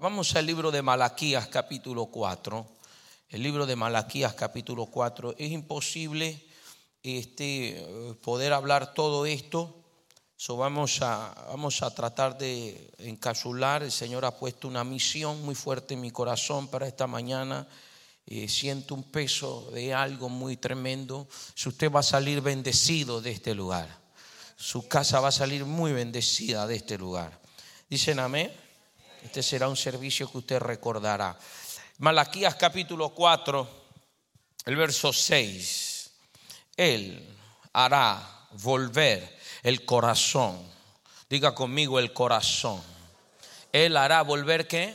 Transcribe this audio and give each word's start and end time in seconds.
Vamos 0.00 0.34
al 0.34 0.46
libro 0.46 0.70
de 0.70 0.80
Malaquías 0.80 1.48
capítulo 1.48 2.06
4. 2.06 2.66
El 3.28 3.42
libro 3.42 3.66
de 3.66 3.76
Malaquías 3.76 4.32
capítulo 4.32 4.86
4. 4.86 5.34
Es 5.36 5.50
imposible 5.50 6.42
este, 7.02 8.16
poder 8.22 8.54
hablar 8.54 8.94
todo 8.94 9.26
esto. 9.26 9.84
So 10.38 10.56
vamos, 10.56 11.02
a, 11.02 11.34
vamos 11.48 11.82
a 11.82 11.94
tratar 11.94 12.38
de 12.38 12.94
encapsular. 12.96 13.82
El 13.82 13.92
Señor 13.92 14.24
ha 14.24 14.38
puesto 14.38 14.68
una 14.68 14.84
misión 14.84 15.42
muy 15.42 15.54
fuerte 15.54 15.92
en 15.92 16.00
mi 16.00 16.10
corazón 16.10 16.68
para 16.68 16.86
esta 16.88 17.06
mañana. 17.06 17.68
Eh, 18.24 18.48
siento 18.48 18.94
un 18.94 19.02
peso 19.02 19.70
de 19.70 19.92
algo 19.92 20.30
muy 20.30 20.56
tremendo. 20.56 21.28
Si 21.54 21.68
usted 21.68 21.92
va 21.92 22.00
a 22.00 22.02
salir 22.02 22.40
bendecido 22.40 23.20
de 23.20 23.32
este 23.32 23.54
lugar, 23.54 24.00
su 24.56 24.88
casa 24.88 25.20
va 25.20 25.28
a 25.28 25.32
salir 25.32 25.66
muy 25.66 25.92
bendecida 25.92 26.66
de 26.66 26.76
este 26.76 26.96
lugar. 26.96 27.38
Dicen 27.90 28.18
amén. 28.18 28.50
Este 29.22 29.42
será 29.42 29.68
un 29.68 29.76
servicio 29.76 30.30
que 30.30 30.38
usted 30.38 30.58
recordará. 30.58 31.38
Malaquías 31.98 32.54
capítulo 32.54 33.10
4, 33.10 33.68
el 34.64 34.76
verso 34.76 35.12
6. 35.12 36.10
Él 36.76 37.36
hará 37.74 38.46
volver 38.52 39.38
el 39.62 39.84
corazón. 39.84 40.66
Diga 41.28 41.54
conmigo 41.54 41.98
el 41.98 42.14
corazón. 42.14 42.82
Él 43.72 43.98
hará 43.98 44.22
volver 44.22 44.66
qué? 44.66 44.94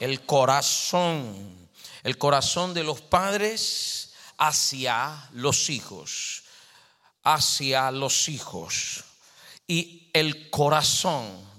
El 0.00 0.24
corazón. 0.24 1.68
El 2.02 2.16
corazón 2.16 2.72
de 2.72 2.84
los 2.84 3.02
padres 3.02 4.14
hacia 4.38 5.28
los 5.32 5.68
hijos. 5.68 6.44
Hacia 7.22 7.90
los 7.90 8.30
hijos. 8.30 9.04
Y 9.66 10.08
el 10.14 10.48
corazón 10.48 11.53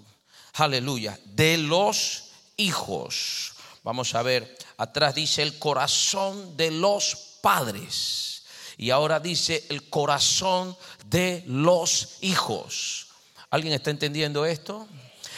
aleluya, 0.55 1.19
de 1.25 1.57
los 1.57 2.25
hijos. 2.57 3.53
Vamos 3.83 4.15
a 4.15 4.21
ver, 4.23 4.57
atrás 4.77 5.15
dice 5.15 5.43
el 5.43 5.59
corazón 5.59 6.57
de 6.57 6.71
los 6.71 7.15
padres. 7.41 8.43
Y 8.77 8.89
ahora 8.89 9.19
dice 9.19 9.65
el 9.69 9.89
corazón 9.89 10.75
de 11.05 11.43
los 11.47 12.17
hijos. 12.21 13.07
¿Alguien 13.49 13.73
está 13.73 13.91
entendiendo 13.91 14.45
esto? 14.45 14.87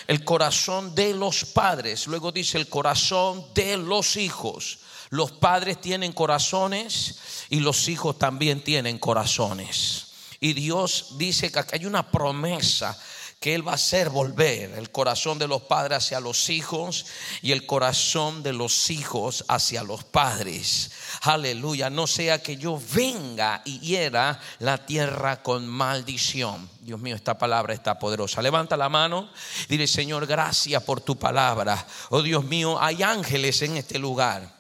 El 0.08 0.24
corazón 0.24 0.96
de 0.96 1.14
los 1.14 1.46
padres. 1.46 2.08
Luego 2.08 2.32
dice 2.32 2.58
el 2.58 2.70
corazón 2.70 3.46
de 3.54 3.78
los 3.78 4.16
hijos. 4.16 4.80
Los 5.10 5.32
padres 5.32 5.80
tienen 5.82 6.14
corazones 6.14 7.20
y 7.50 7.60
los 7.60 7.88
hijos 7.90 8.18
también 8.18 8.64
tienen 8.64 8.98
corazones. 8.98 10.08
Y 10.40 10.54
Dios 10.54 11.18
dice 11.18 11.52
que 11.52 11.64
hay 11.72 11.86
una 11.86 12.12
promesa 12.12 12.98
que 13.40 13.54
Él 13.54 13.68
va 13.68 13.74
a 13.74 13.76
hacer 13.76 14.10
volver 14.10 14.72
el 14.78 14.90
corazón 14.92 15.38
de 15.38 15.48
los 15.48 15.62
padres 15.64 16.00
hacia 16.00 16.20
los 16.20 16.50
hijos 16.50 17.06
y 17.44 17.52
el 17.52 17.68
corazón 17.68 18.42
de 18.42 18.52
los 18.52 18.90
hijos 18.90 19.46
hacia 19.48 19.84
los 19.84 20.04
padres. 20.04 20.92
Aleluya, 21.22 21.92
no 21.92 22.08
sea 22.08 22.42
que 22.42 22.58
yo 22.58 22.82
venga 22.94 23.62
y 23.64 23.80
hiera 23.80 24.40
la 24.60 24.86
tierra 24.86 25.44
con 25.44 25.68
maldición. 25.68 26.68
Dios 26.82 27.00
mío, 27.00 27.16
esta 27.16 27.38
palabra 27.38 27.76
está 27.76 28.00
poderosa. 28.00 28.42
Levanta 28.42 28.76
la 28.76 28.90
mano, 28.90 29.30
dile 29.70 29.86
Señor, 29.86 30.26
gracias 30.26 30.82
por 30.82 31.02
tu 31.02 31.18
palabra. 31.18 31.86
Oh 32.10 32.24
Dios 32.24 32.44
mío, 32.44 32.82
hay 32.82 33.04
ángeles 33.04 33.62
en 33.62 33.78
este 33.78 34.00
lugar. 34.00 34.57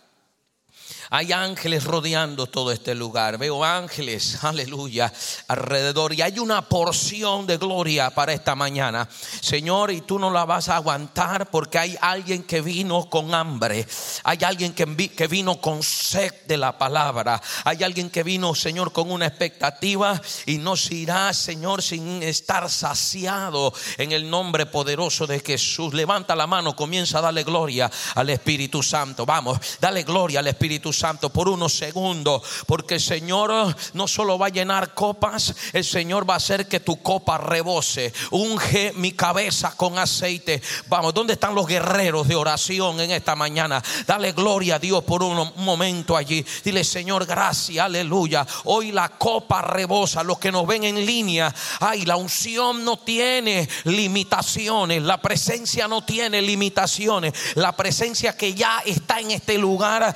Hay 1.09 1.31
ángeles 1.31 1.85
rodeando 1.85 2.47
todo 2.47 2.71
este 2.71 2.93
lugar. 2.93 3.37
Veo 3.37 3.63
ángeles, 3.63 4.39
aleluya, 4.43 5.11
alrededor. 5.47 6.13
Y 6.13 6.21
hay 6.21 6.39
una 6.39 6.67
porción 6.67 7.47
de 7.47 7.57
gloria 7.57 8.09
para 8.09 8.33
esta 8.33 8.55
mañana. 8.55 9.07
Señor, 9.41 9.91
y 9.91 10.01
tú 10.01 10.19
no 10.19 10.29
la 10.29 10.43
vas 10.43 10.67
a 10.67 10.75
aguantar 10.75 11.49
porque 11.49 11.79
hay 11.79 11.97
alguien 12.01 12.43
que 12.43 12.59
vino 12.59 13.09
con 13.09 13.33
hambre. 13.33 13.87
Hay 14.23 14.39
alguien 14.43 14.73
que, 14.73 15.09
que 15.09 15.27
vino 15.27 15.61
con 15.61 15.81
sed 15.81 16.33
de 16.45 16.57
la 16.57 16.77
palabra. 16.77 17.41
Hay 17.63 17.83
alguien 17.83 18.09
que 18.09 18.23
vino, 18.23 18.53
Señor, 18.53 18.91
con 18.91 19.09
una 19.09 19.27
expectativa 19.27 20.21
y 20.45 20.57
no 20.57 20.75
se 20.75 20.95
irá, 20.95 21.33
Señor, 21.33 21.81
sin 21.81 22.21
estar 22.21 22.69
saciado 22.69 23.73
en 23.97 24.11
el 24.11 24.29
nombre 24.29 24.65
poderoso 24.65 25.25
de 25.25 25.39
Jesús. 25.39 25.93
Levanta 25.93 26.35
la 26.35 26.47
mano, 26.47 26.75
comienza 26.75 27.19
a 27.19 27.21
darle 27.21 27.43
gloria 27.43 27.89
al 28.15 28.29
Espíritu 28.29 28.83
Santo. 28.83 29.25
Vamos, 29.25 29.57
dale 29.79 30.03
gloria 30.03 30.41
al 30.41 30.47
Espíritu 30.47 30.91
Santo. 30.91 30.96
Santo 30.97 31.29
por 31.29 31.49
unos 31.49 31.73
segundos, 31.73 32.41
porque 32.65 32.95
el 32.95 33.01
Señor 33.01 33.75
no 33.93 34.07
solo 34.07 34.37
va 34.37 34.47
a 34.47 34.49
llenar 34.49 34.93
copas, 34.93 35.55
el 35.73 35.83
Señor 35.83 36.29
va 36.29 36.35
a 36.35 36.37
hacer 36.37 36.67
que 36.67 36.79
tu 36.79 37.01
copa 37.01 37.37
rebose. 37.37 38.13
Unge 38.31 38.93
mi 38.95 39.11
cabeza 39.11 39.73
con 39.75 39.97
aceite. 39.99 40.61
Vamos, 40.87 41.13
¿dónde 41.13 41.33
están 41.33 41.55
los 41.55 41.67
guerreros 41.67 42.27
de 42.27 42.35
oración 42.35 42.99
en 42.99 43.11
esta 43.11 43.35
mañana? 43.35 43.83
Dale 44.05 44.31
gloria 44.31 44.75
a 44.75 44.79
Dios 44.79 45.03
por 45.03 45.23
un 45.23 45.51
momento 45.57 46.17
allí. 46.17 46.45
Dile, 46.63 46.83
Señor, 46.83 47.25
gracias, 47.25 47.83
aleluya. 47.83 48.45
Hoy 48.65 48.91
la 48.91 49.09
copa 49.09 49.61
rebosa. 49.61 50.23
Los 50.23 50.39
que 50.39 50.51
nos 50.51 50.65
ven 50.65 50.83
en 50.83 51.05
línea, 51.05 51.53
ay, 51.79 52.05
la 52.05 52.15
unción 52.15 52.83
no 52.83 52.97
tiene 52.97 53.67
limitaciones. 53.85 55.01
La 55.01 55.21
presencia 55.21 55.87
no 55.87 56.03
tiene 56.03 56.41
limitaciones. 56.41 57.33
La 57.55 57.75
presencia 57.75 58.35
que 58.35 58.53
ya 58.53 58.81
está 58.85 59.19
en 59.19 59.31
este 59.31 59.57
lugar 59.57 60.15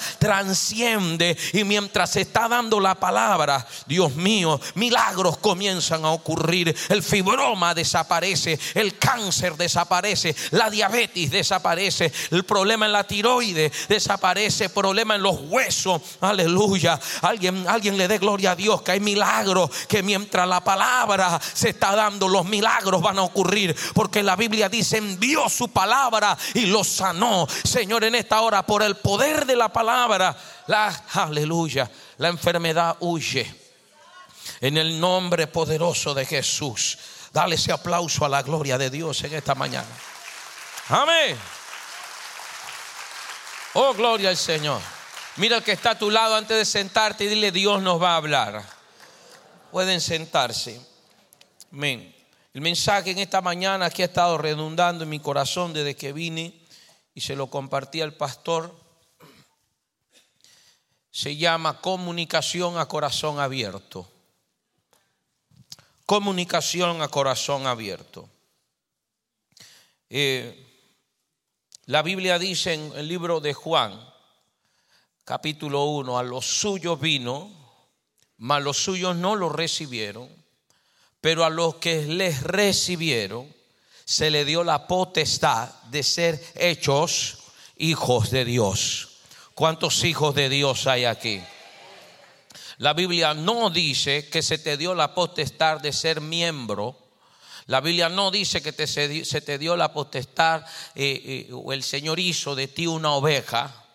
y 0.72 1.64
mientras 1.64 2.12
se 2.12 2.22
está 2.22 2.48
dando 2.48 2.80
la 2.80 2.96
palabra, 2.96 3.66
Dios 3.86 4.16
mío, 4.16 4.60
milagros 4.76 5.38
comienzan 5.38 6.06
a 6.06 6.12
ocurrir. 6.12 6.76
El 6.90 7.04
fibroma 7.04 7.74
desaparece, 7.74 8.60
el 8.74 8.98
cáncer 8.98 9.56
desaparece, 9.58 10.36
la 10.52 10.70
diabetes 10.70 11.32
desaparece, 11.32 12.12
el 12.32 12.46
problema 12.46 12.86
en 12.86 12.94
la 12.94 13.04
tiroide 13.04 13.72
desaparece, 13.90 14.70
problema 14.70 15.16
en 15.16 15.24
los 15.24 15.40
huesos. 15.42 16.02
Aleluya. 16.22 17.00
Alguien, 17.22 17.68
alguien 17.68 17.98
le 17.98 18.08
dé 18.08 18.18
gloria 18.18 18.52
a 18.52 18.56
Dios 18.56 18.82
que 18.82 18.92
hay 18.92 19.00
milagros 19.00 19.70
que 19.88 20.04
mientras 20.04 20.48
la 20.48 20.64
palabra 20.64 21.40
se 21.54 21.70
está 21.70 21.96
dando, 21.96 22.28
los 22.28 22.46
milagros 22.46 23.02
van 23.02 23.20
a 23.20 23.24
ocurrir. 23.24 23.76
Porque 23.94 24.24
la 24.24 24.36
Biblia 24.36 24.70
dice, 24.70 24.98
envió 24.98 25.50
su 25.50 25.70
palabra 25.70 26.38
y 26.54 26.68
lo 26.68 26.84
sanó. 26.84 27.48
Señor, 27.64 28.04
en 28.04 28.16
esta 28.16 28.42
hora, 28.42 28.66
por 28.66 28.84
el 28.84 28.96
poder 28.96 29.46
de 29.46 29.56
la 29.56 29.70
palabra, 29.70 30.36
la 30.72 30.88
aleluya, 31.14 31.92
la 32.18 32.30
enfermedad 32.30 32.98
huye. 33.02 33.60
En 34.60 34.78
el 34.78 35.00
nombre 35.00 35.48
poderoso 35.48 36.14
de 36.14 36.26
Jesús. 36.26 36.98
Dale 37.32 37.56
ese 37.56 37.72
aplauso 37.72 38.26
a 38.26 38.30
la 38.30 38.42
gloria 38.42 38.78
de 38.78 38.90
Dios 38.90 39.24
en 39.24 39.34
esta 39.34 39.54
mañana. 39.54 39.88
Amén. 40.90 41.38
Oh, 43.74 43.94
gloria 43.94 44.30
al 44.30 44.38
Señor. 44.38 44.82
Mira 45.38 45.58
el 45.58 45.64
que 45.64 45.74
está 45.74 45.92
a 45.92 46.00
tu 46.00 46.10
lado 46.10 46.36
antes 46.36 46.58
de 46.58 46.66
sentarte 46.66 47.26
y 47.26 47.28
dile, 47.28 47.52
Dios 47.52 47.82
nos 47.82 48.02
va 48.02 48.14
a 48.14 48.18
hablar. 48.18 48.64
Pueden 49.72 50.02
sentarse. 50.02 50.82
Amén. 51.72 52.14
El 52.54 52.62
mensaje 52.62 53.12
en 53.12 53.20
esta 53.20 53.42
mañana 53.42 53.90
que 53.90 54.04
ha 54.04 54.08
estado 54.08 54.38
redundando 54.38 55.04
en 55.04 55.10
mi 55.10 55.20
corazón 55.20 55.72
desde 55.74 55.96
que 55.96 56.12
vine 56.12 56.66
y 57.14 57.22
se 57.22 57.36
lo 57.36 57.48
compartí 57.48 58.02
al 58.02 58.14
pastor 58.14 58.81
se 61.12 61.36
llama 61.36 61.82
comunicación 61.82 62.78
a 62.78 62.88
corazón 62.88 63.40
abierto. 63.40 64.10
Comunicación 66.06 67.02
a 67.02 67.10
corazón 67.10 67.68
abierto. 67.68 68.30
Eh, 70.10 70.68
la 71.86 72.02
Biblia 72.02 72.40
dice 72.40 72.74
en 72.74 72.94
el 72.96 73.08
libro 73.08 73.40
de 73.40 73.54
Juan, 73.54 74.00
capítulo 75.26 75.86
1, 75.86 76.18
a 76.18 76.24
los 76.24 76.46
suyos 76.46 77.00
vino, 77.00 77.52
mas 78.38 78.64
los 78.64 78.78
suyos 78.78 79.16
no 79.16 79.36
lo 79.36 79.50
recibieron, 79.50 80.30
pero 81.20 81.46
a 81.46 81.50
los 81.50 81.76
que 81.76 82.04
les 82.06 82.42
recibieron 82.44 83.54
se 84.06 84.32
le 84.32 84.46
dio 84.46 84.64
la 84.64 84.88
potestad 84.88 85.70
de 85.84 86.04
ser 86.04 86.44
hechos 86.56 87.38
hijos 87.78 88.32
de 88.32 88.46
Dios. 88.46 89.11
¿Cuántos 89.54 90.04
hijos 90.06 90.34
de 90.34 90.48
Dios 90.48 90.88
hay 90.88 91.06
aquí? 91.06 91.42
La 92.78 92.94
Biblia 92.94 93.34
no 93.34 93.70
dice 93.70 94.30
que 94.30 94.42
se 94.42 94.58
te 94.58 94.78
dio 94.78 94.96
la 94.96 95.14
potestad 95.14 95.82
de 95.82 95.92
ser 95.92 96.22
miembro. 96.22 96.98
La 97.68 97.82
Biblia 97.82 98.10
no 98.10 98.32
dice 98.32 98.62
que 98.62 98.72
te, 98.72 98.88
se, 98.88 99.42
te 99.42 99.58
dio 99.58 99.76
la 99.76 99.94
potestad 99.94 100.64
eh, 100.96 101.48
eh, 101.50 101.54
o 101.54 101.74
el 101.74 101.84
Señor 101.84 102.20
hizo 102.20 102.56
de 102.56 102.70
ti 102.70 102.88
una 102.88 103.12
oveja. 103.12 103.86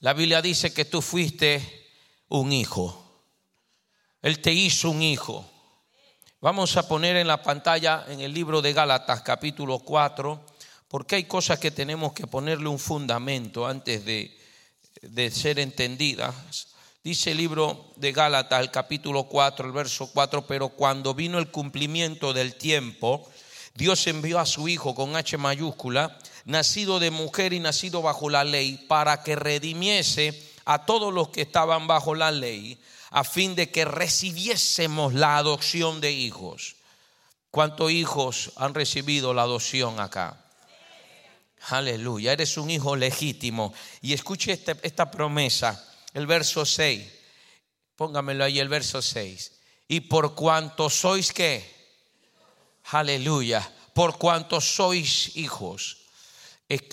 La 0.00 0.14
Biblia 0.14 0.40
dice 0.42 0.72
que 0.72 0.86
tú 0.86 1.02
fuiste 1.02 1.90
un 2.28 2.52
hijo. 2.52 2.98
Él 4.22 4.40
te 4.40 4.52
hizo 4.52 4.90
un 4.90 5.02
hijo. 5.02 5.48
Vamos 6.40 6.76
a 6.76 6.88
poner 6.88 7.16
en 7.16 7.28
la 7.28 7.42
pantalla 7.42 8.06
en 8.08 8.20
el 8.20 8.32
libro 8.32 8.62
de 8.62 8.72
Gálatas 8.72 9.22
capítulo 9.22 9.78
4, 9.78 10.44
porque 10.88 11.16
hay 11.16 11.24
cosas 11.24 11.60
que 11.60 11.70
tenemos 11.70 12.12
que 12.14 12.26
ponerle 12.26 12.68
un 12.68 12.80
fundamento 12.80 13.66
antes 13.66 14.04
de, 14.04 14.41
de 15.02 15.30
ser 15.30 15.58
entendidas. 15.58 16.68
Dice 17.04 17.32
el 17.32 17.38
libro 17.38 17.92
de 17.96 18.12
Gálatas, 18.12 18.60
el 18.60 18.70
capítulo 18.70 19.24
4, 19.24 19.66
el 19.66 19.72
verso 19.72 20.10
4, 20.12 20.46
pero 20.46 20.68
cuando 20.70 21.14
vino 21.14 21.38
el 21.38 21.50
cumplimiento 21.50 22.32
del 22.32 22.54
tiempo, 22.54 23.28
Dios 23.74 24.06
envió 24.06 24.38
a 24.38 24.46
su 24.46 24.68
Hijo 24.68 24.94
con 24.94 25.16
H 25.16 25.36
mayúscula, 25.36 26.18
nacido 26.44 27.00
de 27.00 27.10
mujer 27.10 27.52
y 27.52 27.60
nacido 27.60 28.02
bajo 28.02 28.30
la 28.30 28.44
ley, 28.44 28.84
para 28.88 29.22
que 29.24 29.34
redimiese 29.34 30.40
a 30.64 30.86
todos 30.86 31.12
los 31.12 31.30
que 31.30 31.42
estaban 31.42 31.88
bajo 31.88 32.14
la 32.14 32.30
ley, 32.30 32.80
a 33.10 33.24
fin 33.24 33.56
de 33.56 33.70
que 33.70 33.84
recibiésemos 33.84 35.12
la 35.14 35.36
adopción 35.36 36.00
de 36.00 36.12
hijos. 36.12 36.76
¿Cuántos 37.50 37.90
hijos 37.90 38.52
han 38.56 38.74
recibido 38.74 39.34
la 39.34 39.42
adopción 39.42 39.98
acá? 39.98 40.41
Aleluya, 41.68 42.32
eres 42.32 42.56
un 42.56 42.70
hijo 42.70 42.96
legítimo. 42.96 43.72
Y 44.00 44.12
escuche 44.12 44.52
esta, 44.52 44.76
esta 44.82 45.10
promesa, 45.10 45.88
el 46.12 46.26
verso 46.26 46.66
6. 46.66 47.20
Póngamelo 47.96 48.44
ahí, 48.44 48.58
el 48.58 48.68
verso 48.68 49.00
6. 49.00 49.52
Y 49.88 50.00
por 50.00 50.34
cuanto 50.34 50.90
sois 50.90 51.32
que, 51.32 51.64
aleluya, 52.90 53.70
por 53.94 54.18
cuanto 54.18 54.60
sois 54.60 55.36
hijos. 55.36 55.98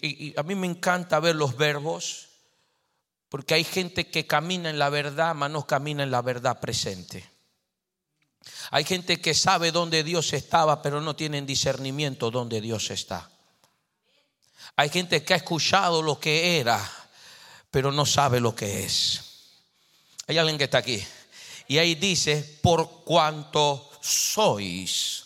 Y 0.02 0.38
a 0.38 0.44
mí 0.44 0.56
me 0.56 0.68
encanta 0.68 1.20
ver 1.20 1.36
los 1.36 1.56
verbos, 1.56 2.28
porque 3.30 3.54
hay 3.54 3.64
gente 3.64 4.08
que 4.08 4.28
camina 4.28 4.70
en 4.70 4.80
la 4.80 4.90
verdad, 4.90 5.34
mas 5.34 5.50
no 5.50 5.66
camina 5.66 6.04
en 6.04 6.12
la 6.12 6.22
verdad 6.22 6.60
presente. 6.60 7.30
Hay 8.72 8.84
gente 8.84 9.22
que 9.22 9.34
sabe 9.34 9.72
dónde 9.72 10.04
Dios 10.04 10.34
estaba, 10.34 10.82
pero 10.82 11.02
no 11.02 11.16
tienen 11.16 11.46
discernimiento 11.46 12.32
dónde 12.32 12.62
Dios 12.62 12.92
está. 12.92 13.30
Hay 14.80 14.88
gente 14.88 15.22
que 15.26 15.34
ha 15.34 15.36
escuchado 15.36 16.02
lo 16.02 16.22
que 16.22 16.58
era, 16.58 16.80
pero 17.70 17.92
no 17.92 18.06
sabe 18.06 18.40
lo 18.40 18.56
que 18.56 18.86
es. 18.86 19.20
Hay 20.26 20.38
alguien 20.38 20.58
que 20.58 20.64
está 20.64 20.78
aquí. 20.78 21.06
Y 21.68 21.80
ahí 21.80 21.96
dice, 21.96 22.60
por 22.62 23.04
cuanto 23.04 23.92
sois 24.00 25.26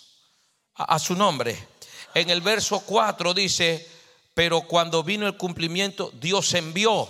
a, 0.74 0.98
su 0.98 1.14
nombre. 1.14 1.68
En 2.16 2.32
el 2.32 2.42
verso 2.42 2.80
4 2.80 3.36
dice, 3.36 3.88
pero 4.34 4.62
cuando 4.62 5.04
vino 5.04 5.28
el 5.28 5.38
cumplimiento, 5.38 6.12
Dios 6.16 6.52
envió. 6.56 7.08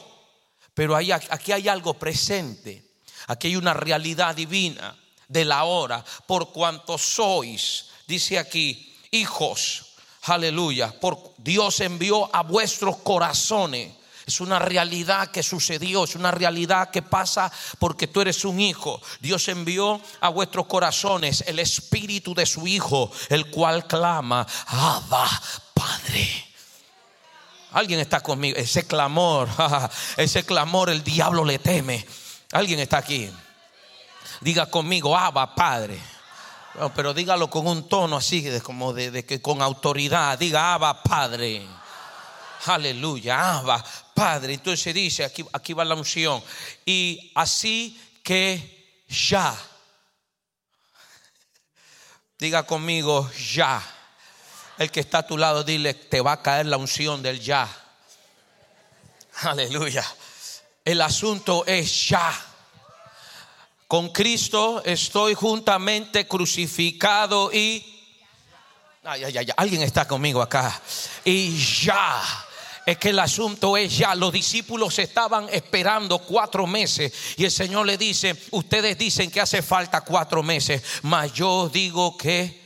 Pero 0.73 0.97
aquí 0.97 1.53
hay 1.53 1.69
algo 1.69 1.93
presente. 1.93 2.83
Aquí 3.27 3.47
hay 3.47 3.55
una 3.55 3.73
realidad 3.73 4.35
divina 4.35 4.99
de 5.29 5.45
la 5.45 5.63
hora. 5.63 6.03
Por 6.27 6.51
cuanto 6.51 6.97
sois, 6.97 7.85
dice 8.05 8.37
aquí, 8.37 8.93
hijos. 9.11 9.92
Aleluya. 10.23 10.97
Por 10.99 11.33
Dios 11.37 11.79
envió 11.81 12.33
a 12.33 12.43
vuestros 12.43 12.97
corazones 12.97 13.91
es 14.25 14.39
una 14.39 14.57
realidad 14.57 15.31
que 15.31 15.43
sucedió, 15.43 16.05
es 16.05 16.15
una 16.15 16.31
realidad 16.31 16.89
que 16.91 17.01
pasa 17.01 17.51
porque 17.77 18.07
tú 18.07 18.21
eres 18.21 18.45
un 18.45 18.59
hijo. 18.59 19.01
Dios 19.19 19.47
envió 19.49 19.99
a 20.21 20.29
vuestros 20.29 20.65
corazones 20.67 21.43
el 21.45 21.59
espíritu 21.59 22.33
de 22.33 22.45
su 22.45 22.65
hijo, 22.65 23.11
el 23.29 23.49
cual 23.51 23.85
clama, 23.85 24.47
Abba, 24.67 25.29
Padre. 25.73 26.47
Alguien 27.71 27.99
está 27.99 28.21
conmigo. 28.21 28.57
Ese 28.57 28.87
clamor, 28.87 29.49
ese 30.17 30.45
clamor 30.45 30.89
el 30.89 31.03
diablo 31.03 31.43
le 31.43 31.59
teme. 31.59 32.05
Alguien 32.53 32.79
está 32.79 32.99
aquí. 32.99 33.29
Diga 34.39 34.67
conmigo, 34.67 35.17
Abba, 35.17 35.53
Padre. 35.53 35.99
Pero 36.95 37.13
dígalo 37.13 37.49
con 37.49 37.67
un 37.67 37.87
tono 37.87 38.17
así, 38.17 38.59
como 38.61 38.93
de, 38.93 39.25
que 39.25 39.41
con 39.41 39.61
autoridad. 39.61 40.37
Diga, 40.37 40.73
Abba, 40.73 41.03
Padre. 41.03 41.67
Aleluya, 42.65 43.57
Abba, 43.57 43.83
Padre. 44.13 44.55
Entonces 44.55 44.93
dice, 44.93 45.23
aquí, 45.23 45.45
aquí 45.53 45.73
va 45.73 45.85
la 45.85 45.95
unción. 45.95 46.43
Y 46.85 47.31
así 47.35 47.99
que 48.23 49.03
ya. 49.07 49.55
Diga 52.39 52.63
conmigo, 52.63 53.29
ya. 53.31 53.81
El 54.79 54.89
que 54.89 55.01
está 55.01 55.19
a 55.19 55.27
tu 55.27 55.37
lado, 55.37 55.63
dile, 55.63 55.93
te 55.93 56.21
va 56.21 56.33
a 56.33 56.41
caer 56.41 56.65
la 56.65 56.77
unción 56.77 57.21
del 57.21 57.39
ya. 57.39 57.69
Aleluya. 59.41 60.03
El 60.83 61.01
asunto 61.01 61.65
es 61.67 62.09
ya. 62.09 62.52
Con 63.93 64.09
Cristo 64.09 64.81
estoy 64.83 65.35
juntamente 65.35 66.27
crucificado 66.27 67.53
y... 67.53 67.85
Ay, 69.03 69.23
ay, 69.25 69.37
ay, 69.37 69.47
alguien 69.55 69.83
está 69.83 70.07
conmigo 70.07 70.41
acá. 70.41 70.81
Y 71.23 71.55
ya 71.55 72.19
es 72.87 72.97
que 72.97 73.09
el 73.09 73.19
asunto 73.19 73.77
es 73.77 73.95
ya, 73.95 74.15
los 74.15 74.33
discípulos 74.33 74.97
estaban 74.97 75.47
esperando 75.51 76.17
cuatro 76.17 76.65
meses 76.65 77.13
y 77.37 77.45
el 77.45 77.51
Señor 77.51 77.85
le 77.85 77.99
dice, 77.99 78.35
ustedes 78.49 78.97
dicen 78.97 79.29
que 79.29 79.41
hace 79.41 79.61
falta 79.61 80.01
cuatro 80.01 80.41
meses, 80.41 80.81
mas 81.03 81.31
yo 81.31 81.69
digo 81.71 82.17
que... 82.17 82.63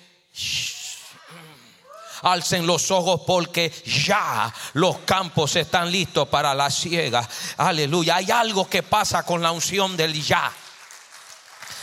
alcen 2.22 2.66
los 2.66 2.90
ojos 2.90 3.24
porque 3.28 3.70
ya 3.86 4.54
los 4.76 5.00
campos 5.00 5.58
están 5.58 5.92
listos 5.92 6.30
para 6.30 6.54
la 6.54 6.70
ciega. 6.70 7.28
Aleluya. 7.58 8.16
Hay 8.16 8.32
algo 8.32 8.70
que 8.70 8.82
pasa 8.82 9.24
con 9.24 9.42
la 9.42 9.52
unción 9.52 9.98
del 9.98 10.24
ya. 10.24 10.54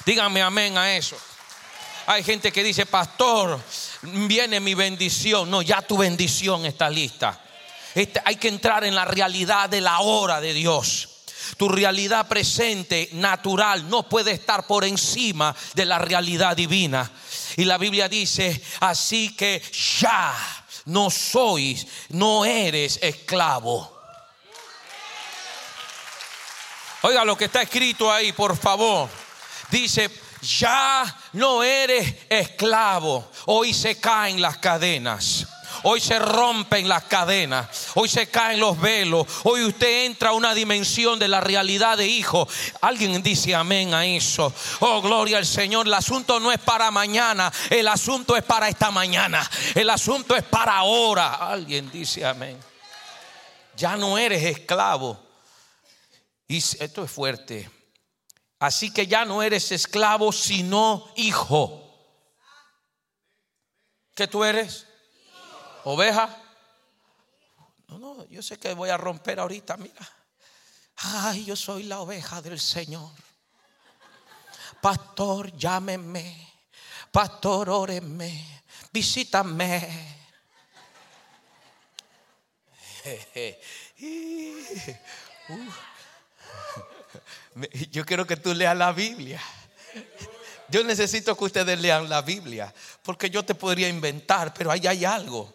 Díganme 0.05 0.43
amén 0.43 0.77
a 0.77 0.97
eso. 0.97 1.17
Hay 2.06 2.23
gente 2.23 2.53
que 2.53 2.62
dice, 2.62 2.85
pastor, 2.85 3.59
viene 4.03 4.61
mi 4.61 4.75
bendición. 4.75 5.51
No, 5.51 5.62
ya 5.62 5.81
tu 5.81 5.97
bendición 5.97 6.67
está 6.67 6.91
lista. 6.91 7.41
Este, 7.95 8.21
hay 8.25 8.37
que 8.37 8.49
entrar 8.49 8.85
en 8.85 8.95
la 8.95 9.05
realidad 9.05 9.71
de 9.71 9.81
la 9.81 10.01
hora 10.01 10.41
de 10.41 10.53
Dios. 10.53 11.09
Tu 11.56 11.69
realidad 11.69 12.27
presente, 12.29 13.09
natural, 13.12 13.89
no 13.89 14.09
puede 14.09 14.33
estar 14.33 14.67
por 14.67 14.85
encima 14.85 15.55
de 15.75 15.85
la 15.85 15.99
realidad 15.99 16.56
divina. 16.56 17.11
Y 17.56 17.65
la 17.65 17.79
Biblia 17.79 18.09
dice, 18.09 18.62
así 18.81 19.35
que 19.35 19.62
ya 20.01 20.35
no 20.87 21.11
sois, 21.11 21.87
no 22.11 22.45
eres 22.45 22.99
esclavo. 23.01 23.91
Oiga 27.03 27.25
lo 27.25 27.37
que 27.37 27.45
está 27.47 27.62
escrito 27.62 28.11
ahí, 28.11 28.33
por 28.33 28.56
favor. 28.56 29.24
Dice, 29.75 30.09
ya 30.41 31.05
no 31.32 31.65
eres 31.65 32.15
esclavo. 32.29 33.29
Hoy 33.47 33.75
se 33.75 33.99
caen 33.99 34.41
las 34.41 34.59
cadenas. 34.59 35.49
Hoy 35.82 36.00
se 36.00 36.17
rompen 36.21 36.88
las 36.88 37.03
cadenas. 37.03 37.88
Hoy 37.94 38.09
se 38.09 38.29
caen 38.29 38.61
los 38.61 38.81
velos. 38.81 39.26
Hoy 39.43 39.65
usted 39.65 40.05
entra 40.05 40.29
a 40.29 40.32
una 40.32 40.55
dimensión 40.55 41.19
de 41.19 41.26
la 41.26 41.41
realidad 41.41 41.99
de 41.99 42.06
hijo. 42.06 42.47
Alguien 42.82 43.21
dice 43.21 43.53
amén 43.53 43.93
a 43.94 44.06
eso. 44.06 44.55
Oh, 44.79 45.03
gloria 45.03 45.38
al 45.38 45.47
Señor. 45.47 45.88
El 45.88 45.94
asunto 45.94 46.38
no 46.38 46.53
es 46.53 46.61
para 46.61 46.93
mañana. 46.93 47.53
El 47.69 47.88
asunto 47.88 48.37
es 48.37 48.44
para 48.44 48.69
esta 48.69 48.93
mañana. 48.93 49.50
El 49.75 49.91
asunto 49.91 50.37
es 50.37 50.44
para 50.44 50.77
ahora. 50.77 51.35
Alguien 51.35 51.91
dice 51.91 52.25
amén. 52.25 52.56
Ya 53.77 53.97
no 53.97 54.17
eres 54.19 54.44
esclavo. 54.44 55.20
Y 56.46 56.58
esto 56.58 57.03
es 57.03 57.10
fuerte. 57.10 57.69
Así 58.65 58.91
que 58.91 59.06
ya 59.06 59.27
no 59.27 59.43
eres 59.43 59.73
esclavo, 59.73 60.33
sino 60.33 61.13
hijo. 61.17 61.83
¿Qué 64.15 64.27
tú 64.27 64.43
eres? 64.43 64.87
oveja. 65.85 66.35
No, 67.89 67.99
no, 67.99 68.25
yo 68.25 68.41
sé 68.41 68.59
que 68.59 68.73
voy 68.73 68.89
a 68.89 68.97
romper 68.97 69.39
ahorita, 69.39 69.77
mira. 69.77 70.09
Ay, 70.97 71.44
yo 71.44 71.56
soy 71.56 71.83
la 71.83 72.01
oveja 72.01 72.41
del 72.41 72.59
Señor. 72.59 73.11
Pastor, 74.81 75.55
llámeme. 75.55 76.55
Pastor, 77.13 77.69
óreme. 77.69 78.63
Visítame. 78.91 80.17
Yo 87.91 88.05
quiero 88.05 88.27
que 88.27 88.37
tú 88.37 88.55
leas 88.55 88.77
la 88.77 88.93
Biblia. 88.93 89.41
Yo 90.69 90.82
necesito 90.82 91.37
que 91.37 91.44
ustedes 91.44 91.79
lean 91.79 92.08
la 92.08 92.23
Biblia, 92.23 92.75
porque 93.03 93.31
yo 93.31 93.44
te 93.44 93.55
podría 93.55 93.89
inventar, 93.89 94.53
pero 94.55 94.70
ahí 94.70 94.87
hay 94.87 95.05
algo 95.05 95.55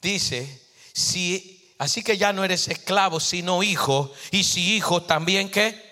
dice, 0.00 0.62
si, 0.92 1.74
así 1.78 2.02
que 2.02 2.16
ya 2.16 2.32
no 2.32 2.44
eres 2.44 2.68
esclavo, 2.68 3.20
sino 3.20 3.62
hijo, 3.62 4.12
y 4.30 4.44
si 4.44 4.76
hijo 4.76 5.02
también 5.02 5.50
que... 5.50 5.84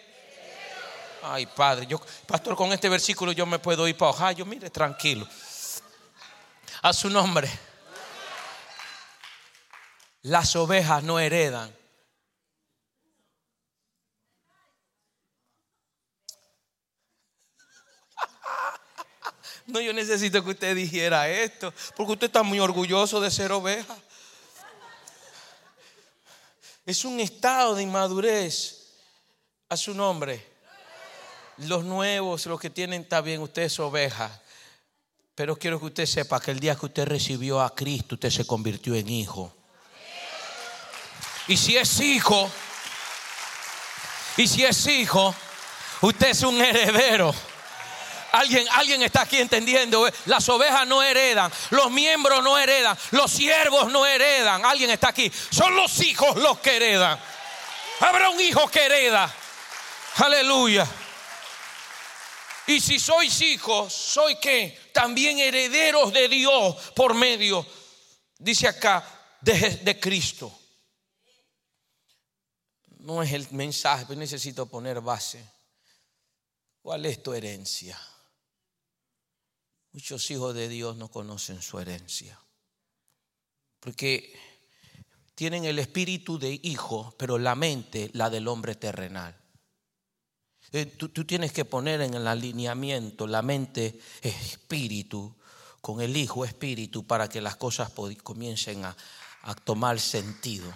Ay, 1.22 1.46
padre, 1.46 1.86
yo, 1.86 2.00
pastor, 2.26 2.54
con 2.54 2.72
este 2.72 2.88
versículo 2.88 3.32
yo 3.32 3.46
me 3.46 3.58
puedo 3.58 3.88
ir 3.88 3.96
para 3.96 4.10
Ohio, 4.10 4.44
mire, 4.44 4.68
tranquilo. 4.68 5.26
A 6.82 6.92
su 6.92 7.08
nombre. 7.08 7.50
Las 10.22 10.54
ovejas 10.54 11.02
no 11.02 11.18
heredan. 11.18 11.74
No, 19.74 19.80
yo 19.80 19.92
necesito 19.92 20.44
que 20.44 20.50
usted 20.50 20.76
dijera 20.76 21.28
esto, 21.28 21.74
porque 21.96 22.12
usted 22.12 22.26
está 22.28 22.44
muy 22.44 22.60
orgulloso 22.60 23.20
de 23.20 23.28
ser 23.28 23.50
oveja. 23.50 23.96
Es 26.86 27.04
un 27.04 27.18
estado 27.18 27.74
de 27.74 27.82
inmadurez 27.82 28.92
a 29.68 29.76
su 29.76 29.92
nombre. 29.92 30.46
Los 31.56 31.82
nuevos, 31.82 32.46
los 32.46 32.60
que 32.60 32.70
tienen, 32.70 33.02
está 33.02 33.20
bien, 33.20 33.42
usted 33.42 33.62
es 33.62 33.80
oveja. 33.80 34.40
Pero 35.34 35.56
quiero 35.56 35.80
que 35.80 35.86
usted 35.86 36.06
sepa 36.06 36.40
que 36.40 36.52
el 36.52 36.60
día 36.60 36.76
que 36.76 36.86
usted 36.86 37.06
recibió 37.06 37.60
a 37.60 37.74
Cristo, 37.74 38.14
usted 38.14 38.30
se 38.30 38.46
convirtió 38.46 38.94
en 38.94 39.08
hijo. 39.08 39.52
Y 41.48 41.56
si 41.56 41.76
es 41.76 41.98
hijo, 41.98 42.48
y 44.36 44.46
si 44.46 44.64
es 44.64 44.86
hijo, 44.86 45.34
usted 46.00 46.28
es 46.28 46.42
un 46.44 46.62
heredero. 46.62 47.34
Alguien, 48.34 48.66
alguien 48.72 49.00
está 49.02 49.22
aquí 49.22 49.38
entendiendo. 49.38 50.10
Las 50.26 50.48
ovejas 50.48 50.88
no 50.88 51.00
heredan, 51.04 51.52
los 51.70 51.88
miembros 51.92 52.42
no 52.42 52.58
heredan, 52.58 52.98
los 53.12 53.30
siervos 53.30 53.92
no 53.92 54.04
heredan. 54.04 54.64
Alguien 54.64 54.90
está 54.90 55.10
aquí. 55.10 55.30
Son 55.50 55.76
los 55.76 56.00
hijos 56.00 56.34
los 56.36 56.58
que 56.58 56.74
heredan. 56.74 57.16
Habrá 58.00 58.30
un 58.30 58.40
hijo 58.40 58.66
que 58.68 58.86
hereda. 58.86 59.32
Aleluya. 60.16 60.84
Y 62.66 62.80
si 62.80 62.98
sois 62.98 63.40
hijos, 63.40 63.92
soy 63.92 64.36
que 64.40 64.90
también 64.92 65.38
herederos 65.38 66.12
de 66.12 66.28
Dios 66.28 66.74
por 66.96 67.14
medio, 67.14 67.64
dice 68.36 68.66
acá, 68.66 69.06
de, 69.42 69.76
de 69.76 70.00
Cristo. 70.00 70.52
No 72.98 73.22
es 73.22 73.32
el 73.32 73.48
mensaje, 73.52 74.06
pero 74.08 74.18
necesito 74.18 74.66
poner 74.66 75.00
base. 75.00 75.44
¿Cuál 76.82 77.06
es 77.06 77.22
tu 77.22 77.32
herencia? 77.32 77.96
Muchos 79.94 80.28
hijos 80.32 80.56
de 80.56 80.68
Dios 80.68 80.96
no 80.96 81.06
conocen 81.06 81.62
su 81.62 81.78
herencia. 81.78 82.36
Porque 83.78 84.34
tienen 85.36 85.64
el 85.66 85.78
espíritu 85.78 86.36
de 86.36 86.58
hijo, 86.64 87.14
pero 87.16 87.38
la 87.38 87.54
mente 87.54 88.10
la 88.12 88.28
del 88.28 88.48
hombre 88.48 88.74
terrenal. 88.74 89.36
Eh, 90.72 90.86
tú, 90.86 91.24
tienes 91.24 91.52
que 91.52 91.64
poner 91.64 92.00
en 92.00 92.14
el 92.14 92.26
alineamiento 92.26 93.28
la 93.28 93.40
mente 93.40 94.00
espíritu 94.20 95.36
con 95.80 96.00
el 96.00 96.16
hijo 96.16 96.44
espíritu 96.44 97.06
para 97.06 97.28
que 97.28 97.40
las 97.40 97.54
cosas 97.54 97.92
comiencen 98.24 98.84
a, 98.84 98.96
a 99.42 99.54
tomar 99.54 100.00
sentido. 100.00 100.74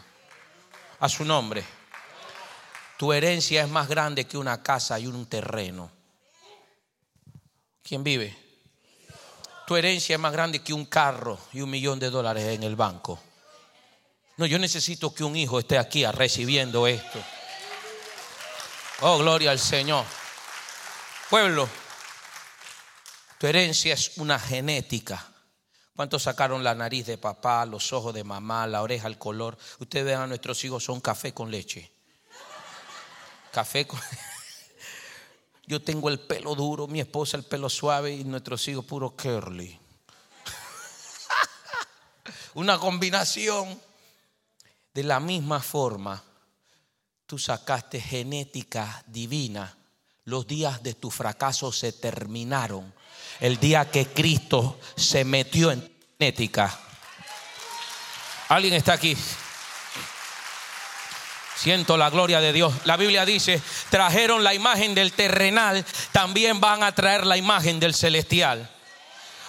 A 1.01 1.09
su 1.09 1.25
nombre. 1.25 1.65
Tu 2.97 3.13
herencia 3.13 3.65
es 3.65 3.69
más 3.69 3.89
grande 3.89 4.29
que 4.29 4.39
una 4.39 4.63
casa 4.63 4.97
y 5.01 5.09
un 5.09 5.27
terreno. 5.27 5.91
¿Quién 7.83 8.05
vive? 8.05 8.48
Tu 9.69 9.77
herencia 9.77 10.15
es 10.15 10.19
más 10.19 10.33
grande 10.33 10.61
que 10.61 10.73
un 10.73 10.87
carro 10.87 11.39
y 11.53 11.61
un 11.61 11.69
millón 11.69 11.99
de 11.99 12.09
dólares 12.09 12.43
en 12.55 12.63
el 12.63 12.75
banco. 12.75 13.21
No, 14.39 14.47
yo 14.47 14.59
necesito 14.59 15.13
que 15.13 15.23
un 15.23 15.37
hijo 15.37 15.59
esté 15.59 15.77
aquí 15.77 16.07
recibiendo 16.07 16.87
esto. 16.87 17.23
Oh, 19.03 19.19
gloria 19.19 19.51
al 19.51 19.59
Señor. 19.59 20.07
Pueblo, 21.29 21.69
tu 23.37 23.47
herencia 23.47 23.93
es 23.93 24.17
una 24.17 24.39
genética. 24.39 25.23
¿Cuántos 25.95 26.23
sacaron 26.23 26.65
la 26.65 26.75
nariz 26.75 27.05
de 27.05 27.19
papá, 27.19 27.67
los 27.67 27.93
ojos 27.93 28.15
de 28.15 28.25
mamá, 28.25 28.67
la 28.67 28.81
oreja, 28.81 29.07
el 29.07 29.19
color? 29.19 29.59
Ustedes 29.81 30.07
vean 30.07 30.23
a 30.23 30.27
nuestros 30.29 30.65
hijos 30.65 30.83
son 30.83 31.03
café 31.03 31.35
con 31.35 31.51
leche. 31.51 31.93
Café 33.53 33.87
con... 33.87 34.01
Yo 35.69 35.83
tengo 35.83 36.09
el 36.09 36.19
pelo 36.19 36.55
duro, 36.55 36.87
mi 36.87 36.99
esposa 36.99 37.37
el 37.37 37.43
pelo 37.43 37.69
suave 37.69 38.11
y 38.15 38.25
nuestros 38.25 38.67
hijos 38.69 38.87
puro 38.87 39.11
curly. 39.11 39.79
Una 42.55 42.79
combinación. 42.79 43.79
De 44.95 45.03
la 45.03 45.21
misma 45.21 45.61
forma, 45.61 46.25
tú 47.27 47.39
sacaste 47.39 48.01
genética 48.01 49.05
divina. 49.07 49.77
Los 50.25 50.47
días 50.47 50.83
de 50.83 50.95
tu 50.95 51.11
fracaso 51.11 51.71
se 51.71 51.93
terminaron. 51.93 52.95
El 53.39 53.61
día 53.61 53.91
que 53.91 54.07
Cristo 54.07 54.81
se 54.97 55.23
metió 55.27 55.71
en 55.71 55.87
genética. 56.19 56.81
¿Alguien 58.49 58.73
está 58.73 58.95
aquí? 58.95 59.15
Siento 61.59 61.97
la 61.97 62.09
gloria 62.09 62.41
de 62.41 62.53
Dios. 62.53 62.73
La 62.85 62.97
Biblia 62.97 63.27
dice, 63.27 63.61
trajeron 63.91 64.45
la 64.45 64.55
imagen 64.55 64.95
del 64.95 65.12
terrenal, 65.12 65.85
también 66.12 66.61
van 66.61 66.85
a 66.85 66.95
traer 66.95 67.27
la 67.27 67.37
imagen 67.37 67.81
del 67.81 67.95
celestial. 67.95 68.71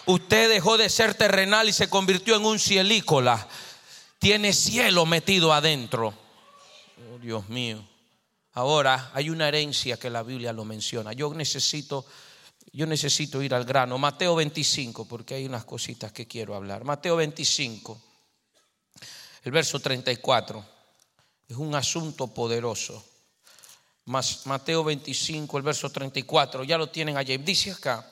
Usted 0.07 0.49
dejó 0.49 0.79
de 0.79 0.89
ser 0.89 1.13
terrenal 1.13 1.69
y 1.69 1.73
se 1.73 1.87
convirtió 1.87 2.35
en 2.35 2.45
un 2.45 2.57
cielícola. 2.57 3.47
Tiene 4.17 4.53
cielo 4.53 5.05
metido 5.05 5.53
adentro. 5.53 6.15
Oh, 6.97 7.19
Dios 7.19 7.47
mío. 7.47 7.87
Ahora 8.53 9.11
hay 9.13 9.29
una 9.29 9.47
herencia 9.47 9.97
que 9.97 10.09
la 10.09 10.23
Biblia 10.23 10.51
lo 10.51 10.65
menciona. 10.65 11.13
Yo 11.13 11.31
necesito 11.35 12.07
yo 12.71 12.87
necesito 12.87 13.43
ir 13.43 13.53
al 13.53 13.65
grano. 13.65 13.99
Mateo 13.99 14.35
25, 14.35 15.07
porque 15.07 15.35
hay 15.35 15.45
unas 15.45 15.63
cositas 15.63 16.11
que 16.11 16.27
quiero 16.27 16.55
hablar. 16.55 16.83
Mateo 16.83 17.15
25, 17.15 18.01
el 19.43 19.51
verso 19.51 19.79
34 19.79 20.78
es 21.49 21.57
un 21.57 21.73
asunto 21.73 22.27
poderoso. 22.27 23.03
Mateo 24.05 24.83
25, 24.83 25.57
el 25.57 25.63
verso 25.63 25.89
34, 25.89 26.63
ya 26.63 26.77
lo 26.77 26.89
tienen 26.89 27.17
allí. 27.17 27.37
Dice 27.37 27.71
acá, 27.71 28.07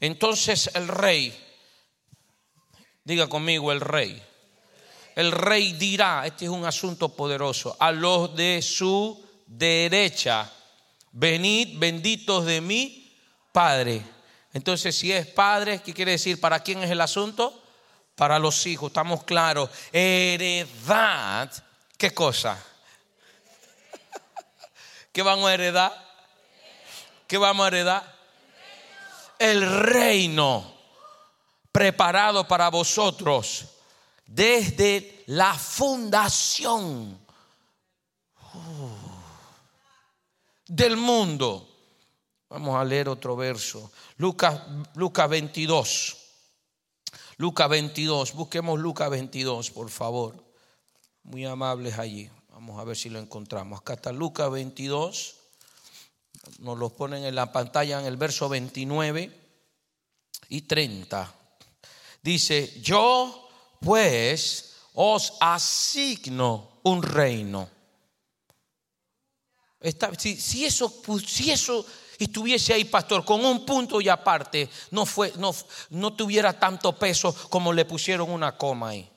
entonces 0.00 0.70
el 0.74 0.86
rey, 0.88 1.34
diga 3.02 3.26
conmigo 3.26 3.72
el 3.72 3.80
rey, 3.80 4.22
el 5.16 5.32
rey 5.32 5.72
dirá, 5.72 6.26
este 6.26 6.44
es 6.44 6.50
un 6.50 6.64
asunto 6.66 7.08
poderoso, 7.08 7.76
a 7.80 7.90
los 7.90 8.34
de 8.36 8.60
su 8.62 9.24
derecha, 9.46 10.50
venid 11.12 11.78
benditos 11.78 12.44
de 12.44 12.60
mi 12.60 13.00
Padre. 13.52 14.02
Entonces, 14.52 14.96
si 14.96 15.12
es 15.12 15.26
Padre, 15.26 15.80
¿qué 15.82 15.94
quiere 15.94 16.12
decir? 16.12 16.40
¿Para 16.40 16.60
quién 16.60 16.82
es 16.82 16.90
el 16.90 17.00
asunto? 17.00 17.62
Para 18.14 18.38
los 18.38 18.66
hijos, 18.66 18.88
estamos 18.88 19.24
claros. 19.24 19.70
Heredad, 19.92 21.50
¿qué 21.96 22.12
cosa? 22.12 22.58
¿Qué 25.14 25.22
vamos 25.22 25.48
a 25.48 25.54
heredar? 25.54 25.92
¿Qué 27.28 27.38
vamos 27.38 27.64
a 27.64 27.68
heredar? 27.68 28.18
El 29.38 29.84
reino 29.84 30.74
preparado 31.70 32.48
para 32.48 32.68
vosotros 32.68 33.64
desde 34.26 35.22
la 35.26 35.54
fundación 35.54 37.16
uh, 38.54 38.88
del 40.66 40.96
mundo. 40.96 41.68
Vamos 42.48 42.74
a 42.74 42.84
leer 42.84 43.08
otro 43.08 43.36
verso. 43.36 43.92
Lucas, 44.16 44.62
Lucas 44.96 45.28
22. 45.30 46.16
Lucas 47.36 47.68
22. 47.68 48.32
Busquemos 48.32 48.80
Lucas 48.80 49.10
22, 49.10 49.70
por 49.70 49.90
favor. 49.90 50.44
Muy 51.22 51.44
amables 51.44 51.96
allí. 52.00 52.28
Vamos 52.66 52.80
a 52.80 52.84
ver 52.84 52.96
si 52.96 53.10
lo 53.10 53.18
encontramos. 53.18 53.78
Acá 53.78 53.92
está 53.92 54.10
Lucas 54.10 54.50
22. 54.50 55.34
Nos 56.60 56.78
lo 56.78 56.88
ponen 56.88 57.22
en 57.22 57.34
la 57.34 57.52
pantalla 57.52 58.00
en 58.00 58.06
el 58.06 58.16
verso 58.16 58.48
29 58.48 59.30
y 60.48 60.62
30. 60.62 61.34
Dice, 62.22 62.80
yo 62.80 63.50
pues 63.80 64.76
os 64.94 65.34
asigno 65.40 66.80
un 66.84 67.02
reino. 67.02 67.68
si, 70.16 70.64
eso, 70.64 71.02
si 71.22 71.50
eso 71.50 71.84
estuviese 72.18 72.72
ahí, 72.72 72.86
pastor, 72.86 73.26
con 73.26 73.44
un 73.44 73.66
punto 73.66 74.00
y 74.00 74.08
aparte, 74.08 74.70
no, 74.92 75.04
fue, 75.04 75.34
no, 75.36 75.54
no 75.90 76.14
tuviera 76.14 76.58
tanto 76.58 76.98
peso 76.98 77.34
como 77.50 77.74
le 77.74 77.84
pusieron 77.84 78.30
una 78.30 78.56
coma 78.56 78.88
ahí. 78.88 79.10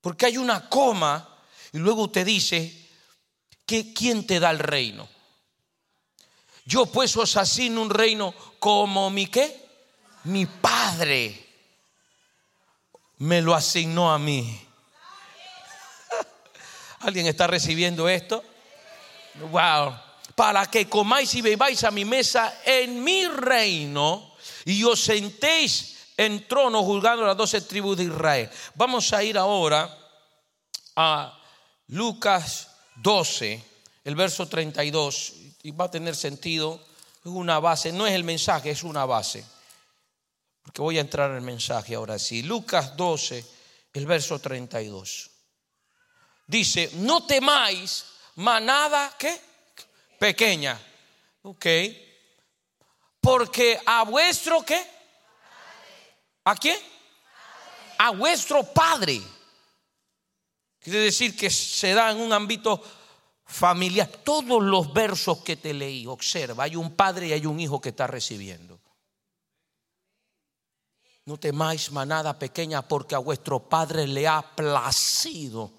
Porque 0.00 0.26
hay 0.26 0.38
una 0.38 0.68
coma 0.68 1.32
y 1.76 1.78
luego 1.78 2.08
te 2.08 2.24
dice 2.24 2.88
que 3.66 3.92
quién 3.92 4.26
te 4.26 4.40
da 4.40 4.50
el 4.50 4.60
reino. 4.60 5.06
Yo 6.64 6.86
pues 6.86 7.14
os 7.18 7.36
asigno 7.36 7.82
un 7.82 7.90
reino 7.90 8.34
como 8.58 9.10
mi 9.10 9.26
qué? 9.26 9.68
Mi 10.24 10.46
padre 10.46 11.38
me 13.18 13.42
lo 13.42 13.54
asignó 13.54 14.10
a 14.10 14.18
mí. 14.18 14.58
¿Alguien 17.00 17.26
está 17.26 17.46
recibiendo 17.46 18.08
esto? 18.08 18.42
Wow. 19.50 19.94
Para 20.34 20.70
que 20.70 20.88
comáis 20.88 21.34
y 21.34 21.42
bebáis 21.42 21.84
a 21.84 21.90
mi 21.90 22.06
mesa 22.06 22.62
en 22.64 23.04
mi 23.04 23.28
reino 23.28 24.34
y 24.64 24.82
os 24.82 24.98
sentéis 24.98 26.14
en 26.16 26.48
trono 26.48 26.82
juzgando 26.82 27.26
las 27.26 27.36
doce 27.36 27.60
tribus 27.60 27.98
de 27.98 28.04
Israel. 28.04 28.48
Vamos 28.76 29.12
a 29.12 29.22
ir 29.22 29.36
ahora 29.36 29.94
a 30.96 31.42
Lucas 31.88 32.68
12, 32.96 33.62
el 34.04 34.14
verso 34.16 34.48
32, 34.48 35.32
y 35.62 35.70
va 35.70 35.86
a 35.86 35.90
tener 35.90 36.16
sentido, 36.16 36.84
es 37.24 37.30
una 37.30 37.60
base, 37.60 37.92
no 37.92 38.06
es 38.06 38.14
el 38.14 38.24
mensaje, 38.24 38.70
es 38.70 38.82
una 38.82 39.04
base. 39.04 39.44
Porque 40.62 40.82
voy 40.82 40.98
a 40.98 41.00
entrar 41.00 41.30
en 41.30 41.36
el 41.36 41.42
mensaje 41.42 41.94
ahora 41.94 42.18
sí. 42.18 42.42
Lucas 42.42 42.96
12, 42.96 43.44
el 43.92 44.06
verso 44.06 44.40
32. 44.40 45.30
Dice, 46.46 46.90
no 46.94 47.24
temáis 47.24 48.04
manada 48.36 49.14
que 49.16 49.40
pequeña. 50.18 50.80
Ok. 51.42 51.66
Porque 53.20 53.80
a 53.86 54.04
vuestro 54.04 54.62
qué? 54.62 54.84
¿A 56.44 56.56
quién? 56.56 56.78
A 57.98 58.10
vuestro 58.10 58.62
Padre 58.64 59.20
Quiere 60.86 61.00
decir 61.00 61.34
que 61.36 61.50
se 61.50 61.94
da 61.94 62.12
en 62.12 62.18
un 62.18 62.32
ámbito 62.32 62.80
familiar. 63.44 64.08
Todos 64.22 64.62
los 64.62 64.92
versos 64.92 65.38
que 65.38 65.56
te 65.56 65.74
leí, 65.74 66.06
observa, 66.06 66.62
hay 66.62 66.76
un 66.76 66.94
padre 66.94 67.26
y 67.26 67.32
hay 67.32 67.44
un 67.44 67.58
hijo 67.58 67.80
que 67.80 67.88
está 67.88 68.06
recibiendo. 68.06 68.78
No 71.24 71.38
temáis 71.38 71.90
manada 71.90 72.38
pequeña 72.38 72.82
porque 72.82 73.16
a 73.16 73.18
vuestro 73.18 73.68
Padre 73.68 74.06
le 74.06 74.28
ha 74.28 74.40
placido. 74.54 75.72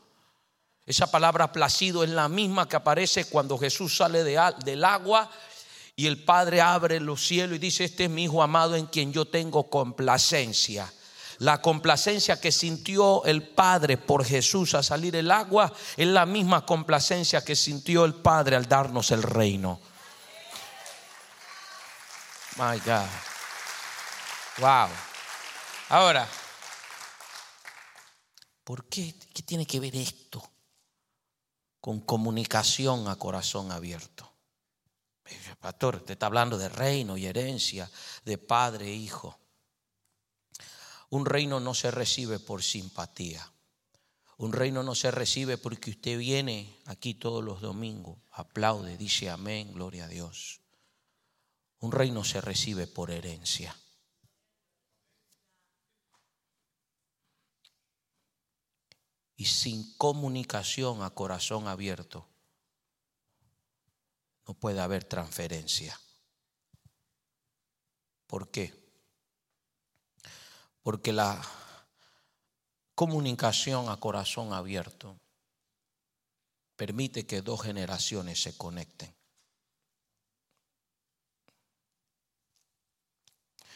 Esa 0.85 1.09
palabra 1.09 1.53
placido 1.53 2.03
es 2.03 2.09
la 2.09 2.27
misma 2.27 2.67
que 2.67 2.75
aparece 2.75 3.29
cuando 3.29 3.57
Jesús 3.57 3.95
sale 3.95 4.25
del 4.25 4.83
agua 4.83 5.31
y 5.95 6.05
el 6.05 6.25
Padre 6.25 6.59
abre 6.59 6.99
los 6.99 7.25
cielos 7.25 7.55
y 7.55 7.59
dice, 7.59 7.85
este 7.85 8.03
es 8.03 8.09
mi 8.09 8.25
Hijo 8.25 8.43
amado 8.43 8.75
en 8.75 8.87
quien 8.87 9.13
yo 9.13 9.23
tengo 9.23 9.69
complacencia. 9.69 10.91
La 11.39 11.61
complacencia 11.61 12.41
que 12.41 12.51
sintió 12.51 13.23
el 13.25 13.47
Padre 13.47 13.97
por 13.97 14.25
Jesús 14.25 14.73
a 14.73 14.81
salir 14.81 15.15
el 15.15 15.29
agua 15.29 15.71
es 15.95 16.07
la 16.07 16.25
misma 16.25 16.65
complacencia 16.65 17.43
que 17.43 17.55
sintió 17.55 18.05
el 18.05 18.15
Padre 18.15 18.55
al 18.55 18.67
darnos 18.67 19.11
el 19.11 19.21
reino. 19.21 19.79
My 22.57 22.79
God. 22.79 23.05
Wow. 24.57 24.89
Ahora, 25.89 26.27
¿por 28.63 28.85
qué? 28.85 29.13
¿Qué 29.31 29.43
tiene 29.43 29.67
que 29.67 29.79
ver 29.79 29.95
esto 29.95 30.43
con 31.79 32.01
comunicación 32.01 33.07
a 33.07 33.15
corazón 33.15 33.71
abierto? 33.71 34.33
Pastor, 35.59 36.03
te 36.03 36.13
está 36.13 36.25
hablando 36.25 36.57
de 36.57 36.69
reino 36.69 37.17
y 37.17 37.25
herencia, 37.25 37.89
de 38.25 38.37
padre 38.37 38.87
e 38.87 38.93
hijo. 38.93 39.37
Un 41.09 41.25
reino 41.25 41.59
no 41.59 41.73
se 41.73 41.91
recibe 41.91 42.39
por 42.39 42.63
simpatía. 42.63 43.51
Un 44.37 44.53
reino 44.53 44.83
no 44.83 44.93
se 44.93 45.09
recibe 45.09 45.57
porque 45.57 45.91
usted 45.91 46.17
viene 46.17 46.77
aquí 46.85 47.15
todos 47.15 47.43
los 47.43 47.59
domingos, 47.59 48.19
aplaude, 48.31 48.97
dice 48.97 49.29
amén, 49.29 49.73
gloria 49.73 50.05
a 50.05 50.07
Dios. 50.07 50.61
Un 51.79 51.91
reino 51.91 52.23
se 52.23 52.41
recibe 52.41 52.85
por 52.85 53.09
herencia. 53.09 53.75
Y 59.35 59.45
sin 59.45 59.95
comunicación 59.97 61.03
a 61.03 61.11
corazón 61.11 61.67
abierto, 61.67 62.27
no 64.47 64.53
puede 64.53 64.81
haber 64.81 65.03
transferencia. 65.03 65.99
¿Por 68.27 68.49
qué? 68.49 68.86
Porque 70.87 71.11
la 71.11 71.45
comunicación 72.95 73.89
a 73.89 73.99
corazón 73.99 74.53
abierto 74.53 75.19
permite 76.77 77.27
que 77.27 77.41
dos 77.41 77.61
generaciones 77.61 78.41
se 78.41 78.55
conecten. 78.55 79.13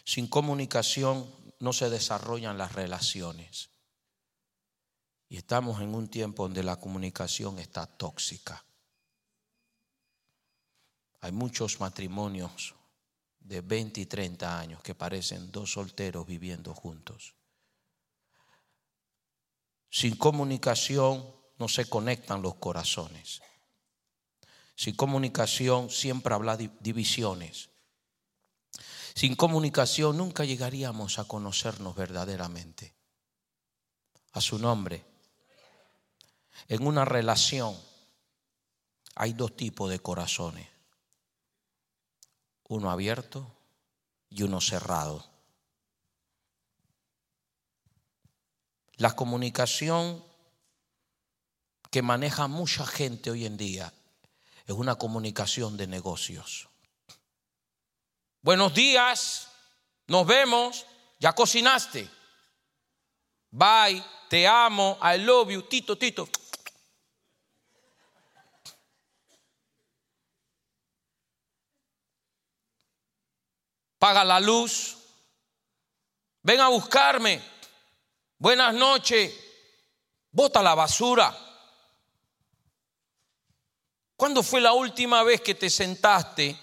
Sin 0.05 0.27
comunicación 0.27 1.29
no 1.59 1.73
se 1.73 1.89
desarrollan 1.89 2.57
las 2.57 2.71
relaciones. 2.71 3.71
Y 5.27 5.35
estamos 5.35 5.81
en 5.81 5.93
un 5.93 6.07
tiempo 6.07 6.43
donde 6.43 6.63
la 6.63 6.77
comunicación 6.77 7.59
está 7.59 7.87
tóxica. 7.87 8.63
Hay 11.19 11.33
muchos 11.33 11.81
matrimonios 11.81 12.73
de 13.41 13.61
20 13.61 14.01
y 14.01 14.05
30 14.05 14.59
años 14.59 14.81
que 14.81 14.95
parecen 14.95 15.51
dos 15.51 15.73
solteros 15.73 16.25
viviendo 16.25 16.73
juntos. 16.73 17.35
Sin 19.89 20.15
comunicación 20.15 21.25
no 21.57 21.67
se 21.67 21.89
conectan 21.89 22.41
los 22.41 22.55
corazones. 22.55 23.41
Sin 24.75 24.95
comunicación 24.95 25.89
siempre 25.89 26.33
habla 26.33 26.55
divisiones. 26.55 27.69
Sin 29.13 29.35
comunicación 29.35 30.17
nunca 30.17 30.45
llegaríamos 30.45 31.19
a 31.19 31.25
conocernos 31.25 31.95
verdaderamente. 31.95 32.95
A 34.31 34.39
su 34.39 34.57
nombre. 34.59 35.03
En 36.69 36.87
una 36.87 37.03
relación 37.03 37.77
hay 39.15 39.33
dos 39.33 39.57
tipos 39.57 39.89
de 39.89 39.99
corazones 39.99 40.70
uno 42.71 42.89
abierto 42.89 43.45
y 44.29 44.43
uno 44.43 44.61
cerrado. 44.61 45.29
La 48.93 49.13
comunicación 49.13 50.23
que 51.89 52.01
maneja 52.01 52.47
mucha 52.47 52.85
gente 52.85 53.29
hoy 53.29 53.45
en 53.45 53.57
día 53.57 53.91
es 54.65 54.73
una 54.73 54.95
comunicación 54.95 55.75
de 55.75 55.87
negocios. 55.87 56.69
Buenos 58.41 58.73
días, 58.73 59.49
nos 60.07 60.25
vemos, 60.25 60.85
ya 61.19 61.33
cocinaste. 61.33 62.09
Bye, 63.49 64.01
te 64.29 64.47
amo, 64.47 64.97
I 65.03 65.17
love 65.17 65.49
you, 65.49 65.63
Tito, 65.63 65.97
Tito. 65.97 66.29
Paga 74.01 74.25
la 74.25 74.39
luz, 74.39 74.97
ven 76.41 76.59
a 76.59 76.69
buscarme, 76.69 77.39
buenas 78.39 78.73
noches, 78.73 79.31
bota 80.31 80.63
la 80.63 80.73
basura. 80.73 81.37
¿Cuándo 84.15 84.41
fue 84.41 84.59
la 84.59 84.73
última 84.73 85.21
vez 85.21 85.41
que 85.41 85.53
te 85.53 85.69
sentaste 85.69 86.57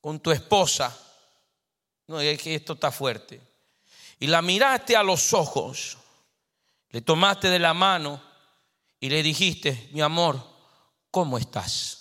con 0.00 0.20
tu 0.20 0.30
esposa? 0.30 0.96
No, 2.06 2.20
es 2.20 2.40
que 2.40 2.54
esto 2.54 2.74
está 2.74 2.92
fuerte. 2.92 3.40
Y 4.20 4.28
la 4.28 4.40
miraste 4.40 4.94
a 4.94 5.02
los 5.02 5.32
ojos, 5.32 5.98
le 6.90 7.00
tomaste 7.00 7.48
de 7.48 7.58
la 7.58 7.74
mano 7.74 8.22
y 9.00 9.08
le 9.08 9.24
dijiste, 9.24 9.88
mi 9.90 10.00
amor, 10.00 10.40
¿cómo 11.10 11.38
estás? 11.38 11.99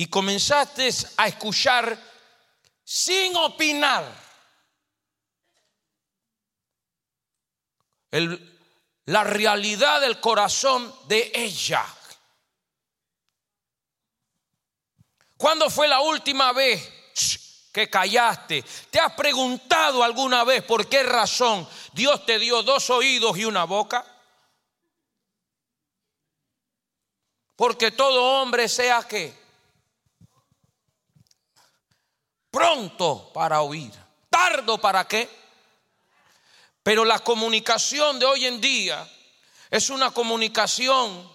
Y 0.00 0.06
comenzaste 0.06 0.88
a 1.18 1.28
escuchar 1.28 1.94
sin 2.82 3.36
opinar 3.36 4.02
la 9.04 9.24
realidad 9.24 10.00
del 10.00 10.18
corazón 10.18 10.90
de 11.06 11.30
ella. 11.34 11.84
¿Cuándo 15.36 15.68
fue 15.68 15.86
la 15.86 16.00
última 16.00 16.54
vez 16.54 17.68
que 17.70 17.90
callaste? 17.90 18.64
¿Te 18.88 18.98
has 18.98 19.12
preguntado 19.12 20.02
alguna 20.02 20.44
vez 20.44 20.62
por 20.62 20.88
qué 20.88 21.02
razón 21.02 21.68
Dios 21.92 22.24
te 22.24 22.38
dio 22.38 22.62
dos 22.62 22.88
oídos 22.88 23.36
y 23.36 23.44
una 23.44 23.64
boca? 23.64 24.02
Porque 27.54 27.90
todo 27.90 28.40
hombre 28.40 28.66
sea 28.66 29.02
que 29.02 29.39
pronto 32.50 33.30
para 33.32 33.62
oír, 33.62 33.92
tardo 34.28 34.78
para 34.78 35.06
qué. 35.06 35.28
Pero 36.82 37.04
la 37.04 37.18
comunicación 37.18 38.18
de 38.18 38.26
hoy 38.26 38.46
en 38.46 38.60
día 38.60 39.08
es 39.70 39.90
una 39.90 40.10
comunicación 40.10 41.30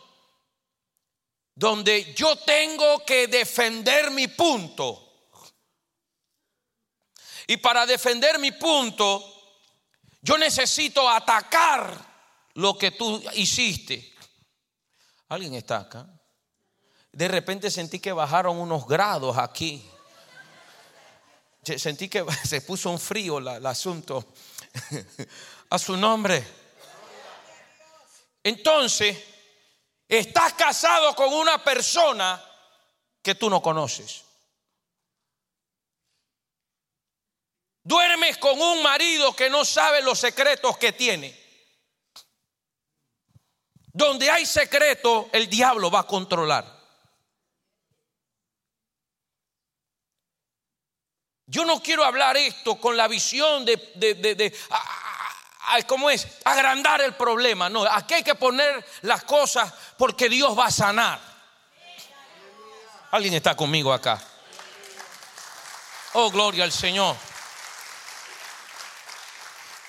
donde 1.53 2.13
yo 2.13 2.35
tengo 2.37 3.05
que 3.05 3.27
defender 3.27 4.11
mi 4.11 4.27
punto. 4.27 5.01
Y 7.47 7.57
para 7.57 7.85
defender 7.85 8.39
mi 8.39 8.51
punto, 8.51 9.23
yo 10.21 10.37
necesito 10.37 11.07
atacar 11.07 11.95
lo 12.55 12.77
que 12.77 12.91
tú 12.91 13.23
hiciste. 13.33 14.15
¿Alguien 15.29 15.53
está 15.53 15.77
acá? 15.77 16.09
De 17.11 17.27
repente 17.27 17.69
sentí 17.71 17.99
que 17.99 18.11
bajaron 18.11 18.57
unos 18.57 18.85
grados 18.87 19.37
aquí 19.37 19.87
sentí 21.65 22.09
que 22.09 22.25
se 22.45 22.61
puso 22.61 22.89
un 22.89 22.99
frío 22.99 23.39
el 23.39 23.65
asunto. 23.65 24.33
A 25.69 25.79
su 25.79 25.97
nombre. 25.97 26.45
Entonces, 28.43 29.17
estás 30.07 30.53
casado 30.53 31.15
con 31.15 31.33
una 31.33 31.63
persona 31.63 32.43
que 33.21 33.33
tú 33.33 33.49
no 33.49 33.61
conoces. 33.61 34.23
Duermes 37.83 38.37
con 38.37 38.59
un 38.61 38.83
marido 38.83 39.35
que 39.35 39.49
no 39.49 39.65
sabe 39.65 40.01
los 40.01 40.19
secretos 40.19 40.77
que 40.77 40.91
tiene. 40.91 41.35
Donde 43.93 44.29
hay 44.29 44.45
secreto, 44.45 45.29
el 45.31 45.49
diablo 45.49 45.89
va 45.89 46.01
a 46.01 46.07
controlar. 46.07 46.74
Yo 51.47 51.63
no 51.63 51.81
quiero 51.81 52.03
hablar 52.03 52.37
esto 52.37 52.75
con 52.75 52.97
la 52.97 53.07
visión 53.07 53.65
de, 53.65 54.57
¿cómo 55.87 56.09
es? 56.09 56.27
Agrandar 56.43 57.01
el 57.01 57.13
problema. 57.13 57.69
No, 57.69 57.83
aquí 57.83 58.15
hay 58.15 58.23
que 58.23 58.35
poner 58.35 58.85
las 59.01 59.23
cosas 59.23 59.71
porque 59.97 60.27
Dios 60.27 60.57
va 60.57 60.65
a 60.65 60.71
sanar. 60.71 61.19
Alguien 63.11 63.35
está 63.35 63.55
conmigo 63.55 63.93
acá. 63.93 64.21
Oh, 66.13 66.31
gloria 66.31 66.63
al 66.63 66.71
Señor. 66.71 67.15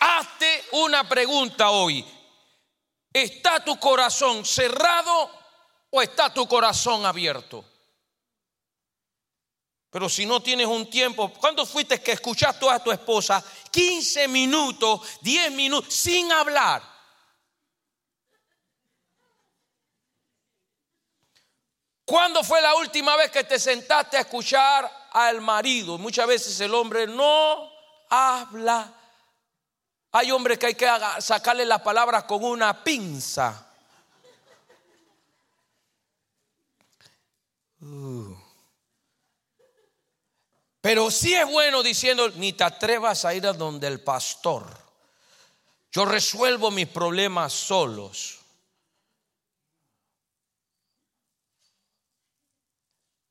Hazte 0.01 0.67
una 0.73 1.09
pregunta 1.09 1.71
hoy. 1.71 2.05
¿Está 3.13 3.65
tu 3.65 3.81
corazón 3.81 4.45
cerrado 4.45 5.31
o 5.89 6.03
está 6.03 6.35
tu 6.35 6.47
corazón 6.47 7.07
abierto? 7.07 7.65
Pero 9.97 10.11
si 10.11 10.27
no 10.27 10.43
tienes 10.43 10.67
un 10.67 10.91
tiempo, 10.91 11.33
¿cuándo 11.33 11.65
fuiste 11.65 12.03
que 12.03 12.13
escuchaste 12.13 12.69
a 12.69 12.85
tu 12.85 12.93
esposa 12.93 13.43
15 13.71 14.29
minutos, 14.29 15.01
10 15.23 15.53
minutos 15.53 15.95
sin 15.95 16.31
hablar? 16.31 16.83
¿Cuándo 22.05 22.45
fue 22.45 22.61
la 22.61 22.75
última 22.75 23.17
vez 23.17 23.31
que 23.31 23.45
te 23.45 23.59
sentaste 23.59 24.19
a 24.19 24.21
escuchar 24.21 25.09
al 25.13 25.41
marido? 25.41 25.97
Muchas 25.97 26.27
veces 26.27 26.61
el 26.61 26.75
hombre 26.75 27.07
no 27.07 27.73
habla. 28.11 28.93
Hay 30.13 30.31
hombres 30.31 30.59
que 30.59 30.67
hay 30.67 30.75
que 30.75 30.91
sacarle 31.21 31.65
las 31.65 31.81
palabras 31.81 32.25
con 32.25 32.45
una 32.45 32.85
pinza. 32.85 33.67
Uh. 37.81 38.46
Pero 40.87 41.11
sí 41.11 41.35
es 41.35 41.51
bueno 41.51 41.83
diciendo, 41.83 42.29
ni 42.37 42.53
te 42.53 42.63
atrevas 42.63 43.25
a 43.25 43.35
ir 43.35 43.45
a 43.45 43.53
donde 43.53 43.89
el 43.89 43.99
pastor. 44.03 44.65
Yo 45.91 46.05
resuelvo 46.05 46.71
mis 46.71 46.87
problemas 46.87 47.53
solos. 47.53 48.39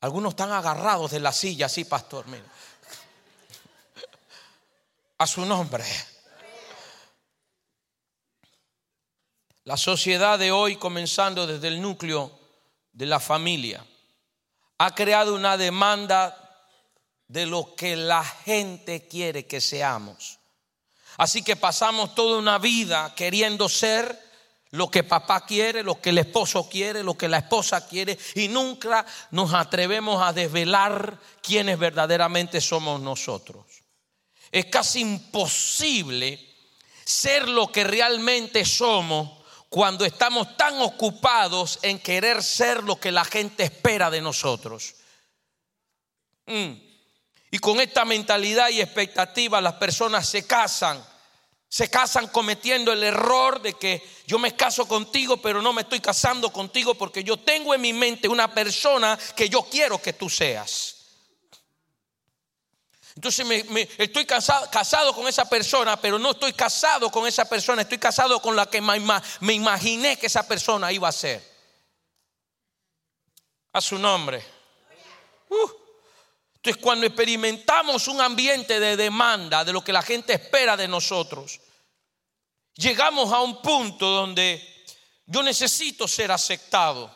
Algunos 0.01 0.31
están 0.31 0.51
agarrados 0.51 1.11
de 1.11 1.21
la 1.21 1.31
silla, 1.31 1.69
sí, 1.69 1.85
pastor. 1.85 2.27
Mira. 2.27 2.43
A 5.19 5.25
su 5.25 5.45
nombre. 5.45 5.85
La 9.63 9.77
sociedad 9.77 10.37
de 10.37 10.51
hoy, 10.51 10.75
comenzando 10.75 11.47
desde 11.47 11.69
el 11.69 11.81
núcleo 11.81 12.37
de 12.91 13.05
la 13.05 13.21
familia, 13.21 13.81
ha 14.77 14.93
creado 14.93 15.33
una 15.33 15.55
demanda 15.55 16.41
de 17.27 17.45
lo 17.45 17.75
que 17.75 17.95
la 17.95 18.23
gente 18.23 19.07
quiere 19.07 19.45
que 19.45 19.61
seamos. 19.61 20.39
Así 21.17 21.43
que 21.43 21.55
pasamos 21.55 22.13
toda 22.13 22.37
una 22.37 22.57
vida 22.57 23.13
queriendo 23.15 23.69
ser 23.69 24.25
lo 24.71 24.91
que 24.91 25.03
papá 25.03 25.45
quiere, 25.45 25.83
lo 25.83 26.01
que 26.01 26.09
el 26.09 26.17
esposo 26.17 26.67
quiere, 26.69 27.03
lo 27.03 27.17
que 27.17 27.29
la 27.29 27.37
esposa 27.37 27.87
quiere, 27.87 28.17
y 28.35 28.49
nunca 28.49 29.05
nos 29.31 29.53
atrevemos 29.53 30.21
a 30.21 30.33
desvelar 30.33 31.17
quiénes 31.41 31.79
verdaderamente 31.79 32.59
somos 32.59 32.99
nosotros. 32.99 33.65
Es 34.51 34.65
casi 34.65 35.01
imposible 35.01 36.39
ser 37.05 37.47
lo 37.47 37.71
que 37.71 37.83
realmente 37.83 38.65
somos 38.65 39.43
cuando 39.69 40.05
estamos 40.05 40.55
tan 40.57 40.79
ocupados 40.81 41.79
en 41.81 41.99
querer 41.99 42.43
ser 42.43 42.83
lo 42.83 42.99
que 42.99 43.11
la 43.11 43.25
gente 43.25 43.63
espera 43.63 44.09
de 44.09 44.21
nosotros. 44.21 44.95
Mm. 46.45 46.84
Y 47.55 47.59
con 47.59 47.79
esta 47.79 48.03
mentalidad 48.03 48.67
y 48.67 48.81
expectativa 48.81 49.61
las 49.61 49.75
personas 49.75 50.27
se 50.27 50.45
casan. 50.45 51.01
Se 51.69 51.89
casan 51.89 52.27
cometiendo 52.27 52.91
el 52.91 53.01
error 53.01 53.61
de 53.61 53.75
que 53.75 54.05
yo 54.27 54.37
me 54.37 54.57
caso 54.57 54.85
contigo, 54.85 55.37
pero 55.37 55.61
no 55.61 55.71
me 55.71 55.83
estoy 55.83 56.01
casando 56.01 56.51
contigo 56.51 56.95
porque 56.95 57.23
yo 57.23 57.37
tengo 57.37 57.73
en 57.73 57.79
mi 57.79 57.93
mente 57.93 58.27
una 58.27 58.53
persona 58.53 59.17
que 59.37 59.47
yo 59.47 59.61
quiero 59.61 60.01
que 60.01 60.11
tú 60.11 60.29
seas. 60.29 60.95
Entonces 63.15 63.45
me, 63.45 63.87
estoy 63.99 64.25
casado, 64.25 65.13
con 65.15 65.25
esa 65.25 65.47
persona, 65.47 65.95
pero 65.95 66.19
no 66.19 66.31
estoy 66.31 66.51
casado 66.51 67.09
con 67.09 67.25
esa 67.25 67.47
persona, 67.47 67.83
estoy 67.83 67.99
casado 67.99 68.41
con 68.41 68.53
la 68.53 68.65
que 68.65 68.81
me, 68.81 69.53
imaginé 69.53 70.19
que 70.19 70.25
esa 70.25 70.45
persona 70.45 70.91
iba 70.91 71.07
a 71.07 71.13
ser. 71.13 71.41
A 73.71 73.79
su 73.79 73.97
nombre. 73.97 74.43
Uh. 75.47 75.84
Entonces, 76.65 76.81
cuando 76.81 77.05
experimentamos 77.05 78.07
un 78.07 78.19
ambiente 78.19 78.79
de 78.79 78.97
demanda 78.97 79.63
de 79.63 79.71
lo 79.71 79.83
que 79.83 79.93
la 79.93 80.01
gente 80.01 80.33
espera 80.33 80.75
de 80.75 80.87
nosotros, 80.87 81.59
llegamos 82.73 83.31
a 83.31 83.39
un 83.41 83.61
punto 83.61 84.07
donde 84.07 84.83
yo 85.27 85.43
necesito 85.43 86.07
ser 86.07 86.31
aceptado. 86.31 87.13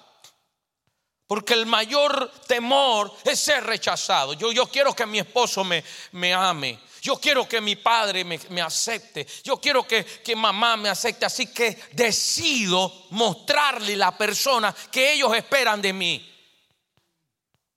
Porque 1.25 1.55
el 1.55 1.65
mayor 1.65 2.31
temor 2.45 3.11
es 3.25 3.39
ser 3.39 3.63
rechazado. 3.63 4.33
Yo, 4.33 4.51
yo 4.51 4.67
quiero 4.67 4.95
que 4.95 5.07
mi 5.07 5.17
esposo 5.17 5.63
me, 5.63 5.83
me 6.11 6.31
ame. 6.31 6.79
Yo 7.01 7.15
quiero 7.15 7.49
que 7.49 7.59
mi 7.59 7.75
padre 7.75 8.23
me, 8.23 8.39
me 8.49 8.61
acepte. 8.61 9.25
Yo 9.43 9.57
quiero 9.57 9.81
que, 9.87 10.05
que, 10.05 10.35
mamá 10.35 10.77
me 10.77 10.89
acepte. 10.89 11.25
Así 11.25 11.47
que 11.47 11.75
decido 11.93 13.07
mostrarle 13.09 13.95
la 13.95 14.15
persona 14.15 14.75
que 14.91 15.13
ellos 15.13 15.35
esperan 15.35 15.81
de 15.81 15.93
mí. 15.93 16.38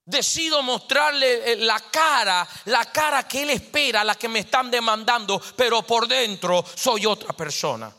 Decido 0.05 0.63
mostrarle 0.63 1.53
eh, 1.53 1.57
la 1.57 1.79
cara, 1.79 2.47
la 2.67 2.85
cara 2.87 3.27
que 3.29 3.43
Él 3.43 3.51
espera, 3.51 4.03
la 4.03 4.17
que 4.17 4.29
me 4.29 4.41
están 4.41 4.71
demandando, 4.71 5.41
pero 5.57 5.83
por 5.83 6.09
dentro 6.09 6.65
soy 6.75 7.07
otra 7.07 7.33
persona. 7.33 7.93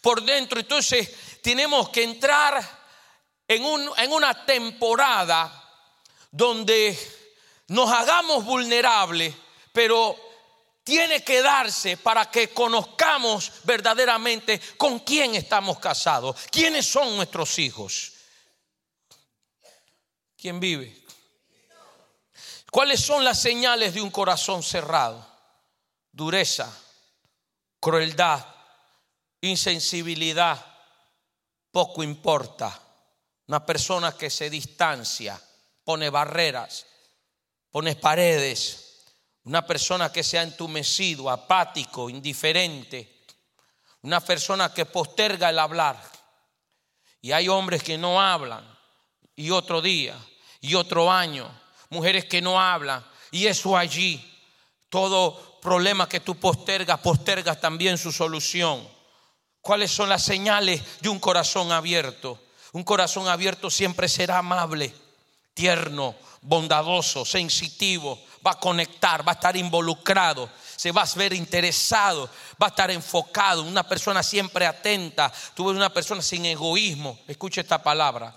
Por 0.00 0.22
dentro, 0.22 0.58
entonces 0.58 1.40
tenemos 1.42 1.90
que 1.90 2.02
entrar 2.02 2.82
en, 3.46 3.62
en 3.96 4.12
una 4.12 4.44
temporada 4.44 5.58
donde 6.30 6.98
nos 7.68 7.90
hagamos 7.90 8.44
vulnerables, 8.44 9.34
pero 9.72 10.16
tiene 10.84 11.22
que 11.22 11.42
darse 11.42 11.96
para 11.96 12.30
que 12.30 12.48
conozcamos 12.48 13.52
verdaderamente 13.64 14.60
con 14.76 15.00
quién 15.00 15.34
estamos 15.34 15.78
casados, 15.78 16.36
quiénes 16.50 16.86
son 16.86 17.14
nuestros 17.16 17.58
hijos. 17.58 18.11
¿Quién 20.42 20.58
vive? 20.58 20.92
¿Cuáles 22.68 22.98
son 22.98 23.22
las 23.22 23.40
señales 23.40 23.94
de 23.94 24.00
un 24.00 24.10
corazón 24.10 24.64
cerrado? 24.64 25.24
Dureza, 26.10 26.68
crueldad, 27.78 28.44
insensibilidad, 29.40 30.60
poco 31.70 32.02
importa. 32.02 32.76
Una 33.46 33.64
persona 33.64 34.16
que 34.16 34.30
se 34.30 34.50
distancia, 34.50 35.40
pone 35.84 36.10
barreras, 36.10 36.86
pone 37.70 37.94
paredes. 37.94 39.14
Una 39.44 39.64
persona 39.64 40.10
que 40.10 40.24
se 40.24 40.40
ha 40.40 40.42
entumecido, 40.42 41.30
apático, 41.30 42.10
indiferente. 42.10 43.26
Una 44.00 44.18
persona 44.18 44.74
que 44.74 44.86
posterga 44.86 45.50
el 45.50 45.60
hablar. 45.60 46.02
Y 47.20 47.30
hay 47.30 47.46
hombres 47.46 47.84
que 47.84 47.96
no 47.96 48.20
hablan 48.20 48.68
y 49.36 49.50
otro 49.50 49.80
día 49.80 50.18
y 50.62 50.74
otro 50.74 51.12
año. 51.12 51.46
Mujeres 51.90 52.24
que 52.24 52.40
no 52.40 52.58
hablan 52.58 53.04
y 53.30 53.46
eso 53.46 53.76
allí. 53.76 54.26
Todo 54.88 55.58
problema 55.60 56.08
que 56.08 56.20
tú 56.20 56.36
postergas, 56.36 57.00
postergas 57.00 57.60
también 57.60 57.98
su 57.98 58.10
solución. 58.10 58.88
¿Cuáles 59.60 59.90
son 59.90 60.08
las 60.08 60.22
señales 60.22 60.82
de 61.00 61.10
un 61.10 61.20
corazón 61.20 61.70
abierto? 61.70 62.40
Un 62.72 62.84
corazón 62.84 63.28
abierto 63.28 63.70
siempre 63.70 64.08
será 64.08 64.38
amable, 64.38 64.94
tierno, 65.52 66.14
bondadoso, 66.40 67.24
sensitivo, 67.24 68.18
va 68.44 68.52
a 68.52 68.58
conectar, 68.58 69.26
va 69.26 69.32
a 69.32 69.34
estar 69.34 69.56
involucrado, 69.56 70.50
se 70.74 70.90
va 70.90 71.02
a 71.02 71.08
ver 71.16 71.32
interesado, 71.34 72.28
va 72.60 72.66
a 72.66 72.70
estar 72.70 72.90
enfocado, 72.90 73.62
una 73.62 73.86
persona 73.86 74.22
siempre 74.22 74.66
atenta, 74.66 75.32
tú 75.54 75.66
ves 75.66 75.76
una 75.76 75.92
persona 75.92 76.22
sin 76.22 76.46
egoísmo, 76.46 77.20
escucha 77.28 77.60
esta 77.60 77.82
palabra, 77.82 78.34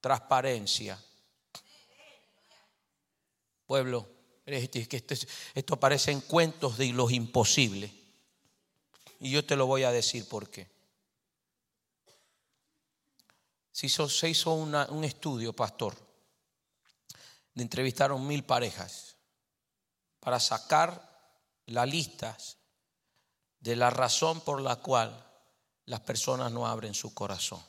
transparencia. 0.00 0.98
Pueblo, 3.66 4.08
esto, 4.46 5.74
aparece 5.74 6.12
en 6.12 6.20
cuentos 6.20 6.78
de 6.78 6.92
los 6.92 7.10
imposibles. 7.10 7.90
Y 9.18 9.30
yo 9.30 9.44
te 9.44 9.56
lo 9.56 9.66
voy 9.66 9.82
a 9.82 9.90
decir 9.90 10.28
por 10.28 10.48
qué. 10.48 10.68
Se 13.72 13.86
hizo, 13.86 14.08
se 14.08 14.30
hizo 14.30 14.54
un 14.54 15.04
estudio, 15.04 15.52
pastor, 15.52 15.94
de 17.54 17.62
entrevistaron 17.62 18.26
mil 18.26 18.44
parejas 18.44 19.16
para 20.20 20.40
sacar 20.40 21.02
las 21.66 21.88
listas 21.88 22.56
de 23.60 23.76
la 23.76 23.90
razón 23.90 24.40
por 24.42 24.60
la 24.60 24.76
cual 24.76 25.24
las 25.86 26.00
personas 26.00 26.52
no 26.52 26.66
abren 26.66 26.94
su 26.94 27.12
corazón. 27.14 27.62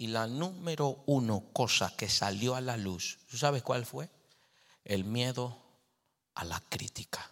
Y 0.00 0.06
la 0.06 0.26
número 0.26 1.02
uno 1.08 1.50
cosa 1.52 1.94
que 1.94 2.08
salió 2.08 2.54
a 2.54 2.62
la 2.62 2.78
luz, 2.78 3.18
¿tú 3.30 3.36
sabes 3.36 3.62
cuál 3.62 3.84
fue? 3.84 4.08
El 4.82 5.04
miedo 5.04 5.60
a 6.36 6.44
la 6.44 6.58
crítica. 6.70 7.30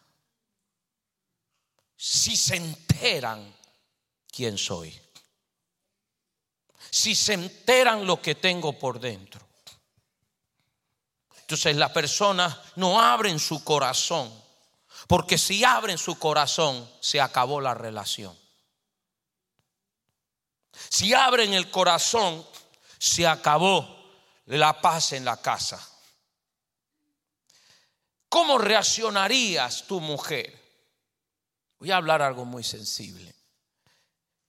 si 1.97 2.37
se 2.37 2.57
enteran 2.57 3.57
quién 4.31 4.59
soy. 4.59 5.01
Si 6.91 7.15
se 7.15 7.33
enteran 7.33 8.07
lo 8.07 8.21
que 8.21 8.35
tengo 8.35 8.79
por 8.79 9.01
dentro. 9.01 9.41
Entonces 11.41 11.75
las 11.75 11.93
personas 11.93 12.55
no 12.77 13.01
abren 13.01 13.39
su 13.39 13.65
corazón, 13.65 14.31
porque 15.07 15.39
si 15.39 15.65
abren 15.65 15.97
su 15.97 16.19
corazón 16.19 16.87
se 17.01 17.19
acabó 17.19 17.63
la 17.63 17.73
relación. 17.73 18.39
Si 20.91 21.15
abren 21.15 21.55
el 21.55 21.71
corazón 21.71 22.47
se 22.99 23.27
acabó 23.27 23.97
la 24.47 24.81
paz 24.81 25.13
en 25.13 25.25
la 25.25 25.37
casa. 25.41 25.81
¿Cómo 28.29 28.59
reaccionarías 28.59 29.85
tu 29.87 30.01
mujer? 30.01 30.59
Voy 31.79 31.91
a 31.91 31.97
hablar 31.97 32.23
algo 32.23 32.45
muy 32.45 32.65
sensible. 32.65 33.35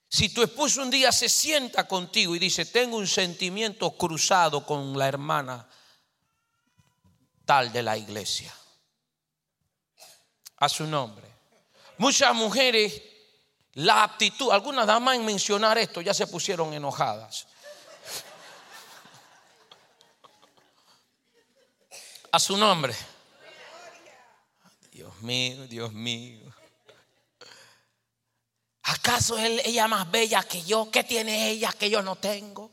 Si 0.09 0.29
tu 0.29 0.41
esposo 0.41 0.81
un 0.81 0.89
día 0.89 1.11
se 1.11 1.29
sienta 1.29 1.87
contigo 1.87 2.35
y 2.35 2.39
dice, 2.39 2.65
tengo 2.65 2.97
un 2.97 3.07
sentimiento 3.07 3.91
cruzado 3.91 4.65
con 4.65 4.97
la 4.97 5.07
hermana 5.07 5.69
tal 7.45 7.71
de 7.71 7.83
la 7.83 7.95
iglesia, 7.95 8.53
a 10.57 10.69
su 10.69 10.87
nombre. 10.87 11.27
Muchas 11.99 12.33
mujeres, 12.33 13.01
la 13.73 14.03
aptitud, 14.03 14.51
algunas 14.51 14.87
damas 14.87 15.15
en 15.15 15.25
mencionar 15.25 15.77
esto 15.77 16.01
ya 16.01 16.13
se 16.13 16.27
pusieron 16.27 16.73
enojadas. 16.73 17.47
A 22.31 22.39
su 22.39 22.55
nombre. 22.57 22.95
Dios 24.91 25.21
mío, 25.21 25.65
Dios 25.67 25.91
mío. 25.93 26.53
¿Acaso 28.83 29.37
es 29.37 29.65
ella 29.65 29.87
más 29.87 30.09
bella 30.11 30.43
que 30.43 30.63
yo? 30.63 30.89
¿Qué 30.91 31.03
tiene 31.03 31.49
ella 31.49 31.71
que 31.71 31.89
yo 31.89 32.01
no 32.01 32.15
tengo? 32.17 32.71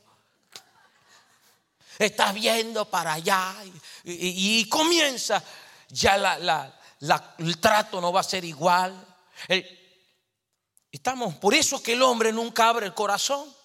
Estás 1.97 2.33
viendo 2.35 2.85
para 2.85 3.13
allá 3.13 3.55
y, 4.03 4.67
comienza. 4.69 5.43
Ya 5.89 6.17
la, 6.17 6.79
el 7.39 7.57
trato 7.59 7.99
no 7.99 8.11
va 8.11 8.21
a 8.21 8.23
ser 8.23 8.45
igual. 8.45 8.93
estamos, 10.91 11.35
por 11.35 11.55
eso 11.55 11.81
que 11.81 11.93
el 11.93 12.03
hombre 12.03 12.31
nunca 12.31 12.69
abre 12.69 12.85
el 12.85 12.93
corazón. 12.93 13.56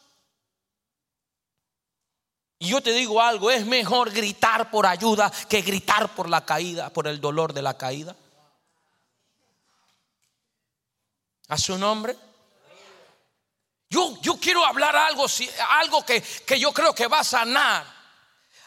Y 2.63 2.69
yo 2.69 2.81
te 2.81 2.93
digo 2.93 3.21
algo, 3.21 3.51
es 3.51 3.67
mejor 3.67 4.13
gritar 4.13 4.71
por 4.71 4.87
ayuda 4.87 5.33
que 5.49 5.63
gritar 5.63 6.15
por 6.15 6.29
la 6.29 6.45
caída, 6.45 6.91
por 6.91 7.09
el 7.09 7.21
dolor 7.21 7.53
de 7.53 7.61
la 7.61 7.77
caída. 7.77 8.15
A 11.49 11.59
su 11.59 11.77
nombre. 11.77 12.17
Yo, 13.91 14.17
yo 14.21 14.37
quiero 14.37 14.65
hablar 14.65 14.95
algo, 14.95 15.27
algo 15.71 16.07
que, 16.07 16.23
que 16.23 16.61
yo 16.61 16.73
creo 16.73 16.95
que 16.95 17.09
va 17.09 17.19
a 17.19 17.25
sanar. 17.25 17.85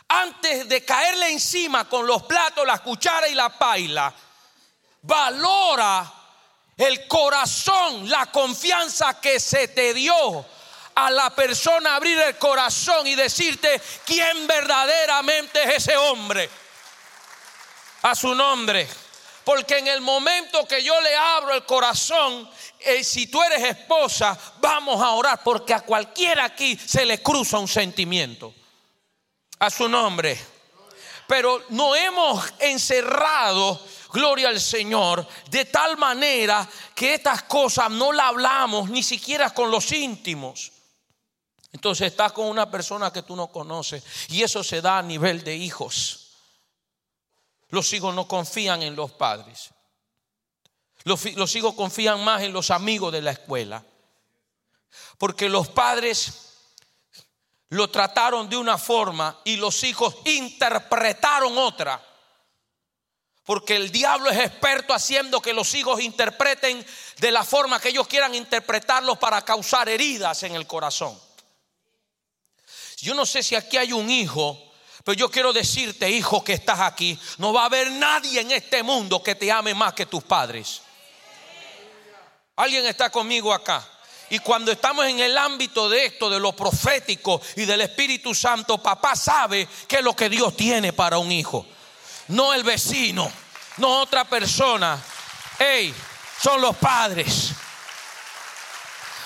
Antes 0.10 0.68
de 0.68 0.84
caerle 0.84 1.32
encima 1.32 1.88
con 1.88 2.06
los 2.06 2.24
platos, 2.24 2.68
la 2.68 2.80
cuchara 2.80 3.30
y 3.30 3.34
la 3.34 3.58
paila, 3.58 4.14
valora 5.04 6.14
el 6.76 7.08
corazón, 7.08 8.10
la 8.10 8.26
confianza 8.26 9.22
que 9.22 9.40
se 9.40 9.70
te 9.70 9.94
dio 9.94 10.46
a 10.96 11.12
la 11.12 11.30
persona 11.36 11.96
abrir 11.96 12.18
el 12.20 12.38
corazón 12.38 13.06
y 13.06 13.16
decirte 13.16 13.82
quién 14.06 14.48
verdaderamente 14.48 15.62
es 15.64 15.84
ese 15.84 15.98
hombre. 15.98 16.50
A 18.04 18.16
su 18.16 18.34
nombre. 18.34 18.88
Porque 19.44 19.78
en 19.78 19.88
el 19.88 20.02
momento 20.02 20.66
que 20.66 20.82
yo 20.84 21.00
le 21.02 21.16
abro 21.16 21.54
el 21.54 21.66
corazón, 21.66 22.50
eh, 22.80 23.04
si 23.04 23.28
tú 23.28 23.44
eres 23.44 23.64
esposa, 23.64 24.38
vamos 24.60 25.02
a 25.02 25.12
orar 25.12 25.44
porque 25.44 25.74
a 25.74 25.82
cualquiera 25.82 26.46
aquí 26.46 26.78
se 26.78 27.06
le 27.06 27.22
cruza 27.22 27.60
un 27.60 27.68
sentimiento. 27.68 28.56
A 29.60 29.70
su 29.70 29.88
nombre. 29.88 30.40
Pero 31.28 31.64
no 31.70 31.96
hemos 31.96 32.54
encerrado, 32.60 33.86
gloria 34.14 34.50
al 34.50 34.62
Señor, 34.62 35.28
de 35.50 35.66
tal 35.66 35.98
manera 35.98 36.68
que 36.96 37.16
estas 37.16 37.44
cosas 37.44 37.92
no 37.92 38.12
las 38.12 38.28
hablamos 38.28 38.90
ni 38.90 39.04
siquiera 39.04 39.54
con 39.54 39.70
los 39.70 39.92
íntimos. 39.92 40.72
Entonces 41.76 42.08
estás 42.08 42.32
con 42.32 42.48
una 42.48 42.72
persona 42.72 43.12
que 43.12 43.22
tú 43.22 43.36
no 43.36 43.48
conoces 43.48 44.02
y 44.30 44.44
eso 44.44 44.64
se 44.64 44.82
da 44.82 45.00
a 45.00 45.04
nivel 45.04 45.44
de 45.44 45.58
hijos. 45.58 46.30
Los 47.68 47.92
hijos 47.92 48.16
no 48.16 48.30
confían 48.30 48.82
en 48.82 48.96
los 48.96 49.12
padres. 49.12 49.72
Los, 51.04 51.54
hijos 51.54 51.74
confían 51.74 52.24
más 52.24 52.44
en 52.44 52.54
los 52.54 52.72
amigos 52.72 53.12
de 53.12 53.22
la 53.22 53.32
escuela. 53.32 53.84
Porque 55.18 55.50
los 55.50 55.68
padres 55.68 56.54
lo 57.68 57.90
trataron 57.90 58.50
de 58.50 58.56
una 58.56 58.78
forma 58.78 59.42
y 59.44 59.58
los 59.58 59.84
hijos 59.84 60.16
interpretaron 60.24 61.58
otra. 61.58 62.02
Porque 63.44 63.76
el 63.76 63.92
diablo 63.92 64.30
es 64.30 64.38
experto 64.38 64.94
haciendo 64.94 65.42
que 65.42 65.52
los 65.52 65.74
hijos 65.74 66.00
interpreten 66.00 66.86
de 67.18 67.32
la 67.32 67.44
forma 67.44 67.82
que 67.82 67.90
ellos 67.90 68.08
quieran 68.08 68.34
interpretarlos 68.34 69.18
para 69.18 69.42
causar 69.44 69.90
heridas 69.90 70.42
en 70.44 70.56
el 70.56 70.66
corazón. 70.66 71.25
Yo 73.06 73.14
no 73.14 73.26
sé 73.26 73.44
si 73.44 73.56
aquí 73.56 73.78
hay 73.78 73.94
un 73.94 74.10
hijo 74.10 74.66
pero 75.06 75.20
yo 75.20 75.30
quiero 75.30 75.54
decirte, 75.54 76.10
hijo 76.10 76.44
que 76.44 76.54
estás 76.54 76.80
aquí, 76.80 77.18
no 77.38 77.54
va 77.54 77.62
a 77.62 77.66
haber 77.66 77.92
nadie 77.92 78.42
en 78.42 78.50
este 78.50 78.82
mundo 78.82 79.22
que 79.22 79.36
te 79.36 79.52
ame 79.52 79.76
más 79.76 79.94
que 79.94 80.08
tus 80.08 80.24
padres. 80.24 80.82
Alguien 82.56 82.84
está 82.88 83.12
conmigo 83.12 83.54
acá. 83.54 83.88
Y 84.32 84.40
cuando 84.40 84.72
estamos 84.72 85.06
en 85.06 85.20
el 85.20 85.38
ámbito 85.38 85.88
de 85.90 86.08
esto, 86.08 86.28
de 86.28 86.40
lo 86.40 86.56
profético 86.56 87.40
y 87.56 87.66
del 87.66 87.82
Espíritu 87.82 88.34
Santo, 88.34 88.80
papá 88.80 89.16
sabe 89.16 89.68
qué 89.88 89.98
es 89.98 90.04
lo 90.04 90.16
que 90.16 90.28
Dios 90.28 90.58
tiene 90.58 90.92
para 90.92 91.20
un 91.20 91.32
hijo. 91.32 91.68
No 92.30 92.56
el 92.56 92.64
vecino, 92.64 93.32
no 93.78 94.02
otra 94.02 94.26
persona. 94.26 95.00
Hey, 95.60 95.94
son 96.42 96.60
los 96.60 96.76
padres. 96.78 97.52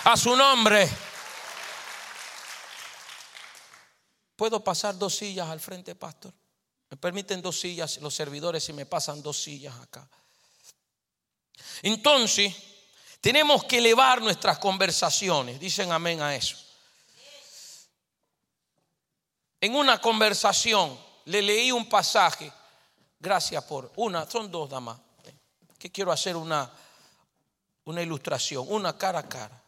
A 0.03 0.17
su 0.17 0.35
nombre. 0.35 0.89
¿Puedo 4.39 4.63
pasar 4.63 4.97
dos 4.97 5.17
sillas 5.17 5.49
al 5.49 5.59
frente, 5.59 5.95
pastor? 5.95 6.33
Me 6.89 6.95
permiten 6.95 7.41
dos 7.41 7.59
sillas 7.59 7.97
los 7.97 8.15
servidores 8.15 8.69
y 8.69 8.71
me 8.71 8.85
pasan 8.85 9.21
dos 9.21 9.43
sillas 9.43 9.77
acá. 9.81 10.09
Entonces, 11.81 12.55
tenemos 13.19 13.65
que 13.65 13.79
elevar 13.79 14.21
nuestras 14.21 14.57
conversaciones. 14.57 15.59
Dicen 15.59 15.91
amén 15.91 16.21
a 16.21 16.33
eso. 16.33 16.55
En 19.59 19.75
una 19.75 19.99
conversación 19.99 20.97
le 21.25 21.41
leí 21.41 21.73
un 21.73 21.89
pasaje. 21.89 22.49
Gracias 23.19 23.61
por 23.65 23.91
una, 23.97 24.25
son 24.31 24.49
dos 24.49 24.69
damas. 24.69 25.01
Que 25.77 25.91
quiero 25.91 26.13
hacer 26.13 26.37
una, 26.37 26.71
una 27.83 28.01
ilustración, 28.01 28.65
una 28.69 28.97
cara 28.97 29.19
a 29.19 29.27
cara. 29.27 29.61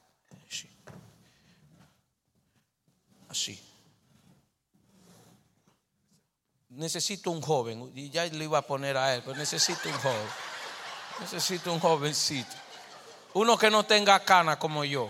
Así. 3.27 3.70
Necesito 6.71 7.31
un 7.31 7.41
joven. 7.41 7.91
Y 7.95 8.10
ya 8.10 8.25
le 8.25 8.43
iba 8.43 8.60
a 8.60 8.62
poner 8.62 8.97
a 8.97 9.15
él, 9.15 9.21
pero 9.23 9.38
necesito 9.38 9.89
un 9.89 9.97
joven. 9.99 10.29
Necesito 11.19 11.71
un 11.71 11.79
jovencito. 11.79 12.55
Uno 13.34 13.57
que 13.57 13.69
no 13.69 13.84
tenga 13.84 14.19
cana 14.23 14.57
como 14.57 14.84
yo. 14.84 15.10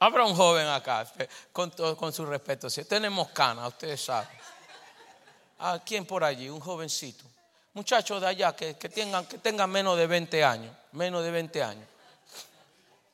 Habrá 0.00 0.24
un 0.24 0.36
joven 0.36 0.68
acá, 0.68 1.10
con, 1.52 1.70
con 1.70 2.12
su 2.12 2.24
respeto. 2.24 2.70
Si 2.70 2.84
tenemos 2.84 3.30
cana, 3.30 3.66
ustedes 3.66 4.04
saben. 4.04 4.28
¿A 5.58 5.80
quién 5.84 6.06
por 6.06 6.22
allí? 6.22 6.48
Un 6.48 6.60
jovencito. 6.60 7.24
Muchachos 7.74 8.20
de 8.20 8.28
allá 8.28 8.54
que, 8.54 8.74
tengan, 8.74 9.26
que 9.26 9.38
tengan 9.38 9.70
menos 9.70 9.96
de 9.96 10.06
20 10.06 10.44
años. 10.44 10.74
Menos 10.92 11.24
de 11.24 11.30
20 11.32 11.62
años. 11.62 11.88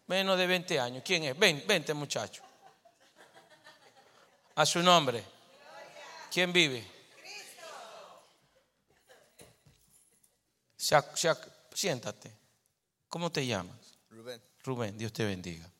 Menos 0.07 0.37
de 0.37 0.47
20 0.47 0.81
años. 0.81 1.03
¿Quién 1.05 1.25
es? 1.25 1.39
Ven, 1.39 1.65
vente 1.67 1.95
muchacho. 1.95 2.43
A 4.57 4.67
su 4.67 4.83
nombre. 4.83 5.34
¿Quién 6.35 6.53
vive? 6.53 6.85
siéntate. 11.73 12.33
¿Cómo 13.09 13.31
te 13.31 13.47
llamas? 13.47 13.77
Rubén. 14.11 14.43
Rubén, 14.65 14.99
Dios 14.99 15.13
te 15.13 15.25
bendiga. 15.25 15.71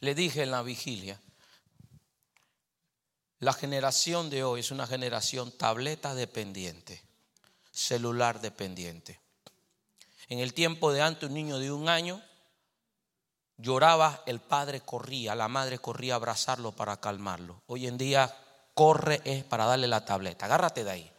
Le 0.00 0.14
dije 0.14 0.42
en 0.42 0.50
la 0.50 0.60
vigilia, 0.60 1.18
la 3.38 3.54
generación 3.54 4.28
de 4.28 4.44
hoy 4.44 4.60
es 4.60 4.70
una 4.70 4.86
generación 4.86 5.56
tableta 5.56 6.14
dependiente, 6.14 7.02
celular 7.70 8.42
dependiente. 8.42 9.18
En 10.28 10.38
el 10.38 10.52
tiempo 10.52 10.92
de 10.92 11.00
antes, 11.00 11.30
un 11.30 11.34
niño 11.34 11.58
de 11.58 11.72
un 11.72 11.88
año 11.88 12.22
lloraba, 13.56 14.22
el 14.26 14.40
padre 14.40 14.82
corría, 14.82 15.34
la 15.34 15.48
madre 15.48 15.78
corría 15.78 16.12
a 16.12 16.16
abrazarlo 16.16 16.72
para 16.72 17.00
calmarlo. 17.00 17.62
Hoy 17.66 17.86
en 17.86 17.96
día 17.96 18.43
corre 18.74 19.22
es 19.24 19.44
para 19.44 19.64
darle 19.64 19.86
la 19.86 20.04
tableta. 20.04 20.46
Agárrate 20.46 20.84
de 20.84 20.90
ahí. 20.90 21.12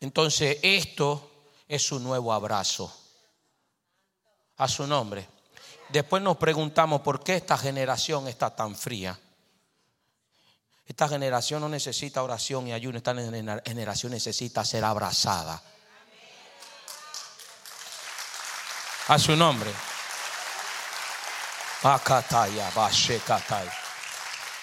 Entonces 0.00 0.58
esto 0.62 1.30
es 1.68 1.82
su 1.84 1.98
nuevo 1.98 2.32
abrazo. 2.32 2.96
A 4.56 4.68
su 4.68 4.86
nombre. 4.86 5.28
Después 5.88 6.22
nos 6.22 6.36
preguntamos 6.36 7.00
por 7.00 7.22
qué 7.22 7.36
esta 7.36 7.58
generación 7.58 8.28
está 8.28 8.54
tan 8.54 8.76
fría. 8.76 9.18
Esta 10.86 11.08
generación 11.08 11.60
no 11.60 11.68
necesita 11.68 12.22
oración 12.22 12.66
y 12.66 12.72
ayuno, 12.72 12.98
esta 12.98 13.14
generación 13.14 14.12
necesita 14.12 14.64
ser 14.64 14.84
abrazada. 14.84 15.62
A 19.08 19.18
su 19.18 19.36
nombre. 19.36 19.70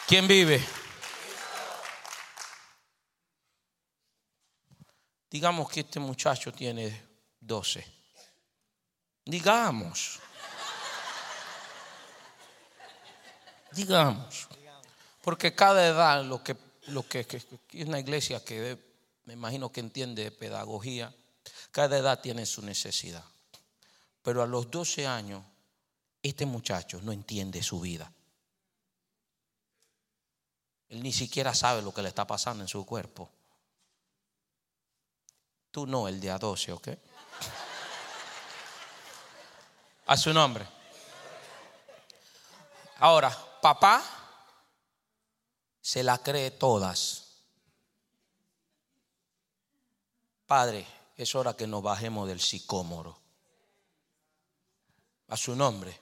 ¿Quién 0.08 0.26
vive? 0.26 0.66
Digamos 5.30 5.70
que 5.70 5.82
este 5.82 6.00
muchacho 6.00 6.54
tiene 6.54 7.06
12. 7.42 7.86
Digamos. 9.26 10.20
Digamos. 13.74 14.48
Porque 15.22 15.54
cada 15.54 15.86
edad, 15.86 16.24
lo 16.24 16.42
que, 16.42 16.56
lo 16.88 17.06
que, 17.06 17.28
es 17.30 17.86
una 17.86 18.00
iglesia 18.00 18.42
que 18.46 18.78
me 19.26 19.34
imagino 19.34 19.74
que 19.74 19.82
entiende 19.82 20.32
pedagogía, 20.32 21.14
cada 21.72 21.98
edad 21.98 22.22
tiene 22.22 22.46
su 22.46 22.62
necesidad. 22.62 23.26
Pero 24.22 24.42
a 24.42 24.48
los 24.48 24.72
12 24.72 25.06
años, 25.06 25.44
este 26.24 26.46
muchacho 26.46 27.02
no 27.02 27.12
entiende 27.12 27.62
su 27.62 27.82
vida. 27.82 28.10
Él 30.90 31.04
ni 31.04 31.12
siquiera 31.12 31.54
sabe 31.54 31.82
lo 31.82 31.94
que 31.94 32.02
le 32.02 32.10
está 32.10 32.26
pasando 32.26 32.64
en 32.64 32.68
su 32.68 32.86
cuerpo. 32.86 33.30
Tú 35.72 35.86
no, 35.86 36.08
el 36.08 36.20
de 36.20 36.32
a 36.32 36.38
12, 36.38 36.72
¿ok? 36.72 36.88
A 40.08 40.16
su 40.16 40.34
nombre. 40.34 40.66
Ahora, 43.00 43.36
papá 43.62 44.02
se 45.82 46.04
la 46.04 46.18
cree 46.20 46.52
todas. 46.52 47.26
Padre, 50.46 50.88
es 51.18 51.36
hora 51.36 51.56
que 51.56 51.68
nos 51.68 51.84
bajemos 51.84 52.28
del 52.28 52.40
sicómoro. 52.40 53.20
A 55.28 55.36
su 55.36 55.56
nombre. 55.56 56.00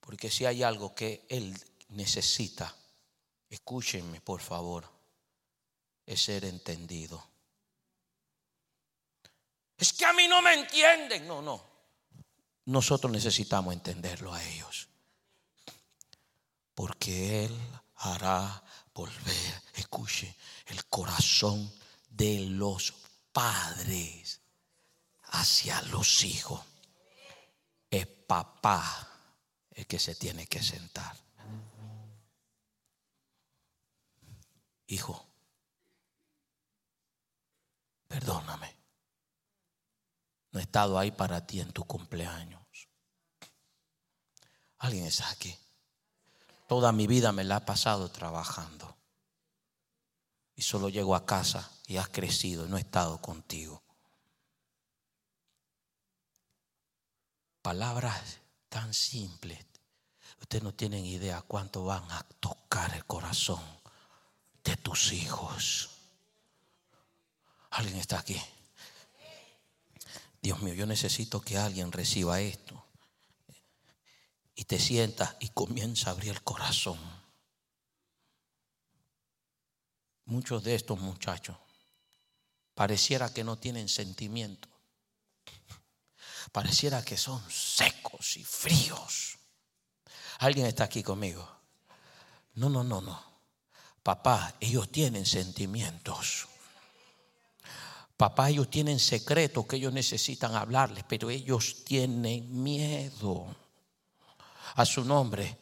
Porque 0.00 0.28
si 0.28 0.44
hay 0.44 0.64
algo 0.64 0.92
que 0.92 1.24
Él 1.28 1.56
necesita, 1.90 2.74
escúchenme 3.48 4.20
por 4.20 4.40
favor, 4.40 4.88
es 6.06 6.22
ser 6.22 6.44
entendido. 6.44 7.24
Es 9.76 9.92
que 9.92 10.04
a 10.04 10.12
mí 10.12 10.28
no 10.28 10.42
me 10.42 10.54
entienden. 10.54 11.26
No, 11.26 11.40
no. 11.40 11.64
Nosotros 12.66 13.10
necesitamos 13.10 13.72
entenderlo 13.72 14.32
a 14.32 14.44
ellos 14.44 14.90
porque 16.80 17.44
Él 17.44 17.58
hará 17.96 18.64
volver, 18.94 19.62
escuche, 19.74 20.34
el 20.64 20.86
corazón 20.86 21.70
de 22.08 22.46
los 22.46 22.94
padres 23.32 24.40
hacia 25.24 25.82
los 25.82 26.24
hijos. 26.24 26.58
Es 27.90 28.06
papá 28.06 29.08
el 29.72 29.86
que 29.86 29.98
se 29.98 30.14
tiene 30.14 30.46
que 30.46 30.62
sentar. 30.62 31.14
Hijo, 34.90 35.24
perdóname. 38.08 38.76
No 40.50 40.58
he 40.58 40.62
estado 40.64 40.98
ahí 40.98 41.12
para 41.12 41.46
ti 41.46 41.60
en 41.60 41.70
tu 41.70 41.84
cumpleaños. 41.84 42.60
¿Alguien 44.78 45.06
está 45.06 45.30
aquí? 45.30 45.56
Toda 46.66 46.90
mi 46.90 47.06
vida 47.06 47.30
me 47.30 47.44
la 47.44 47.56
ha 47.56 47.64
pasado 47.64 48.10
trabajando. 48.10 48.96
Y 50.56 50.62
solo 50.62 50.88
llego 50.88 51.14
a 51.14 51.24
casa 51.24 51.70
y 51.86 51.98
has 51.98 52.08
crecido 52.08 52.66
no 52.66 52.76
he 52.76 52.80
estado 52.80 53.20
contigo. 53.20 53.84
Palabras 57.62 58.40
tan 58.68 58.92
simples. 58.92 59.64
Ustedes 60.40 60.64
no 60.64 60.74
tienen 60.74 61.04
idea 61.04 61.42
cuánto 61.42 61.84
van 61.84 62.10
a 62.10 62.24
tocar 62.40 62.92
el 62.96 63.04
corazón 63.04 63.79
de 64.64 64.76
tus 64.76 65.12
hijos. 65.12 65.90
¿Alguien 67.70 67.96
está 67.96 68.18
aquí? 68.18 68.40
Dios 70.42 70.60
mío, 70.62 70.74
yo 70.74 70.86
necesito 70.86 71.40
que 71.40 71.58
alguien 71.58 71.92
reciba 71.92 72.40
esto 72.40 72.82
y 74.54 74.64
te 74.64 74.78
sientas 74.78 75.36
y 75.40 75.50
comienza 75.50 76.10
a 76.10 76.12
abrir 76.12 76.30
el 76.30 76.42
corazón. 76.42 76.98
Muchos 80.24 80.62
de 80.62 80.74
estos 80.74 80.98
muchachos 81.00 81.56
pareciera 82.74 83.32
que 83.32 83.44
no 83.44 83.58
tienen 83.58 83.88
sentimiento. 83.88 84.68
Pareciera 86.52 87.04
que 87.04 87.16
son 87.16 87.42
secos 87.50 88.36
y 88.36 88.44
fríos. 88.44 89.38
¿Alguien 90.38 90.66
está 90.66 90.84
aquí 90.84 91.02
conmigo? 91.02 91.46
No, 92.54 92.68
no, 92.68 92.82
no, 92.82 93.00
no. 93.00 93.29
Papá, 94.02 94.54
ellos 94.60 94.90
tienen 94.90 95.26
sentimientos. 95.26 96.48
Papá, 98.16 98.50
ellos 98.50 98.68
tienen 98.68 98.98
secretos 98.98 99.66
que 99.66 99.76
ellos 99.76 99.92
necesitan 99.92 100.54
hablarles, 100.54 101.04
pero 101.08 101.30
ellos 101.30 101.84
tienen 101.84 102.62
miedo 102.62 103.46
a 104.74 104.84
su 104.84 105.04
nombre. 105.04 105.58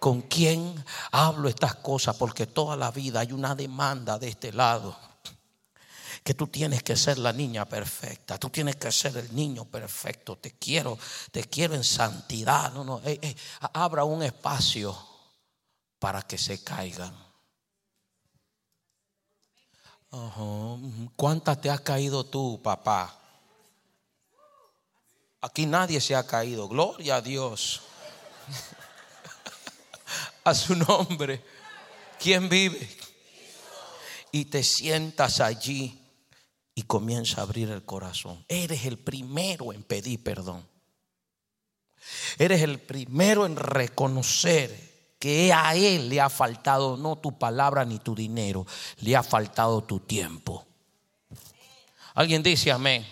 ¿Con 0.00 0.22
quién 0.22 0.84
hablo 1.12 1.48
estas 1.48 1.76
cosas? 1.76 2.16
Porque 2.16 2.46
toda 2.46 2.76
la 2.76 2.90
vida 2.90 3.20
hay 3.20 3.32
una 3.32 3.54
demanda 3.54 4.18
de 4.18 4.28
este 4.28 4.52
lado. 4.52 4.98
Que 6.24 6.34
tú 6.34 6.46
tienes 6.46 6.82
que 6.82 6.96
ser 6.96 7.18
la 7.18 7.32
niña 7.32 7.64
perfecta, 7.64 8.38
tú 8.38 8.48
tienes 8.48 8.76
que 8.76 8.92
ser 8.92 9.16
el 9.16 9.34
niño 9.34 9.64
perfecto. 9.64 10.36
Te 10.36 10.52
quiero, 10.52 10.98
te 11.30 11.44
quiero 11.44 11.74
en 11.74 11.84
santidad. 11.84 12.72
No, 12.72 12.84
no, 12.84 13.00
abra 13.72 14.04
un 14.04 14.22
espacio 14.22 14.96
para 15.98 16.22
que 16.22 16.38
se 16.38 16.62
caigan. 16.62 17.31
¿Cuántas 21.16 21.60
te 21.60 21.70
has 21.70 21.80
caído 21.80 22.24
tú, 22.24 22.60
papá? 22.62 23.18
Aquí 25.40 25.64
nadie 25.64 26.00
se 26.00 26.14
ha 26.14 26.26
caído. 26.26 26.68
Gloria 26.68 27.16
a 27.16 27.22
Dios. 27.22 27.80
a 30.44 30.54
su 30.54 30.76
nombre. 30.76 31.42
¿Quién 32.18 32.48
vive? 32.48 32.88
Y 34.30 34.44
te 34.46 34.62
sientas 34.62 35.40
allí 35.40 35.98
y 36.74 36.82
comienza 36.82 37.40
a 37.40 37.44
abrir 37.44 37.70
el 37.70 37.84
corazón. 37.84 38.44
Eres 38.48 38.84
el 38.84 38.98
primero 38.98 39.72
en 39.72 39.82
pedir 39.82 40.22
perdón. 40.22 40.66
Eres 42.38 42.60
el 42.62 42.80
primero 42.80 43.46
en 43.46 43.56
reconocer 43.56 44.91
que 45.22 45.52
a 45.52 45.76
Él 45.76 46.08
le 46.08 46.20
ha 46.20 46.28
faltado 46.28 46.96
no 46.96 47.14
tu 47.14 47.38
palabra 47.38 47.84
ni 47.84 48.00
tu 48.00 48.12
dinero, 48.12 48.66
le 49.02 49.14
ha 49.14 49.22
faltado 49.22 49.80
tu 49.84 50.00
tiempo. 50.00 50.66
Alguien 52.14 52.42
dice 52.42 52.72
amén. 52.72 53.06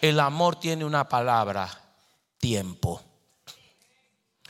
El 0.00 0.18
amor 0.18 0.58
tiene 0.58 0.84
una 0.84 1.08
palabra, 1.08 1.70
tiempo. 2.38 3.00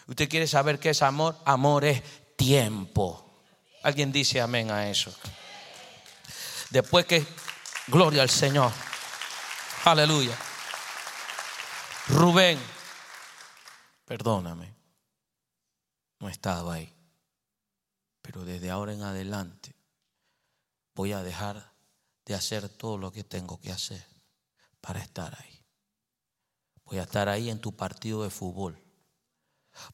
¿Usted 0.06 0.30
quiere 0.30 0.46
saber 0.46 0.78
qué 0.78 0.88
es 0.88 1.02
amor? 1.02 1.36
Amor 1.44 1.84
es 1.84 2.02
tiempo. 2.36 3.22
Alguien 3.82 4.10
dice 4.10 4.40
amén 4.40 4.70
a 4.70 4.88
eso. 4.88 5.14
Después 6.70 7.04
que, 7.04 7.22
gloria 7.88 8.22
al 8.22 8.30
Señor. 8.30 8.72
Aleluya. 9.84 10.38
Rubén, 12.08 12.58
perdóname. 14.06 14.71
No 16.22 16.28
he 16.28 16.30
estado 16.30 16.70
ahí. 16.70 16.94
Pero 18.22 18.44
desde 18.44 18.70
ahora 18.70 18.94
en 18.94 19.02
adelante 19.02 19.74
voy 20.94 21.12
a 21.12 21.22
dejar 21.24 21.72
de 22.24 22.36
hacer 22.36 22.68
todo 22.68 22.96
lo 22.96 23.10
que 23.10 23.24
tengo 23.24 23.60
que 23.60 23.72
hacer 23.72 24.06
para 24.80 25.00
estar 25.00 25.36
ahí. 25.40 25.64
Voy 26.84 26.98
a 26.98 27.02
estar 27.02 27.28
ahí 27.28 27.50
en 27.50 27.60
tu 27.60 27.74
partido 27.74 28.22
de 28.22 28.30
fútbol. 28.30 28.80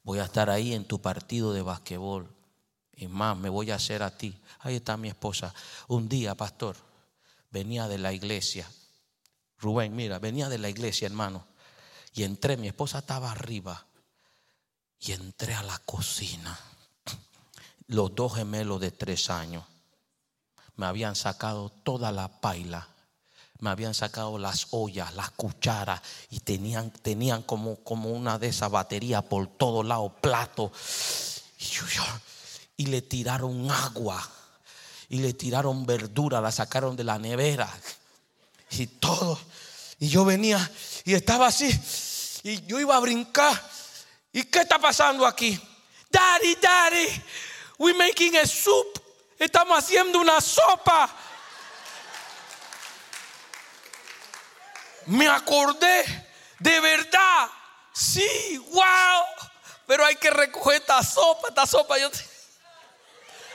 Voy 0.02 0.18
a 0.18 0.24
estar 0.24 0.50
ahí 0.50 0.74
en 0.74 0.84
tu 0.84 1.00
partido 1.00 1.54
de 1.54 1.62
basquetbol. 1.62 2.36
Y 2.92 3.08
más, 3.08 3.34
me 3.38 3.48
voy 3.48 3.70
a 3.70 3.76
hacer 3.76 4.02
a 4.02 4.14
ti. 4.14 4.38
Ahí 4.58 4.76
está 4.76 4.98
mi 4.98 5.08
esposa. 5.08 5.54
Un 5.86 6.10
día, 6.10 6.34
pastor, 6.34 6.76
venía 7.50 7.88
de 7.88 7.96
la 7.96 8.12
iglesia. 8.12 8.70
Rubén, 9.56 9.96
mira, 9.96 10.18
venía 10.18 10.50
de 10.50 10.58
la 10.58 10.68
iglesia, 10.68 11.06
hermano. 11.06 11.46
Y 12.12 12.24
entré, 12.24 12.58
mi 12.58 12.68
esposa 12.68 12.98
estaba 12.98 13.32
arriba. 13.32 13.87
Y 15.00 15.12
entré 15.12 15.54
a 15.54 15.62
la 15.62 15.78
cocina. 15.78 16.58
Los 17.86 18.14
dos 18.14 18.34
gemelos 18.34 18.80
de 18.80 18.90
tres 18.90 19.30
años 19.30 19.64
me 20.78 20.86
habían 20.86 21.16
sacado 21.16 21.70
toda 21.70 22.12
la 22.12 22.28
paila. 22.28 22.88
me 23.60 23.70
habían 23.70 23.92
sacado 23.92 24.38
las 24.38 24.68
ollas, 24.70 25.12
las 25.14 25.32
cucharas 25.32 26.00
y 26.30 26.38
tenían, 26.38 26.92
tenían 26.92 27.42
como, 27.42 27.74
como 27.82 28.10
una 28.10 28.38
de 28.38 28.46
esas 28.46 28.70
baterías 28.70 29.24
por 29.24 29.48
todos 29.48 29.84
lados, 29.84 30.12
platos. 30.20 30.70
Y, 32.76 32.86
le 32.86 33.02
tiraron 33.02 33.68
agua 33.68 34.30
y 35.08 35.18
le 35.18 35.32
tiraron 35.32 35.84
verdura, 35.84 36.40
la 36.40 36.52
sacaron 36.52 36.94
de 36.94 37.02
la 37.02 37.18
nevera 37.18 37.68
y 38.70 38.86
todo. 38.86 39.36
Y 39.98 40.08
yo 40.08 40.24
venía 40.24 40.70
y 41.04 41.14
estaba 41.14 41.48
así 41.48 41.68
y 42.44 42.64
yo 42.66 42.78
iba 42.78 42.96
a 42.96 43.00
brincar. 43.00 43.60
¿Y 44.38 44.44
qué 44.44 44.60
está 44.60 44.78
pasando 44.78 45.26
aquí? 45.26 45.60
Daddy, 46.08 46.54
daddy, 46.54 47.22
we 47.76 47.92
making 47.94 48.36
a 48.36 48.46
soup. 48.46 49.02
Estamos 49.36 49.76
haciendo 49.76 50.20
una 50.20 50.40
sopa. 50.40 51.10
me 55.06 55.26
acordé, 55.26 56.04
de 56.60 56.80
verdad, 56.80 57.48
sí, 57.92 58.58
wow, 58.70 59.24
pero 59.86 60.04
hay 60.04 60.14
que 60.16 60.30
recoger 60.30 60.82
esta 60.82 61.02
sopa, 61.02 61.48
esta 61.48 61.66
sopa, 61.66 61.98
yo, 61.98 62.10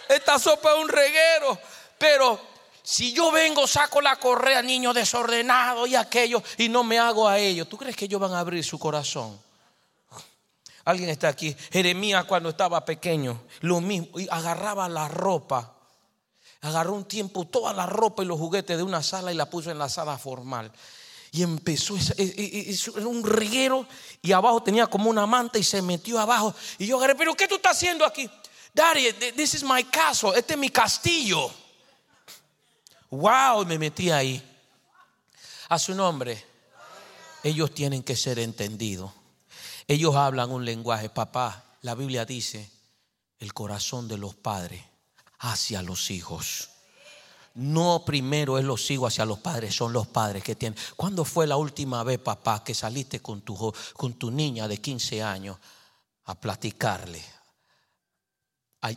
esta 0.10 0.40
sopa 0.40 0.74
es 0.74 0.80
un 0.80 0.90
reguero, 0.90 1.60
pero 1.98 2.42
si 2.82 3.14
yo 3.14 3.32
vengo, 3.32 3.68
saco 3.68 4.02
la 4.02 4.16
correa, 4.16 4.62
niño 4.64 4.94
desordenado 4.94 5.86
y 5.86 5.96
aquello, 5.96 6.42
y 6.58 6.70
no 6.70 6.84
me 6.84 6.98
hago 6.98 7.30
a 7.30 7.38
ellos, 7.38 7.70
¿tú 7.70 7.78
crees 7.78 7.96
que 7.96 8.06
ellos 8.06 8.20
van 8.20 8.34
a 8.34 8.40
abrir 8.40 8.64
su 8.66 8.80
corazón? 8.80 9.53
Alguien 10.86 11.10
está 11.10 11.30
aquí. 11.30 11.56
Jeremías 11.72 12.26
cuando 12.26 12.50
estaba 12.50 12.84
pequeño, 12.84 13.44
lo 13.62 13.80
mismo, 13.80 14.20
y 14.20 14.28
agarraba 14.30 14.90
la 14.90 15.08
ropa, 15.08 15.76
agarró 16.62 16.94
un 16.94 17.06
tiempo 17.06 17.46
toda 17.46 17.74
la 17.74 17.86
ropa 17.86 18.24
y 18.24 18.26
los 18.26 18.38
juguetes 18.38 18.78
de 18.78 18.84
una 18.84 19.02
sala 19.02 19.32
y 19.32 19.36
la 19.36 19.50
puso 19.50 19.72
en 19.72 19.80
la 19.80 19.90
sala 19.90 20.18
formal. 20.18 20.72
Y 21.32 21.42
empezó, 21.42 21.96
era 21.96 23.08
un 23.08 23.24
reguero 23.24 23.88
y 24.22 24.32
abajo 24.34 24.62
tenía 24.62 24.86
como 24.88 25.10
una 25.10 25.26
manta 25.26 25.58
y 25.58 25.64
se 25.64 25.82
metió 25.82 26.20
abajo. 26.20 26.54
Y 26.78 26.86
yo 26.86 26.98
agarré, 26.98 27.16
pero 27.16 27.34
¿qué 27.34 27.48
tú 27.48 27.56
estás 27.56 27.78
haciendo 27.78 28.06
aquí? 28.06 28.30
Daddy, 28.74 29.14
this 29.36 29.56
is 29.56 29.64
my 29.64 29.84
castle, 29.84 30.32
este 30.36 30.54
es 30.54 30.60
mi 30.60 30.70
castillo. 30.70 31.52
Wow, 33.10 33.66
me 33.66 33.78
metí 33.78 34.12
ahí. 34.12 34.42
A 35.70 35.80
su 35.80 35.96
nombre, 35.96 36.44
ellos 37.44 37.74
tienen 37.74 38.04
que 38.04 38.16
ser 38.16 38.38
entendidos. 38.40 39.12
Ellos 39.88 40.16
hablan 40.16 40.52
un 40.52 40.66
lenguaje, 40.66 41.10
papá. 41.10 41.64
La 41.82 41.96
Biblia 41.96 42.26
dice, 42.26 42.72
el 43.40 43.54
corazón 43.54 44.08
de 44.08 44.18
los 44.18 44.36
padres 44.36 44.84
hacia 45.40 45.82
los 45.82 46.12
hijos 46.12 46.70
no 47.56 48.04
primero 48.04 48.58
es 48.58 48.66
los 48.66 48.90
hijos 48.90 49.14
hacia 49.14 49.26
los 49.26 49.40
padres, 49.40 49.76
son 49.76 49.94
los 49.94 50.08
padres 50.08 50.44
que 50.44 50.56
tienen. 50.56 50.80
¿Cuándo 50.96 51.24
fue 51.24 51.46
la 51.46 51.58
última 51.58 52.04
vez, 52.04 52.20
papá, 52.20 52.64
que 52.64 52.74
saliste 52.74 53.22
con 53.22 53.42
tu, 53.42 53.74
con 53.94 54.14
tu 54.16 54.32
niña 54.32 54.68
de 54.68 54.80
15 54.80 55.22
años 55.22 55.58
a 56.26 56.36
platicarle? 56.36 57.24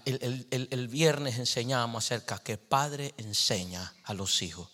El, 0.05 0.89
viernes 0.89 1.39
enseñamos 1.39 2.05
acerca 2.05 2.39
que 2.39 2.59
padre 2.59 3.15
enseña 3.19 3.95
a 4.05 4.15
los 4.15 4.43
hijos 4.43 4.69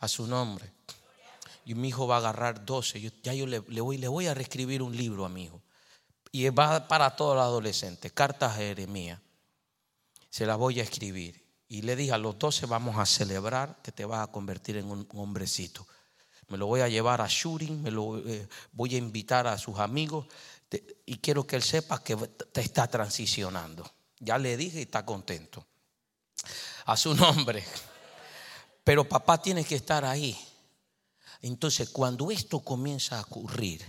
a 0.00 0.08
su 0.08 0.26
nombre. 0.26 0.72
Y 1.64 1.74
mi 1.74 1.88
hijo 1.88 2.06
va 2.06 2.16
a 2.16 2.18
agarrar 2.18 2.64
12. 2.64 3.12
ya 3.22 3.34
yo 3.34 3.46
le, 3.46 3.58
voy, 3.58 3.98
le 3.98 4.08
voy 4.08 4.26
a 4.26 4.34
reescribir 4.34 4.82
un 4.82 4.96
libro 4.96 5.24
a 5.24 5.28
mi 5.28 5.44
hijo. 5.44 5.62
Y 6.30 6.48
va 6.48 6.88
para 6.88 7.14
todos 7.14 7.36
los 7.36 7.44
adolescentes. 7.44 8.12
Cartas 8.12 8.52
a 8.52 8.56
Jeremías. 8.56 9.20
Se 10.30 10.46
las 10.46 10.56
voy 10.56 10.80
a 10.80 10.82
escribir. 10.82 11.44
Y 11.68 11.82
le 11.82 11.96
dije, 11.96 12.12
a 12.12 12.18
los 12.18 12.38
12 12.38 12.66
vamos 12.66 12.98
a 12.98 13.06
celebrar 13.06 13.80
que 13.82 13.92
te 13.92 14.04
vas 14.04 14.26
a 14.26 14.32
convertir 14.32 14.76
en 14.76 14.90
un 14.90 15.08
hombrecito. 15.14 15.86
Me 16.48 16.58
lo 16.58 16.66
voy 16.66 16.80
a 16.80 16.88
llevar 16.88 17.20
a 17.20 17.26
shooting, 17.28 17.82
me 17.82 17.90
lo 17.90 18.18
eh, 18.18 18.46
voy 18.72 18.94
a 18.94 18.98
invitar 18.98 19.46
a 19.46 19.56
sus 19.56 19.78
amigos 19.78 20.26
y 21.06 21.16
quiero 21.18 21.46
que 21.46 21.56
él 21.56 21.62
sepa 21.62 22.02
que 22.02 22.16
te 22.16 22.60
está 22.60 22.86
transicionando. 22.88 23.90
Ya 24.18 24.38
le 24.38 24.56
dije 24.56 24.78
y 24.78 24.82
está 24.82 25.04
contento. 25.04 25.66
A 26.86 26.96
su 26.96 27.14
nombre. 27.14 27.64
Pero 28.84 29.08
papá 29.08 29.40
tiene 29.40 29.64
que 29.64 29.76
estar 29.76 30.04
ahí. 30.04 30.38
Entonces, 31.42 31.90
cuando 31.90 32.30
esto 32.30 32.60
comienza 32.60 33.18
a 33.18 33.22
ocurrir, 33.22 33.84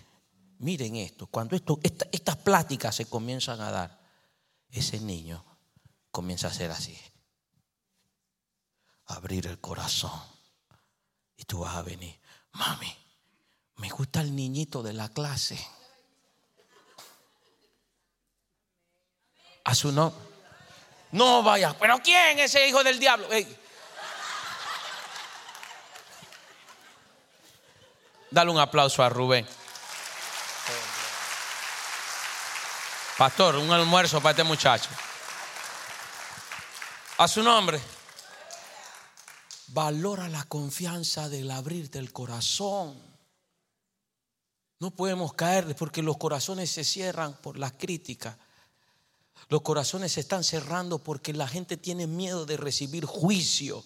miren 0.59 0.95
esto, 0.95 1.27
cuando 1.27 1.55
esto, 1.55 1.79
estas 2.11 2.37
pláticas 2.37 2.95
se 2.95 3.05
comienzan 3.05 3.61
a 3.61 3.71
dar, 3.71 3.99
ese 4.69 4.99
niño 4.99 5.45
comienza 6.11 6.47
a 6.47 6.53
ser 6.53 6.71
así 6.71 6.97
abrir 9.07 9.47
el 9.47 9.59
corazón. 9.59 10.21
Y 11.35 11.43
tú 11.45 11.59
vas 11.59 11.75
a 11.75 11.81
venir, 11.81 12.19
mami, 12.53 12.95
me 13.77 13.89
gusta 13.89 14.21
el 14.21 14.35
niñito 14.35 14.83
de 14.83 14.93
la 14.93 15.09
clase. 15.09 15.57
A 19.65 19.75
su 19.75 19.91
no. 19.91 20.13
No 21.11 21.43
vaya, 21.43 21.77
pero 21.77 21.99
¿quién 22.01 22.39
es 22.39 22.55
ese 22.55 22.67
hijo 22.67 22.83
del 22.83 22.99
diablo? 22.99 23.27
Dale 28.33 28.49
un 28.49 28.57
aplauso 28.57 29.03
a 29.03 29.09
Rubén. 29.09 29.45
Pastor, 33.15 33.57
un 33.57 33.71
almuerzo 33.71 34.21
para 34.21 34.31
este 34.31 34.43
muchacho. 34.43 34.89
A 37.19 37.27
su 37.27 37.43
nombre. 37.43 37.79
Valora 39.67 40.27
la 40.29 40.43
confianza 40.45 41.29
del 41.29 41.51
abrirte 41.51 41.99
el 41.99 42.11
corazón. 42.11 42.99
No 44.79 44.89
podemos 44.89 45.33
caer 45.35 45.75
porque 45.75 46.01
los 46.01 46.17
corazones 46.17 46.71
se 46.71 46.83
cierran 46.83 47.33
por 47.33 47.59
las 47.59 47.73
críticas. 47.73 48.35
Los 49.49 49.61
corazones 49.61 50.13
se 50.13 50.21
están 50.21 50.43
cerrando 50.43 50.97
porque 50.97 51.33
la 51.33 51.47
gente 51.47 51.77
tiene 51.77 52.07
miedo 52.07 52.47
de 52.47 52.57
recibir 52.57 53.05
juicio. 53.05 53.85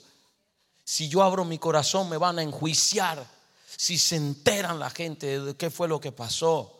Si 0.86 1.10
yo 1.10 1.22
abro 1.22 1.44
mi 1.44 1.60
corazón 1.60 2.08
me 2.08 2.16
van 2.16 2.40
a 2.40 2.44
enjuiciar. 2.44 3.37
Si 3.76 3.98
se 3.98 4.16
enteran 4.16 4.80
la 4.80 4.90
gente 4.90 5.40
de 5.42 5.56
qué 5.56 5.70
fue 5.70 5.88
lo 5.88 6.00
que 6.00 6.12
pasó 6.12 6.78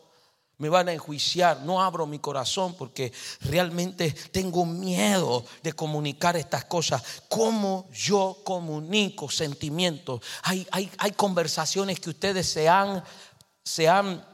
me 0.58 0.68
van 0.68 0.88
a 0.88 0.92
enjuiciar. 0.92 1.62
No 1.62 1.80
abro 1.80 2.06
mi 2.06 2.18
corazón 2.18 2.74
porque 2.74 3.12
realmente 3.42 4.10
tengo 4.10 4.66
miedo 4.66 5.44
de 5.62 5.72
comunicar 5.72 6.36
estas 6.36 6.64
cosas. 6.64 7.02
¿Cómo 7.28 7.88
yo 7.92 8.38
comunico 8.44 9.30
sentimientos? 9.30 10.20
Hay, 10.42 10.66
hay, 10.72 10.90
hay 10.98 11.12
conversaciones 11.12 12.00
que 12.00 12.10
ustedes 12.10 12.48
se 12.48 12.68
han, 12.68 13.02
se 13.64 13.88
han 13.88 14.26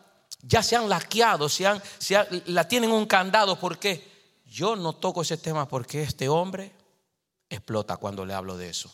ya 0.47 0.63
se 0.63 0.77
han 0.77 0.89
laqueado, 0.91 1.49
se 1.49 1.67
han, 1.67 1.83
se 1.99 2.43
la 2.47 2.69
tienen 2.69 2.91
un 2.91 3.07
candado. 3.07 3.59
porque 3.59 4.43
Yo 4.47 4.77
no 4.77 4.95
toco 4.95 5.23
ese 5.23 5.37
tema 5.37 5.69
porque 5.69 6.03
este 6.03 6.29
hombre 6.29 6.73
explota 7.49 7.97
cuando 7.97 8.25
le 8.25 8.35
hablo 8.35 8.57
de 8.57 8.71
eso. 8.71 8.93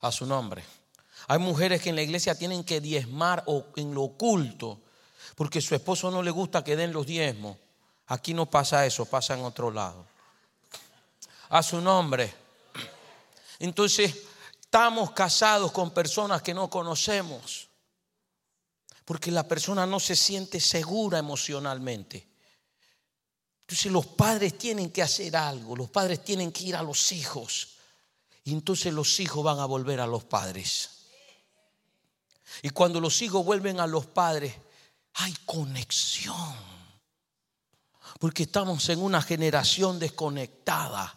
A 0.00 0.10
su 0.10 0.24
nombre. 0.24 0.64
Hay 1.30 1.38
mujeres 1.38 1.80
que 1.80 1.90
en 1.90 1.94
la 1.94 2.02
iglesia 2.02 2.34
tienen 2.34 2.64
que 2.64 2.80
diezmar 2.80 3.44
o 3.46 3.66
en 3.76 3.94
lo 3.94 4.02
oculto 4.02 4.80
porque 5.36 5.60
su 5.60 5.76
esposo 5.76 6.10
no 6.10 6.24
le 6.24 6.32
gusta 6.32 6.64
que 6.64 6.74
den 6.74 6.92
los 6.92 7.06
diezmos. 7.06 7.56
Aquí 8.08 8.34
no 8.34 8.50
pasa 8.50 8.84
eso, 8.84 9.04
pasa 9.04 9.34
en 9.34 9.44
otro 9.44 9.70
lado. 9.70 10.04
A 11.50 11.62
su 11.62 11.80
nombre. 11.80 12.34
Entonces, 13.60 14.12
estamos 14.60 15.12
casados 15.12 15.70
con 15.70 15.92
personas 15.92 16.42
que 16.42 16.52
no 16.52 16.68
conocemos. 16.68 17.68
Porque 19.04 19.30
la 19.30 19.46
persona 19.46 19.86
no 19.86 20.00
se 20.00 20.16
siente 20.16 20.58
segura 20.58 21.20
emocionalmente. 21.20 22.26
Entonces 23.60 23.92
los 23.92 24.06
padres 24.06 24.58
tienen 24.58 24.90
que 24.90 25.00
hacer 25.00 25.36
algo, 25.36 25.76
los 25.76 25.90
padres 25.90 26.24
tienen 26.24 26.50
que 26.50 26.64
ir 26.64 26.74
a 26.74 26.82
los 26.82 27.12
hijos. 27.12 27.76
Y 28.42 28.52
entonces 28.52 28.92
los 28.92 29.20
hijos 29.20 29.44
van 29.44 29.60
a 29.60 29.66
volver 29.66 30.00
a 30.00 30.08
los 30.08 30.24
padres. 30.24 30.96
Y 32.62 32.70
cuando 32.70 33.00
los 33.00 33.22
hijos 33.22 33.44
vuelven 33.44 33.80
a 33.80 33.86
los 33.86 34.06
padres, 34.06 34.54
hay 35.14 35.34
conexión. 35.44 36.54
Porque 38.18 38.44
estamos 38.44 38.88
en 38.88 39.00
una 39.00 39.22
generación 39.22 39.98
desconectada. 39.98 41.16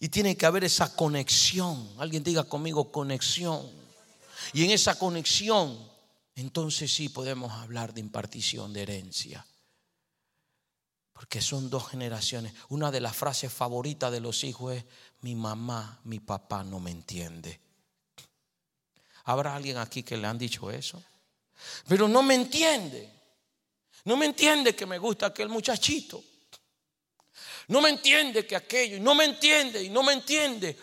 Y 0.00 0.08
tiene 0.08 0.36
que 0.36 0.46
haber 0.46 0.64
esa 0.64 0.94
conexión. 0.94 1.94
Alguien 1.98 2.22
diga 2.22 2.44
conmigo 2.44 2.92
conexión. 2.92 3.68
Y 4.52 4.64
en 4.64 4.70
esa 4.70 4.98
conexión, 4.98 5.78
entonces 6.34 6.92
sí 6.92 7.08
podemos 7.08 7.52
hablar 7.52 7.92
de 7.94 8.00
impartición 8.00 8.72
de 8.72 8.82
herencia. 8.82 9.46
Porque 11.12 11.40
son 11.40 11.68
dos 11.68 11.88
generaciones. 11.88 12.54
Una 12.68 12.90
de 12.90 13.00
las 13.00 13.16
frases 13.16 13.52
favoritas 13.52 14.12
de 14.12 14.20
los 14.20 14.44
hijos 14.44 14.76
es, 14.76 14.84
mi 15.20 15.34
mamá, 15.34 16.00
mi 16.04 16.20
papá 16.20 16.62
no 16.62 16.78
me 16.78 16.92
entiende. 16.92 17.60
¿Habrá 19.28 19.56
alguien 19.56 19.76
aquí 19.76 20.02
que 20.02 20.16
le 20.16 20.26
han 20.26 20.38
dicho 20.38 20.70
eso? 20.70 21.04
Pero 21.86 22.08
no 22.08 22.22
me 22.22 22.34
entiende. 22.34 23.12
No 24.04 24.16
me 24.16 24.24
entiende 24.24 24.74
que 24.74 24.86
me 24.86 24.96
gusta 24.96 25.26
aquel 25.26 25.50
muchachito. 25.50 26.24
No 27.66 27.82
me 27.82 27.90
entiende 27.90 28.46
que 28.46 28.56
aquello. 28.56 28.96
Y 28.96 29.00
no 29.00 29.14
me 29.14 29.26
entiende 29.26 29.82
y 29.82 29.90
no 29.90 30.02
me 30.02 30.14
entiende. 30.14 30.78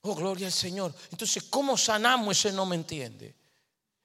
Oh, 0.00 0.14
gloria 0.14 0.46
al 0.46 0.54
Señor. 0.54 0.94
Entonces, 1.10 1.42
¿cómo 1.50 1.76
sanamos 1.76 2.38
ese 2.38 2.50
no 2.50 2.64
me 2.64 2.76
entiende? 2.76 3.34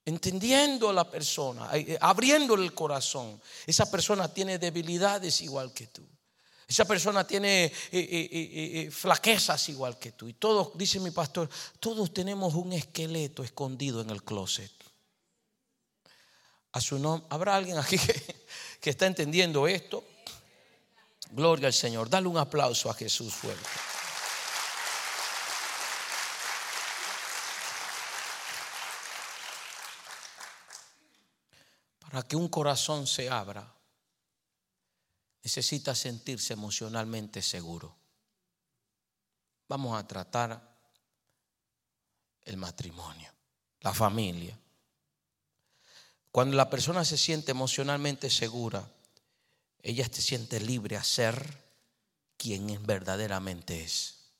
Entendiendo 0.03 0.89
a 0.89 0.93
la 0.93 1.09
persona, 1.09 1.69
eh, 1.77 1.97
abriéndole 2.01 2.65
el 2.65 2.73
corazón. 2.73 3.41
Esa 3.65 3.89
persona 3.89 4.33
tiene 4.33 4.59
debilidades 4.59 5.39
igual 5.39 5.71
que 5.71 5.87
tú. 5.87 6.05
Esa 6.67 6.85
persona 6.85 7.27
tiene 7.27 7.65
eh, 7.65 7.71
eh, 7.91 8.89
flaquezas 8.91 9.69
igual 9.69 9.99
que 9.99 10.13
tú. 10.13 10.27
Y 10.27 10.33
todos, 10.33 10.75
dice 10.75 10.99
mi 10.99 11.11
pastor, 11.11 11.47
todos 11.79 12.11
tenemos 12.13 12.55
un 12.55 12.73
esqueleto 12.73 13.43
escondido 13.43 14.01
en 14.01 14.09
el 14.09 14.23
closet. 14.23 14.71
A 16.71 16.81
su 16.81 16.97
nombre, 16.97 17.27
¿habrá 17.29 17.55
alguien 17.55 17.77
aquí 17.77 17.97
que, 17.97 18.45
que 18.81 18.89
está 18.89 19.05
entendiendo 19.05 19.67
esto? 19.67 20.03
Gloria 21.31 21.67
al 21.67 21.73
Señor. 21.73 22.09
Dale 22.09 22.27
un 22.27 22.37
aplauso 22.37 22.89
a 22.89 22.93
Jesús 22.95 23.33
fuerte. 23.33 23.69
Para 31.99 32.23
que 32.23 32.35
un 32.35 32.47
corazón 32.47 33.05
se 33.05 33.29
abra, 33.29 33.74
necesita 35.45 35.93
sentirse 35.93 36.53
emocionalmente 36.53 37.39
seguro. 37.39 37.95
Vamos 39.67 39.95
a 39.95 40.07
tratar 40.07 40.75
el 42.45 42.57
matrimonio, 42.57 43.31
la 43.81 43.93
familia. 43.93 44.57
Cuando 46.31 46.57
la 46.57 46.67
persona 46.67 47.05
se 47.05 47.15
siente 47.15 47.51
emocionalmente 47.51 48.31
segura, 48.31 48.89
ella 49.83 50.09
se 50.11 50.23
siente 50.23 50.59
libre 50.59 50.97
a 50.97 51.03
ser 51.03 51.63
quien 52.37 52.83
verdaderamente 52.83 53.83
es. 53.83 54.31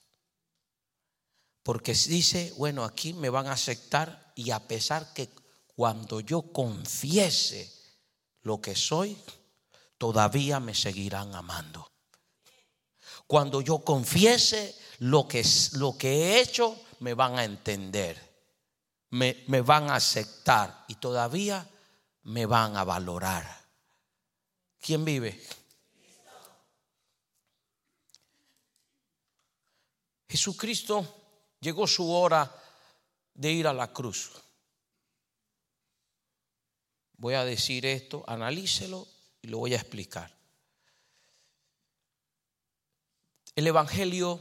Porque 1.62 1.93
dice, 1.93 2.51
bueno, 2.58 2.84
aquí 2.84 3.14
me 3.14 3.30
van 3.30 3.45
a 3.45 3.53
aceptar 3.53 4.34
y 4.36 4.49
a 4.49 4.68
pesar 4.68 5.14
que 5.14 5.30
cuando 5.76 6.20
yo 6.20 6.51
confiese 6.51 7.72
lo 8.41 8.60
que 8.60 8.76
soy, 8.76 9.16
todavía 10.06 10.60
me 10.60 10.76
seguirán 10.76 11.34
amando. 11.34 11.91
Cuando 13.26 13.60
yo 13.60 13.80
confiese 13.80 14.78
lo 14.99 15.28
que, 15.28 15.43
lo 15.80 15.97
que 15.97 16.10
he 16.14 16.41
hecho, 16.41 16.80
me 16.99 17.16
van 17.16 17.39
a 17.39 17.43
entender, 17.43 18.16
me, 19.10 19.43
me 19.47 19.62
van 19.62 19.89
a 19.89 19.95
aceptar 19.95 20.86
y 20.88 20.95
todavía 20.95 21.68
me 22.22 22.45
van 22.45 22.78
a 22.78 22.84
valorar. 22.84 23.66
¿Quién 24.80 25.03
vive? 25.03 25.43
Jesucristo 30.30 31.03
llegó 31.60 31.88
su 31.88 32.12
hora 32.12 32.56
de 33.34 33.51
ir 33.51 33.66
a 33.66 33.74
la 33.74 33.91
cruz 33.91 34.30
voy 37.18 37.34
a 37.34 37.45
decir 37.45 37.88
esto, 37.88 38.24
analícelo 38.28 39.08
y 39.46 39.48
lo 39.48 39.60
voy 39.60 39.74
a 39.74 39.78
explicar. 39.78 40.36
El 43.56 43.68
Evangelio, 43.68 44.39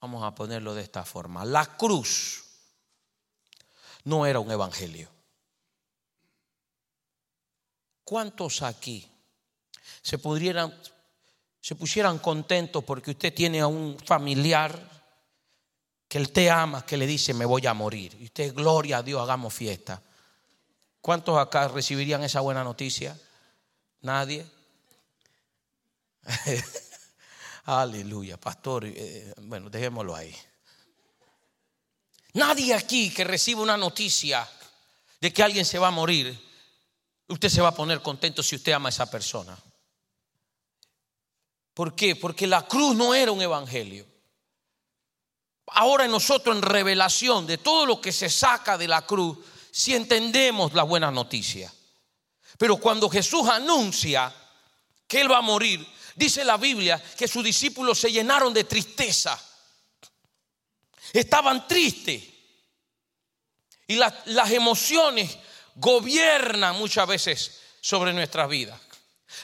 vamos 0.00 0.24
a 0.24 0.34
ponerlo 0.34 0.74
de 0.74 0.82
esta 0.82 1.04
forma, 1.04 1.44
la 1.44 1.76
cruz 1.76 2.42
no 4.04 4.26
era 4.26 4.40
un 4.40 4.50
Evangelio. 4.50 5.08
¿Cuántos 8.02 8.62
aquí 8.62 9.08
se 10.02 10.18
pudieran, 10.18 10.76
se 11.60 11.76
pusieran 11.76 12.18
contentos 12.18 12.82
porque 12.82 13.12
usted 13.12 13.32
tiene 13.32 13.60
a 13.60 13.68
un 13.68 13.96
familiar 14.04 14.96
que 16.08 16.18
Él 16.18 16.32
te 16.32 16.50
ama, 16.50 16.84
que 16.84 16.96
le 16.96 17.06
dice, 17.06 17.34
me 17.34 17.44
voy 17.44 17.66
a 17.66 17.74
morir. 17.74 18.16
Y 18.20 18.24
usted, 18.24 18.52
gloria 18.52 18.98
a 18.98 19.02
Dios, 19.04 19.22
hagamos 19.22 19.54
fiesta. 19.54 20.02
¿Cuántos 21.06 21.38
acá 21.38 21.68
recibirían 21.68 22.24
esa 22.24 22.40
buena 22.40 22.64
noticia? 22.64 23.16
Nadie. 24.00 24.44
Aleluya, 27.64 28.36
pastor. 28.40 28.86
Eh, 28.86 29.32
bueno, 29.42 29.70
dejémoslo 29.70 30.16
ahí. 30.16 30.34
Nadie 32.32 32.74
aquí 32.74 33.14
que 33.14 33.22
reciba 33.22 33.62
una 33.62 33.76
noticia 33.76 34.50
de 35.20 35.32
que 35.32 35.44
alguien 35.44 35.64
se 35.64 35.78
va 35.78 35.86
a 35.86 35.92
morir, 35.92 36.36
usted 37.28 37.50
se 37.50 37.62
va 37.62 37.68
a 37.68 37.74
poner 37.76 38.02
contento 38.02 38.42
si 38.42 38.56
usted 38.56 38.72
ama 38.72 38.88
a 38.88 38.90
esa 38.90 39.08
persona. 39.08 39.56
¿Por 41.72 41.94
qué? 41.94 42.16
Porque 42.16 42.48
la 42.48 42.66
cruz 42.66 42.96
no 42.96 43.14
era 43.14 43.30
un 43.30 43.40
evangelio 43.40 44.04
ahora 45.66 46.06
nosotros 46.08 46.56
en 46.56 46.62
revelación 46.62 47.46
de 47.46 47.58
todo 47.58 47.86
lo 47.86 48.00
que 48.00 48.12
se 48.12 48.28
saca 48.28 48.78
de 48.78 48.88
la 48.88 49.02
cruz, 49.02 49.38
si 49.76 49.94
entendemos 49.94 50.72
la 50.72 50.84
buena 50.84 51.10
noticia. 51.10 51.70
Pero 52.56 52.78
cuando 52.78 53.10
Jesús 53.10 53.46
anuncia 53.46 54.34
que 55.06 55.20
Él 55.20 55.30
va 55.30 55.36
a 55.36 55.42
morir, 55.42 55.86
dice 56.14 56.46
la 56.46 56.56
Biblia 56.56 56.98
que 57.14 57.28
sus 57.28 57.44
discípulos 57.44 57.98
se 57.98 58.10
llenaron 58.10 58.54
de 58.54 58.64
tristeza. 58.64 59.38
Estaban 61.12 61.68
tristes. 61.68 62.22
Y 63.86 63.96
las, 63.96 64.14
las 64.28 64.50
emociones 64.50 65.36
gobiernan 65.74 66.76
muchas 66.76 67.06
veces 67.06 67.60
sobre 67.82 68.14
nuestras 68.14 68.48
vidas. 68.48 68.80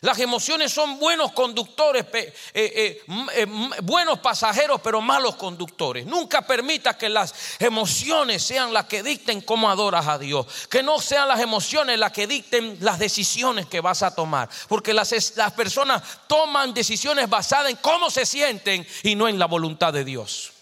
Las 0.03 0.19
emociones 0.19 0.73
son 0.73 0.99
buenos 0.99 1.31
conductores, 1.31 2.05
eh, 2.13 2.35
eh, 2.55 3.03
eh, 3.35 3.47
buenos 3.83 4.19
pasajeros, 4.19 4.81
pero 4.83 5.01
malos 5.01 5.37
conductores. 5.37 6.05
Nunca 6.05 6.43
permita 6.43 6.99
que 6.99 7.09
las 7.09 7.33
emociones 7.61 8.43
sean 8.43 8.73
las 8.73 8.87
que 8.87 9.05
dicten 9.05 9.41
cómo 9.43 9.71
adoras 9.71 10.09
a 10.09 10.19
Dios. 10.19 10.67
Que 10.69 10.83
no 10.83 11.01
sean 11.01 11.29
las 11.29 11.39
emociones 11.39 12.01
las 12.01 12.11
que 12.11 12.27
dicten 12.27 12.79
las 12.81 12.99
decisiones 12.99 13.67
que 13.67 13.81
vas 13.81 14.03
a 14.03 14.13
tomar. 14.13 14.49
Porque 14.67 14.93
las, 14.93 15.37
las 15.37 15.53
personas 15.53 16.03
toman 16.27 16.75
decisiones 16.75 17.31
basadas 17.31 17.71
en 17.71 17.77
cómo 17.77 18.11
se 18.11 18.27
sienten 18.27 18.85
y 19.05 19.15
no 19.15 19.29
en 19.29 19.39
la 19.39 19.47
voluntad 19.47 19.93
de 19.93 20.05
Dios. 20.05 20.53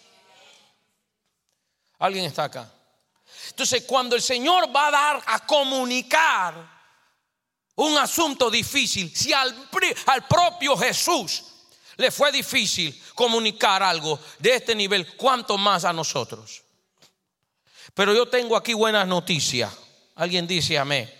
¿Alguien 1.98 2.26
está 2.26 2.44
acá? 2.44 2.70
Entonces, 3.48 3.84
cuando 3.86 4.16
el 4.16 4.22
Señor 4.22 4.68
va 4.76 4.88
a 4.88 4.90
dar 4.90 5.22
a 5.24 5.46
comunicar 5.46 6.79
un 7.80 7.96
asunto 7.96 8.50
difícil, 8.50 9.14
si 9.14 9.32
al, 9.32 9.54
al 10.06 10.26
propio 10.26 10.76
Jesús 10.76 11.44
le 11.96 12.10
fue 12.10 12.30
difícil 12.30 13.02
comunicar 13.14 13.82
algo 13.82 14.20
de 14.38 14.56
este 14.56 14.74
nivel, 14.74 15.16
¿cuánto 15.16 15.56
más 15.56 15.84
a 15.84 15.92
nosotros? 15.92 16.62
Pero 17.94 18.14
yo 18.14 18.28
tengo 18.28 18.56
aquí 18.56 18.74
buenas 18.74 19.06
noticias. 19.06 19.72
Alguien 20.16 20.46
dice 20.46 20.78
amén. 20.78 21.12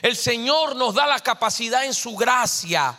El 0.00 0.16
Señor 0.16 0.76
nos 0.76 0.94
da 0.94 1.06
la 1.06 1.20
capacidad 1.20 1.84
en 1.84 1.94
su 1.94 2.16
gracia 2.16 2.96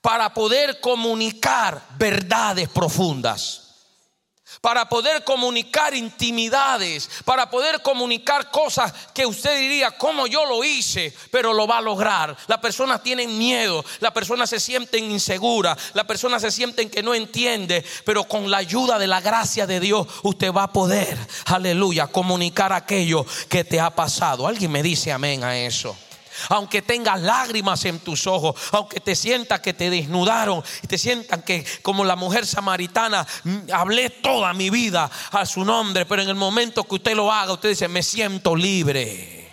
para 0.00 0.32
poder 0.32 0.80
comunicar 0.80 1.84
verdades 1.96 2.68
profundas 2.68 3.63
para 4.60 4.88
poder 4.88 5.24
comunicar 5.24 5.94
intimidades, 5.94 7.08
para 7.24 7.50
poder 7.50 7.82
comunicar 7.82 8.50
cosas 8.50 8.92
que 9.12 9.26
usted 9.26 9.58
diría, 9.58 9.92
como 9.92 10.26
yo 10.26 10.44
lo 10.46 10.64
hice, 10.64 11.14
pero 11.30 11.52
lo 11.52 11.66
va 11.66 11.78
a 11.78 11.82
lograr. 11.82 12.36
La 12.46 12.60
persona 12.60 13.02
tiene 13.02 13.26
miedo, 13.26 13.84
la 14.00 14.12
persona 14.12 14.46
se 14.46 14.60
siente 14.60 14.98
insegura, 14.98 15.76
la 15.94 16.04
persona 16.04 16.38
se 16.40 16.50
siente 16.50 16.88
que 16.90 17.02
no 17.02 17.14
entiende, 17.14 17.84
pero 18.04 18.24
con 18.24 18.50
la 18.50 18.58
ayuda 18.58 18.98
de 18.98 19.06
la 19.06 19.20
gracia 19.20 19.66
de 19.66 19.80
Dios 19.80 20.06
usted 20.22 20.52
va 20.52 20.64
a 20.64 20.72
poder, 20.72 21.18
aleluya, 21.46 22.06
comunicar 22.06 22.72
aquello 22.72 23.26
que 23.48 23.64
te 23.64 23.80
ha 23.80 23.90
pasado. 23.90 24.46
Alguien 24.46 24.72
me 24.72 24.82
dice 24.82 25.12
amén 25.12 25.44
a 25.44 25.56
eso 25.56 25.96
aunque 26.48 26.82
tengas 26.82 27.20
lágrimas 27.20 27.84
en 27.84 28.00
tus 28.00 28.26
ojos, 28.26 28.54
aunque 28.72 29.00
te 29.00 29.16
sientas 29.16 29.60
que 29.60 29.74
te 29.74 29.90
desnudaron 29.90 30.62
y 30.82 30.86
te 30.86 30.98
sientan 30.98 31.42
que 31.42 31.64
como 31.82 32.04
la 32.04 32.16
mujer 32.16 32.46
samaritana 32.46 33.26
mm, 33.44 33.72
hablé 33.72 34.10
toda 34.10 34.52
mi 34.52 34.70
vida 34.70 35.10
a 35.30 35.46
su 35.46 35.64
nombre, 35.64 36.06
pero 36.06 36.22
en 36.22 36.28
el 36.28 36.34
momento 36.34 36.84
que 36.84 36.94
usted 36.96 37.14
lo 37.14 37.30
haga, 37.30 37.52
usted 37.52 37.70
dice, 37.70 37.88
me 37.88 38.02
siento 38.02 38.56
libre 38.56 39.43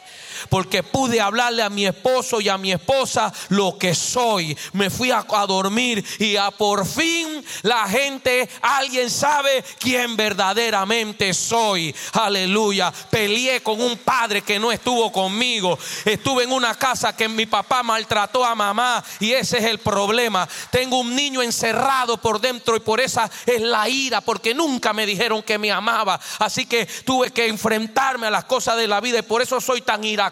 porque 0.50 0.84
pude 0.84 1.22
hablarle 1.22 1.64
a 1.64 1.70
mi 1.70 1.86
esposo 1.86 2.42
y 2.42 2.50
a 2.50 2.58
mi 2.58 2.72
esposa 2.72 3.34
lo 3.50 3.78
que 3.78 3.96
soy. 3.96 4.58
Me 4.74 4.90
fui 4.90 5.12
a, 5.12 5.26
dormir 5.48 6.06
y 6.20 6.36
a 6.36 6.52
por 6.52 6.86
fin 6.86 7.44
la 7.64 7.88
gente, 7.88 8.50
alguien 8.62 9.10
sabe 9.10 9.64
quién 9.80 10.16
verdaderamente 10.16 11.34
soy. 11.34 11.96
Aleluya. 12.14 12.92
Peleé 13.10 13.62
con 13.62 13.82
un 13.82 13.98
padre 13.98 14.42
que 14.42 14.60
no 14.60 14.72
estuvo 14.72 15.12
conmigo. 15.12 15.78
Estuve 16.06 16.44
en 16.44 16.52
una 16.52 16.76
casa 16.76 17.16
que 17.16 17.28
mi 17.28 17.46
papá 17.46 17.84
maltrató 17.84 18.46
a 18.46 18.56
mamá 18.56 19.04
y 19.20 19.32
ese 19.32 19.58
es 19.58 19.66
el 19.66 19.80
problema. 19.80 20.48
Tengo 20.70 21.00
un 21.00 21.16
niño 21.16 21.42
encerrado 21.42 22.18
por 22.18 22.40
dentro 22.40 22.76
y 22.76 22.80
por 22.80 23.00
esa 23.00 23.30
es 23.46 23.62
la 23.62 23.88
ira, 23.90 24.22
porque 24.22 24.54
nunca 24.54 24.94
me 24.94 25.06
dijeron 25.06 25.44
que 25.44 25.58
me 25.58 25.72
amaba. 25.72 26.20
Así 26.40 26.66
que 26.66 26.86
tuve 26.86 27.32
que 27.32 27.48
enfrentarme 27.48 28.28
a 28.28 28.32
las 28.32 28.46
cosas 28.46 28.78
de 28.78 28.88
la 28.88 29.00
vida 29.00 29.20
y 29.20 29.24
por 29.24 29.42
eso 29.42 29.60
soy 29.62 29.82
tan 29.82 30.04
iracundo 30.04 30.31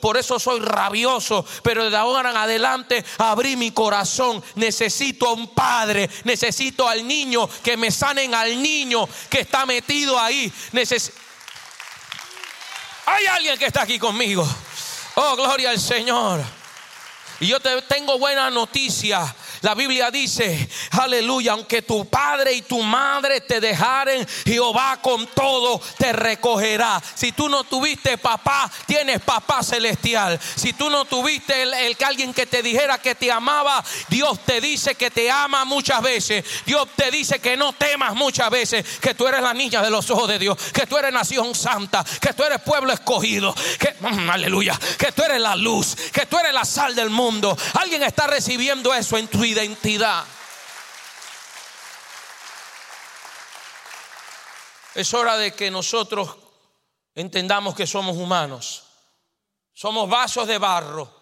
por 0.00 0.16
eso 0.16 0.38
soy 0.38 0.60
rabioso, 0.60 1.44
pero 1.62 1.88
de 1.90 1.96
ahora 1.96 2.30
en 2.30 2.36
adelante 2.36 3.04
abrí 3.18 3.56
mi 3.56 3.70
corazón. 3.70 4.42
Necesito 4.54 5.28
a 5.28 5.32
un 5.32 5.48
padre, 5.54 6.08
necesito 6.24 6.88
al 6.88 7.06
niño, 7.06 7.48
que 7.62 7.76
me 7.76 7.90
sanen 7.90 8.34
al 8.34 8.62
niño 8.62 9.08
que 9.28 9.40
está 9.40 9.66
metido 9.66 10.18
ahí. 10.18 10.52
Hay 13.06 13.26
alguien 13.26 13.58
que 13.58 13.66
está 13.66 13.82
aquí 13.82 13.98
conmigo. 13.98 14.46
Oh, 15.16 15.36
gloria 15.36 15.70
al 15.70 15.80
Señor. 15.80 16.40
Y 17.40 17.46
yo 17.46 17.58
te 17.58 17.80
tengo 17.82 18.18
buena 18.18 18.50
noticia. 18.50 19.34
La 19.62 19.74
Biblia 19.74 20.10
dice, 20.10 20.68
aleluya, 20.92 21.52
aunque 21.52 21.82
tu 21.82 22.06
padre 22.06 22.54
y 22.54 22.62
tu 22.62 22.82
madre 22.82 23.42
te 23.42 23.60
dejaren, 23.60 24.26
Jehová 24.44 25.00
con 25.02 25.26
todo 25.26 25.80
te 25.98 26.12
recogerá. 26.14 27.02
Si 27.14 27.32
tú 27.32 27.48
no 27.48 27.64
tuviste 27.64 28.16
papá, 28.16 28.70
tienes 28.86 29.20
papá 29.20 29.62
celestial. 29.62 30.40
Si 30.56 30.72
tú 30.72 30.88
no 30.88 31.04
tuviste 31.04 31.62
el, 31.62 31.94
que 31.96 32.04
alguien 32.06 32.32
que 32.32 32.46
te 32.46 32.62
dijera 32.62 32.98
que 32.98 33.14
te 33.14 33.30
amaba, 33.30 33.84
Dios 34.08 34.40
te 34.46 34.62
dice 34.62 34.94
que 34.94 35.10
te 35.10 35.30
ama 35.30 35.66
muchas 35.66 36.00
veces. 36.00 36.42
Dios 36.64 36.88
te 36.96 37.10
dice 37.10 37.38
que 37.38 37.56
no 37.58 37.74
temas 37.74 38.14
muchas 38.14 38.48
veces, 38.48 38.86
que 38.98 39.12
tú 39.12 39.26
eres 39.26 39.42
la 39.42 39.52
niña 39.52 39.82
de 39.82 39.90
los 39.90 40.08
ojos 40.10 40.28
de 40.28 40.38
Dios, 40.38 40.56
que 40.72 40.86
tú 40.86 40.96
eres 40.96 41.12
nación 41.12 41.54
santa, 41.54 42.02
que 42.18 42.32
tú 42.32 42.44
eres 42.44 42.60
pueblo 42.60 42.94
escogido, 42.94 43.54
que 43.78 43.94
mm, 44.00 44.30
aleluya, 44.30 44.78
que 44.98 45.12
tú 45.12 45.22
eres 45.22 45.40
la 45.40 45.54
luz, 45.54 45.96
que 46.12 46.24
tú 46.24 46.38
eres 46.38 46.54
la 46.54 46.64
sal 46.64 46.94
del 46.94 47.10
mundo. 47.10 47.56
Alguien 47.74 48.02
está 48.02 48.26
recibiendo 48.26 48.94
eso 48.94 49.18
en 49.18 49.28
tu 49.28 49.49
identidad. 49.50 50.24
Es 54.94 55.14
hora 55.14 55.36
de 55.36 55.52
que 55.52 55.70
nosotros 55.70 56.36
entendamos 57.14 57.74
que 57.74 57.86
somos 57.86 58.16
humanos. 58.16 58.84
Somos 59.72 60.08
vasos 60.08 60.46
de 60.46 60.58
barro. 60.58 61.20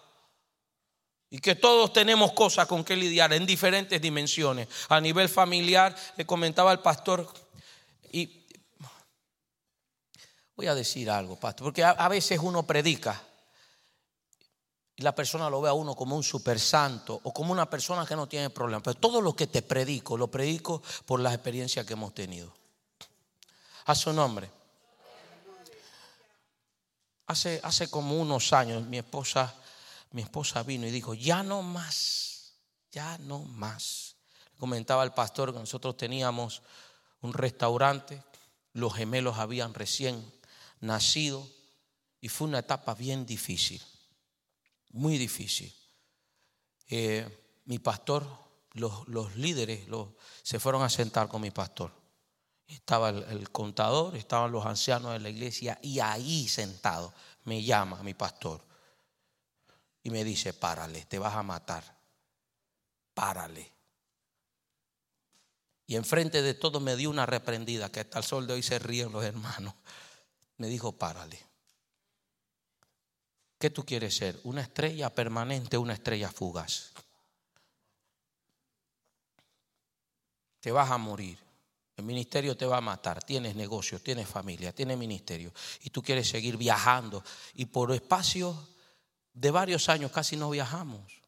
Y 1.30 1.38
que 1.40 1.54
todos 1.54 1.92
tenemos 1.92 2.32
cosas 2.32 2.66
con 2.66 2.82
que 2.82 2.96
lidiar 2.96 3.34
en 3.34 3.44
diferentes 3.44 4.00
dimensiones. 4.00 4.66
A 4.88 5.00
nivel 5.00 5.28
familiar, 5.28 5.94
le 6.16 6.24
comentaba 6.24 6.70
al 6.70 6.80
pastor, 6.80 7.30
y 8.10 8.46
voy 10.56 10.66
a 10.66 10.74
decir 10.74 11.10
algo, 11.10 11.36
pastor, 11.36 11.66
porque 11.66 11.84
a, 11.84 12.08
veces 12.08 12.40
uno 12.42 12.66
predica 12.66 13.22
y 14.98 15.02
la 15.02 15.14
persona 15.14 15.48
lo 15.48 15.60
ve 15.60 15.68
a 15.68 15.74
uno 15.74 15.94
como 15.94 16.16
un 16.16 16.24
super 16.24 16.58
santo 16.58 17.20
o 17.22 17.32
como 17.32 17.52
una 17.52 17.70
persona 17.70 18.04
que 18.04 18.16
no 18.16 18.26
tiene 18.26 18.50
problemas. 18.50 18.82
Pero 18.82 18.96
todo 18.98 19.20
lo 19.20 19.32
que 19.32 19.46
te 19.46 19.62
predico, 19.62 20.16
lo 20.18 20.28
predico 20.28 20.82
por 21.06 21.20
las 21.20 21.34
experiencias 21.34 21.86
que 21.86 21.92
hemos 21.92 22.12
tenido. 22.12 22.52
A 23.84 23.94
su 23.94 24.12
nombre. 24.12 24.50
Hace, 27.28 27.60
hace 27.62 27.88
como 27.88 28.20
unos 28.20 28.52
años 28.52 28.84
mi 28.86 28.98
esposa, 28.98 29.54
mi 30.10 30.22
esposa 30.22 30.64
vino 30.64 30.84
y 30.84 30.90
dijo, 30.90 31.14
ya 31.14 31.44
no 31.44 31.62
más, 31.62 32.54
ya 32.90 33.18
no 33.18 33.38
más. 33.38 34.16
Comentaba 34.58 35.04
el 35.04 35.12
pastor 35.12 35.52
que 35.52 35.60
nosotros 35.60 35.96
teníamos 35.96 36.60
un 37.20 37.34
restaurante, 37.34 38.20
los 38.72 38.94
gemelos 38.94 39.38
habían 39.38 39.74
recién 39.74 40.28
nacido 40.80 41.46
y 42.20 42.28
fue 42.30 42.48
una 42.48 42.58
etapa 42.58 42.94
bien 42.94 43.24
difícil 43.26 43.80
muy 44.98 45.16
difícil. 45.16 45.72
Eh, 46.88 47.62
mi 47.66 47.78
pastor, 47.78 48.26
los, 48.72 49.36
líderes 49.36 49.86
se 50.42 50.60
fueron 50.60 50.82
a 50.82 50.88
sentar 50.88 51.28
con 51.28 51.40
mi 51.40 51.50
pastor. 51.50 51.92
Estaba 52.66 53.10
el, 53.10 53.50
contador, 53.50 54.16
estaban 54.16 54.52
los 54.52 54.66
ancianos 54.66 55.12
de 55.12 55.20
la 55.20 55.30
iglesia 55.30 55.78
y 55.82 56.00
ahí 56.00 56.48
sentado 56.48 57.14
me 57.44 57.62
llama 57.62 58.02
mi 58.02 58.12
pastor 58.12 58.62
y 60.02 60.10
me 60.10 60.24
dice, 60.24 60.52
párale, 60.52 61.06
te 61.06 61.18
vas 61.18 61.34
a 61.34 61.42
matar, 61.42 61.82
párale. 63.14 63.72
Y 65.86 65.96
enfrente 65.96 66.42
de 66.42 66.52
todo 66.52 66.80
me 66.80 66.96
dio 66.96 67.08
una 67.08 67.24
reprendida 67.24 67.90
que 67.90 68.00
hasta 68.00 68.18
el 68.18 68.24
sol 68.24 68.46
de 68.46 68.52
hoy 68.52 68.62
se 68.62 68.78
ríen 68.78 69.10
los 69.10 69.24
hermanos. 69.24 69.74
Me 70.58 70.66
dijo, 70.66 70.92
párale. 70.92 71.47
¿Qué 73.58 73.70
tú 73.70 73.84
quieres 73.84 74.16
ser? 74.16 74.38
¿Una 74.44 74.62
estrella 74.62 75.12
permanente 75.12 75.76
o 75.76 75.80
una 75.80 75.94
estrella 75.94 76.30
fugaz? 76.30 76.92
Te 80.60 80.70
vas 80.70 80.90
a 80.90 80.98
morir. 80.98 81.38
El 81.96 82.04
ministerio 82.04 82.56
te 82.56 82.66
va 82.66 82.76
a 82.76 82.80
matar. 82.80 83.22
Tienes 83.24 83.56
negocio, 83.56 84.00
tienes 84.00 84.28
familia, 84.28 84.72
tienes 84.72 84.96
ministerio. 84.96 85.52
Y 85.82 85.90
tú 85.90 86.02
quieres 86.02 86.28
seguir 86.28 86.56
viajando. 86.56 87.24
Y 87.54 87.66
por 87.66 87.92
espacio 87.92 88.68
de 89.32 89.50
varios 89.50 89.88
años 89.88 90.12
casi 90.12 90.36
no 90.36 90.50
viajamos. 90.50 91.20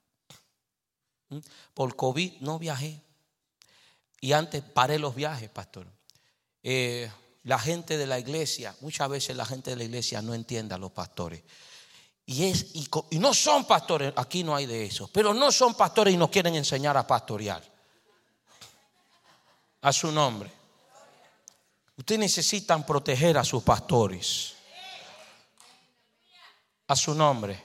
¿Mm? 1.30 1.38
Por 1.74 1.96
COVID 1.96 2.40
no 2.40 2.60
viajé. 2.60 3.00
Y 4.20 4.32
antes 4.32 4.62
paré 4.62 5.00
los 5.00 5.16
viajes, 5.16 5.50
pastor. 5.50 5.88
Eh, 6.62 7.10
la 7.44 7.58
gente 7.58 7.96
de 7.98 8.06
la 8.06 8.20
iglesia, 8.20 8.76
muchas 8.80 9.08
veces 9.08 9.36
la 9.36 9.46
gente 9.46 9.70
de 9.70 9.76
la 9.76 9.84
iglesia 9.84 10.22
no 10.22 10.34
entiende 10.34 10.74
a 10.74 10.78
los 10.78 10.92
pastores. 10.92 11.42
Y, 12.30 12.44
es, 12.44 12.66
y, 12.74 13.18
no 13.18 13.34
son 13.34 13.64
pastores, 13.64 14.12
aquí 14.14 14.44
no 14.44 14.54
hay 14.54 14.64
de 14.64 14.84
eso, 14.84 15.10
pero 15.12 15.34
no 15.34 15.50
son 15.50 15.74
pastores 15.74 16.14
y 16.14 16.16
no 16.16 16.30
quieren 16.30 16.54
enseñar 16.54 16.96
a 16.96 17.04
pastorear. 17.04 17.60
A 19.80 19.92
su 19.92 20.12
nombre. 20.12 20.48
Ustedes 21.96 22.20
necesitan 22.20 22.86
proteger 22.86 23.36
a 23.36 23.42
sus 23.42 23.64
pastores. 23.64 24.54
A 26.86 26.94
su 26.94 27.16
nombre. 27.16 27.64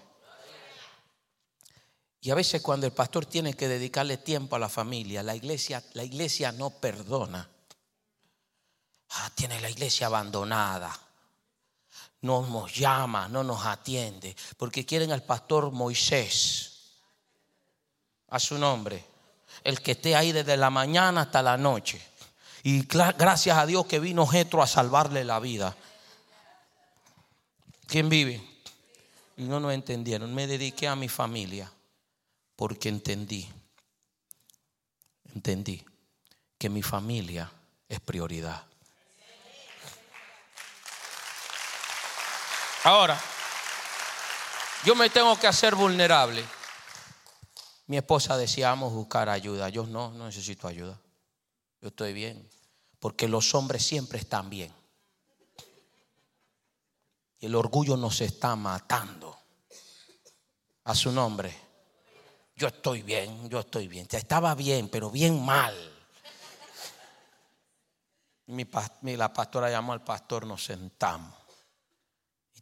Y 2.22 2.32
a 2.32 2.36
veces 2.36 2.60
cuando 2.64 2.88
el 2.88 2.92
pastor 2.92 3.28
tiene 3.28 3.54
que 3.54 3.68
dedicarle 3.68 4.18
tiempo 4.18 4.56
a 4.56 4.60
la 4.60 4.68
familia, 4.68 5.22
la 5.22 5.36
iglesia, 5.36 5.84
la 5.94 6.04
iglesia 6.04 6.52
no 6.52 6.72
perdona. 6.72 7.48
Ah, 9.12 9.30
tiene 9.36 9.62
la 9.62 9.70
iglesia 9.70 10.08
abandonada 10.08 11.05
no 12.26 12.42
nos 12.42 12.74
llama, 12.74 13.30
no 13.30 13.44
nos 13.44 13.66
atiende, 13.66 14.36
porque 14.58 14.86
quieren 14.86 15.12
al 15.12 15.24
pastor 15.24 15.72
Moisés, 15.72 16.96
a 18.30 18.40
su 18.40 18.58
nombre, 18.58 19.06
el 19.64 19.80
que 19.82 19.92
esté 19.92 20.16
ahí 20.16 20.32
desde 20.32 20.58
la 20.58 20.72
mañana 20.72 21.22
hasta 21.22 21.44
la 21.44 21.56
noche. 21.56 22.02
Y 22.64 22.82
gracias 22.88 23.58
a 23.58 23.68
Dios 23.68 23.86
que 23.86 24.00
vino 24.00 24.26
Jetro 24.26 24.64
a 24.64 24.68
salvarle 24.68 25.24
la 25.24 25.40
vida. 25.40 25.78
¿Quién 27.86 28.10
vive? 28.10 28.44
Y 29.38 29.44
no 29.44 29.60
nos 29.60 29.72
entendieron. 29.72 30.34
Me 30.34 30.48
dediqué 30.48 30.88
a 30.88 30.96
mi 30.96 31.08
familia 31.08 31.72
porque 32.56 32.90
entendí, 32.90 33.48
entendí 35.36 35.86
que 36.58 36.70
mi 36.70 36.82
familia 36.82 37.52
es 37.88 38.00
prioridad. 38.00 38.64
Ahora, 42.86 43.20
yo 44.84 44.94
me 44.94 45.10
tengo 45.10 45.36
que 45.40 45.48
hacer 45.48 45.74
vulnerable. 45.74 46.46
Mi 47.88 47.98
esposa 47.98 48.38
decía, 48.38 48.70
vamos 48.70 48.92
a 48.92 48.96
buscar 48.96 49.28
ayuda. 49.28 49.70
Yo 49.70 49.88
no, 49.88 50.12
no 50.12 50.28
necesito 50.28 50.68
ayuda. 50.68 51.02
Yo 51.82 51.88
estoy 51.88 52.14
bien. 52.14 52.48
Porque 53.00 53.28
los 53.28 53.56
hombres 53.56 53.84
siempre 53.84 54.20
están 54.20 54.52
bien. 54.52 54.72
Y 57.40 57.48
el 57.48 57.56
orgullo 57.56 57.98
nos 57.98 58.22
está 58.22 58.56
matando. 58.56 59.36
A 60.84 60.94
su 60.94 61.12
nombre. 61.12 61.58
Yo 62.56 62.68
estoy 62.68 63.02
bien, 63.02 63.50
yo 63.50 63.62
estoy 63.62 63.88
bien. 63.88 64.08
Estaba 64.12 64.54
bien, 64.54 64.90
pero 64.90 65.10
bien 65.10 65.44
mal. 65.44 65.76
La 69.02 69.34
pastora 69.34 69.72
llamó 69.72 69.94
al 69.94 70.04
pastor, 70.04 70.46
nos 70.46 70.64
sentamos. 70.64 71.45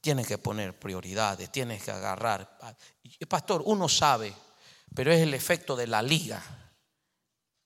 Tienes 0.04 0.28
que 0.28 0.38
poner 0.38 0.78
prioridades, 0.78 1.50
tienes 1.50 1.82
que 1.82 1.90
agarrar. 1.90 2.60
Pastor, 3.26 3.64
uno 3.64 3.88
sabe, 3.88 4.34
pero 4.94 5.14
es 5.14 5.22
el 5.22 5.34
efecto 5.34 5.78
de 5.78 5.88
la 5.88 6.02
liga. 6.02 6.44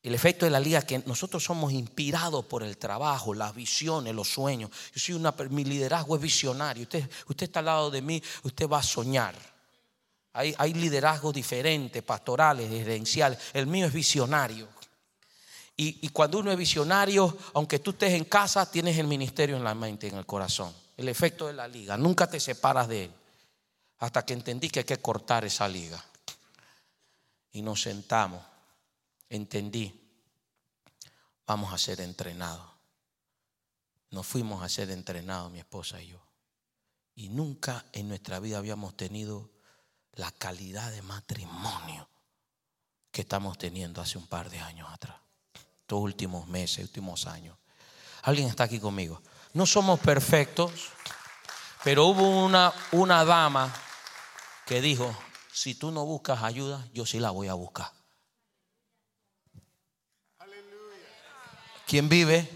El 0.04 0.14
efecto 0.14 0.46
de 0.46 0.52
la 0.52 0.60
liga 0.60 0.84
que 0.84 1.00
nosotros 1.00 1.44
somos 1.44 1.72
inspirados 1.72 2.46
por 2.46 2.62
el 2.62 2.78
trabajo, 2.78 3.34
las 3.34 3.56
visiones, 3.56 4.14
los 4.14 4.32
sueños. 4.32 4.70
Yo 4.94 5.00
soy 5.00 5.16
una, 5.16 5.32
mi 5.50 5.66
liderazgo 5.66 6.16
es 6.16 6.22
visionario. 6.22 6.84
Usted, 6.84 7.10
usted 7.28 7.48
está 7.48 7.58
al 7.58 7.66
lado 7.66 7.90
de 7.90 8.04
mí, 8.04 8.22
usted 8.44 8.70
va 8.70 8.78
a 8.78 8.84
soñar. 8.84 9.34
Hay, 10.34 10.76
liderazgos 10.76 11.34
diferentes, 11.34 12.04
pastorales, 12.04 12.70
gerenciales. 12.70 13.40
El 13.52 13.66
mío 13.66 13.88
es 13.88 13.94
visionario. 13.94 14.68
Y, 15.76 16.06
y 16.06 16.10
cuando 16.10 16.38
uno 16.38 16.52
es 16.52 16.58
visionario, 16.58 17.36
aunque 17.56 17.80
tú 17.80 17.90
estés 17.90 18.14
en 18.14 18.26
casa, 18.26 18.70
tienes 18.70 18.96
el 19.00 19.08
ministerio 19.08 19.58
en 19.58 19.64
la 19.64 19.74
mente, 19.74 20.08
en 20.08 20.18
el 20.18 20.28
corazón 20.28 20.72
el 20.98 21.08
efecto 21.08 21.48
de 21.48 21.54
la 21.54 21.68
liga. 21.68 21.96
Nunca 21.96 22.28
te 22.28 22.40
separas 22.40 22.88
de 22.88 23.06
él. 23.06 23.16
Hasta 24.00 24.26
que 24.26 24.34
entendí 24.34 24.70
que 24.70 24.80
hay 24.80 24.86
que 24.86 24.98
cortar 24.98 25.46
esa 25.46 25.68
liga. 25.68 26.04
Y 27.52 27.62
nos 27.62 27.82
sentamos. 27.82 28.44
Entendí. 29.30 29.94
Vamos 31.46 31.72
a 31.72 31.78
ser 31.78 32.02
entrenados. 32.02 32.68
Nos 34.10 34.26
fuimos 34.26 34.64
a 34.64 34.70
ser 34.70 34.90
entrenados, 34.90 35.52
mi 35.52 35.60
esposa 35.60 36.02
y 36.02 36.08
yo. 36.08 36.22
Y 37.16 37.30
nunca 37.30 37.86
en 37.94 38.08
nuestra 38.08 38.40
vida 38.40 38.58
habíamos 38.58 38.96
tenido 38.98 39.52
la 40.14 40.32
calidad 40.32 40.92
de 40.92 41.02
matrimonio 41.02 42.10
que 43.12 43.22
estamos 43.22 43.58
teniendo 43.58 44.02
hace 44.02 44.18
un 44.18 44.28
par 44.28 44.50
de 44.50 44.60
años 44.60 44.90
atrás. 44.92 45.18
Estos 45.82 46.00
últimos 46.00 46.48
meses, 46.48 46.86
últimos 46.86 47.28
años. 47.28 47.58
¿Alguien 48.24 48.48
está 48.48 48.64
aquí 48.64 48.80
conmigo? 48.80 49.22
No 49.58 49.66
somos 49.66 50.00
perfectos, 50.00 50.72
pero 51.84 52.06
hubo 52.06 52.46
una, 52.46 52.72
una 52.92 53.26
dama 53.26 53.74
que 54.68 54.82
dijo, 54.82 55.18
si 55.52 55.74
tú 55.74 55.90
no 55.90 56.06
buscas 56.06 56.44
ayuda, 56.44 56.88
yo 56.94 57.08
sí 57.08 57.20
la 57.20 57.32
voy 57.32 57.48
a 57.48 57.56
buscar. 57.56 57.92
¿Quién 61.88 62.08
vive? 62.08 62.48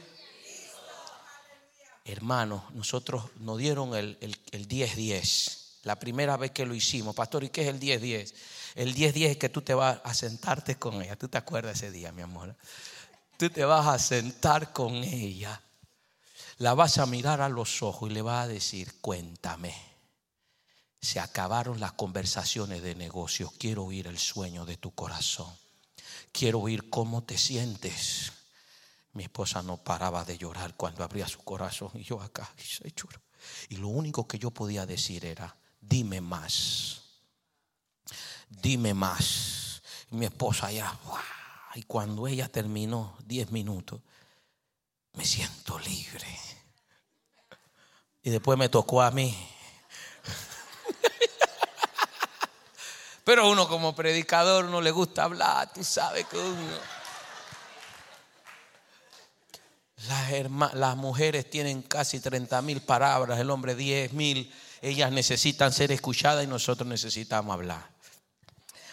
Hermano, 2.06 2.66
nosotros 2.76 3.32
nos 3.40 3.58
dieron 3.58 3.96
el 3.96 4.20
10-10. 4.20 5.80
La 5.82 5.98
primera 5.98 6.38
vez 6.38 6.52
que 6.52 6.68
lo 6.68 6.76
hicimos. 6.76 7.16
Pastor, 7.16 7.44
¿y 7.44 7.50
qué 7.50 7.64
es 7.64 7.70
el 7.70 7.80
10-10? 7.80 8.32
El 8.76 8.94
10-10 8.94 9.26
es 9.32 9.38
que 9.38 9.50
tú 9.50 9.64
te 9.64 9.74
vas 9.74 10.00
a 10.04 10.14
sentarte 10.14 10.76
con 10.76 11.02
ella. 11.02 11.16
¿Tú 11.16 11.28
te 11.28 11.40
acuerdas 11.40 11.78
ese 11.78 11.90
día, 11.90 12.12
mi 12.12 12.22
amor? 12.22 12.56
Tú 13.38 13.50
te 13.50 13.66
vas 13.66 13.88
a 13.88 13.98
sentar 13.98 14.72
con 14.72 14.94
ella. 14.94 15.60
La 16.62 16.76
vas 16.76 17.00
a 17.00 17.08
mirar 17.08 17.42
a 17.42 17.50
los 17.50 17.82
ojos 17.82 18.12
y 18.12 18.14
le 18.14 18.22
vas 18.22 18.46
a 18.46 18.48
decir, 18.48 18.94
cuéntame. 19.02 19.74
Se 21.02 21.20
acabaron 21.20 21.80
las 21.80 21.94
conversaciones 21.94 22.84
de 22.84 22.94
negocios. 22.94 23.52
Quiero 23.58 23.86
oír 23.86 24.06
el 24.06 24.20
sueño 24.20 24.64
de 24.68 24.78
tu 24.78 24.92
corazón. 24.92 25.52
Quiero 26.32 26.60
oír 26.60 26.88
cómo 26.92 27.24
te 27.24 27.40
sientes. 27.40 28.32
Mi 29.14 29.24
esposa 29.24 29.64
no 29.64 29.78
paraba 29.78 30.24
de 30.24 30.38
llorar 30.38 30.76
cuando 30.76 31.04
abría 31.04 31.28
su 31.28 31.40
corazón 31.40 31.90
y 31.96 32.04
yo 32.04 32.22
acá, 32.22 32.54
y 33.70 33.78
lo 33.78 33.88
único 33.88 34.28
que 34.28 34.38
yo 34.38 34.52
podía 34.52 34.86
decir 34.86 35.26
era, 35.26 35.58
dime 35.82 36.22
más, 36.22 37.02
dime 38.48 38.94
más. 38.94 39.82
mi 40.12 40.28
esposa 40.28 40.68
allá, 40.68 40.96
y 41.74 41.82
cuando 41.82 42.28
ella 42.28 42.50
terminó 42.50 43.18
diez 43.26 43.50
minutos, 43.50 44.02
me 45.14 45.26
siento 45.26 45.80
libre. 45.80 46.28
Y 48.24 48.30
después 48.30 48.58
me 48.58 48.70
tocó 48.70 49.02
a 49.02 49.12
mí. 49.12 49.36
Pero 53.24 53.50
uno 53.50 53.68
como 53.68 53.96
predicador 53.96 54.66
no 54.66 54.82
le 54.82 54.92
gusta 54.92 55.24
hablar, 55.24 55.74
tú 55.74 55.84
sabes 55.84 56.26
que 56.28 56.38
uno... 56.38 57.02
Las, 60.08 60.74
las 60.74 60.98
mujeres 60.98 61.48
tienen 61.48 61.84
casi 61.84 62.20
30 62.20 62.60
mil 62.64 62.82
palabras, 62.82 63.40
el 63.40 63.52
hombre 63.52 63.76
10 63.76 64.14
mil. 64.14 64.52
Ellas 64.82 65.12
necesitan 65.12 65.72
ser 65.72 65.92
escuchadas 65.92 66.44
y 66.44 66.48
nosotros 66.48 66.88
necesitamos 66.88 67.54
hablar. 67.54 67.88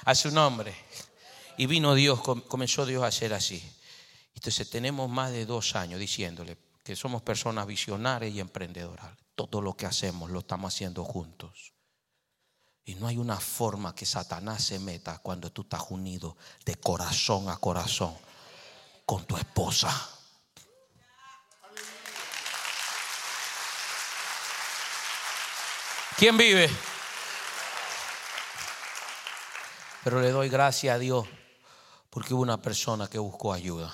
A 0.04 0.14
su 0.14 0.30
nombre. 0.30 0.74
Y 1.56 1.66
vino 1.66 1.94
Dios, 1.94 2.20
comenzó 2.20 2.84
Dios 2.84 3.02
a 3.02 3.06
hacer 3.06 3.32
así. 3.32 3.62
Entonces 4.38 4.70
tenemos 4.70 5.10
más 5.10 5.32
de 5.32 5.46
dos 5.46 5.74
años 5.74 5.98
diciéndole 5.98 6.56
que 6.84 6.94
somos 6.94 7.22
personas 7.22 7.66
visionarias 7.66 8.32
y 8.32 8.38
emprendedoras. 8.38 9.18
Todo 9.34 9.60
lo 9.60 9.76
que 9.76 9.84
hacemos 9.84 10.30
lo 10.30 10.38
estamos 10.38 10.72
haciendo 10.72 11.02
juntos. 11.02 11.72
Y 12.84 12.94
no 12.94 13.08
hay 13.08 13.16
una 13.16 13.40
forma 13.40 13.96
que 13.96 14.06
Satanás 14.06 14.62
se 14.62 14.78
meta 14.78 15.18
cuando 15.18 15.50
tú 15.50 15.62
estás 15.62 15.82
unido 15.90 16.36
de 16.64 16.76
corazón 16.76 17.48
a 17.48 17.56
corazón 17.56 18.14
con 19.04 19.24
tu 19.26 19.36
esposa. 19.36 20.08
¿Quién 26.16 26.36
vive? 26.36 26.70
Pero 30.04 30.20
le 30.20 30.30
doy 30.30 30.48
gracias 30.48 30.94
a 30.94 30.98
Dios 31.00 31.26
porque 32.08 32.34
hubo 32.34 32.42
una 32.42 32.62
persona 32.62 33.08
que 33.08 33.18
buscó 33.18 33.52
ayuda, 33.52 33.92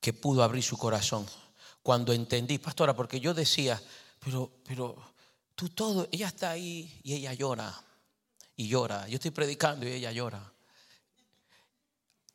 que 0.00 0.12
pudo 0.12 0.42
abrir 0.42 0.62
su 0.62 0.76
corazón. 0.76 1.26
Cuando 1.82 2.12
entendí, 2.12 2.58
pastora, 2.58 2.94
porque 2.94 3.20
yo 3.20 3.34
decía, 3.34 3.80
pero, 4.18 4.50
pero 4.64 4.96
tú 5.54 5.68
todo, 5.70 6.08
ella 6.12 6.28
está 6.28 6.50
ahí 6.50 7.00
y 7.02 7.14
ella 7.14 7.32
llora 7.34 7.74
y 8.56 8.68
llora. 8.68 9.06
Yo 9.08 9.14
estoy 9.14 9.30
predicando 9.30 9.86
y 9.86 9.92
ella 9.92 10.12
llora. 10.12 10.52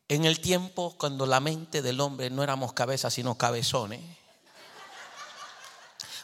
En 0.07 0.25
el 0.25 0.39
tiempo 0.39 0.95
cuando 0.97 1.25
la 1.25 1.39
mente 1.39 1.81
del 1.81 1.99
hombre 1.99 2.29
no 2.29 2.43
éramos 2.43 2.73
cabezas 2.73 3.13
sino 3.13 3.37
cabezones. 3.37 4.01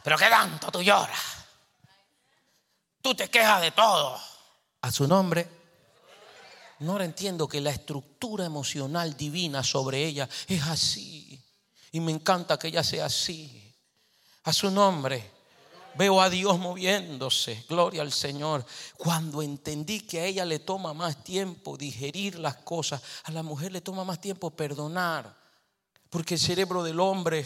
Pero 0.04 0.18
qué 0.18 0.30
tanto 0.30 0.72
tú 0.72 0.82
lloras. 0.82 1.20
Tú 3.02 3.16
te 3.16 3.30
quejas 3.30 3.62
de 3.62 3.72
todo. 3.72 4.20
A 4.82 4.92
su 4.92 5.08
nombre. 5.08 5.48
No 6.80 6.94
ahora 6.94 7.06
entiendo 7.06 7.48
que 7.48 7.60
la 7.60 7.72
estructura 7.72 8.46
emocional 8.46 9.18
divina 9.18 9.64
sobre 9.64 10.06
ella 10.06 10.30
es 10.48 10.64
así. 10.64 11.29
Y 11.92 12.00
me 12.00 12.12
encanta 12.12 12.58
que 12.58 12.68
ella 12.68 12.84
sea 12.84 13.06
así. 13.06 13.74
A 14.44 14.54
su 14.54 14.72
nombre. 14.72 15.40
Veo 15.96 16.22
a 16.22 16.30
Dios 16.30 16.58
moviéndose. 16.60 17.66
Gloria 17.68 18.02
al 18.02 18.12
Señor. 18.12 18.66
Cuando 18.98 19.42
entendí 19.42 20.02
que 20.02 20.22
a 20.22 20.26
ella 20.26 20.46
le 20.46 20.60
toma 20.60 20.94
más 20.94 21.24
tiempo 21.24 21.78
digerir 21.78 22.40
las 22.40 22.58
cosas, 22.58 23.02
a 23.24 23.32
la 23.32 23.44
mujer 23.44 23.72
le 23.72 23.82
toma 23.82 24.04
más 24.04 24.22
tiempo 24.22 24.52
perdonar. 24.52 25.36
Porque 26.10 26.36
el 26.36 26.40
cerebro 26.40 26.84
del 26.84 27.00
hombre 27.00 27.46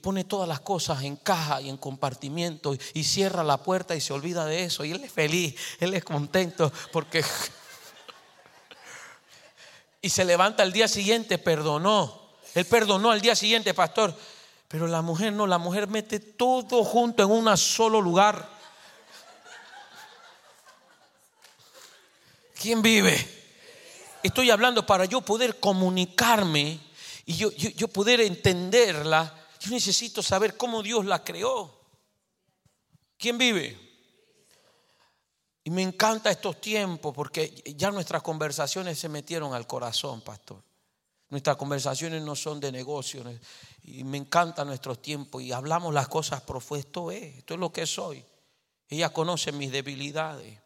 pone 0.00 0.24
todas 0.24 0.48
las 0.48 0.60
cosas 0.60 1.02
en 1.04 1.16
caja 1.16 1.60
y 1.60 1.68
en 1.68 1.76
compartimiento 1.76 2.74
y 2.94 3.04
cierra 3.04 3.44
la 3.44 3.62
puerta 3.62 3.94
y 3.94 4.00
se 4.00 4.12
olvida 4.12 4.44
de 4.46 4.64
eso. 4.64 4.84
Y 4.84 4.92
él 4.92 5.04
es 5.04 5.12
feliz, 5.12 5.54
él 5.80 5.94
es 5.94 6.04
contento 6.04 6.72
porque... 6.92 7.24
y 10.02 10.10
se 10.10 10.24
levanta 10.24 10.62
al 10.62 10.72
día 10.72 10.88
siguiente, 10.88 11.38
perdonó. 11.38 12.27
Él 12.58 12.66
perdonó 12.66 13.12
al 13.12 13.20
día 13.20 13.36
siguiente, 13.36 13.72
pastor. 13.72 14.12
Pero 14.66 14.88
la 14.88 15.00
mujer 15.00 15.32
no, 15.32 15.46
la 15.46 15.58
mujer 15.58 15.86
mete 15.86 16.18
todo 16.18 16.82
junto 16.82 17.22
en 17.22 17.30
un 17.30 17.56
solo 17.56 18.00
lugar. 18.00 18.50
¿Quién 22.60 22.82
vive? 22.82 23.16
Estoy 24.24 24.50
hablando 24.50 24.84
para 24.84 25.04
yo 25.04 25.20
poder 25.20 25.60
comunicarme 25.60 26.80
y 27.24 27.36
yo, 27.36 27.52
yo, 27.52 27.86
poder 27.86 28.20
entenderla, 28.20 29.32
yo 29.60 29.70
necesito 29.70 30.20
saber 30.20 30.56
cómo 30.56 30.82
Dios 30.82 31.04
la 31.04 31.22
creó. 31.22 31.78
¿Quién 33.16 33.38
vive? 33.38 33.78
Y 35.62 35.70
me 35.70 35.82
encanta 35.82 36.30
estos 36.32 36.60
tiempos 36.60 37.14
porque 37.14 37.62
ya 37.76 37.92
nuestras 37.92 38.22
conversaciones 38.22 38.98
se 38.98 39.08
metieron 39.08 39.54
al 39.54 39.68
corazón, 39.68 40.22
pastor. 40.22 40.67
Nuestras 41.30 41.56
conversaciones 41.56 42.22
no 42.22 42.34
son 42.34 42.58
de 42.60 42.72
negocios. 42.72 43.26
Y 43.82 44.04
me 44.04 44.16
encanta 44.16 44.64
nuestros 44.64 45.02
tiempos 45.02 45.42
y 45.42 45.52
hablamos 45.52 45.92
las 45.92 46.08
cosas 46.08 46.40
profundas. 46.40 46.86
Esto 46.86 47.10
es, 47.10 47.38
esto 47.38 47.54
es 47.54 47.60
lo 47.60 47.72
que 47.72 47.86
soy. 47.86 48.24
Ella 48.88 49.10
conoce 49.10 49.52
mis 49.52 49.70
debilidades. 49.70 50.58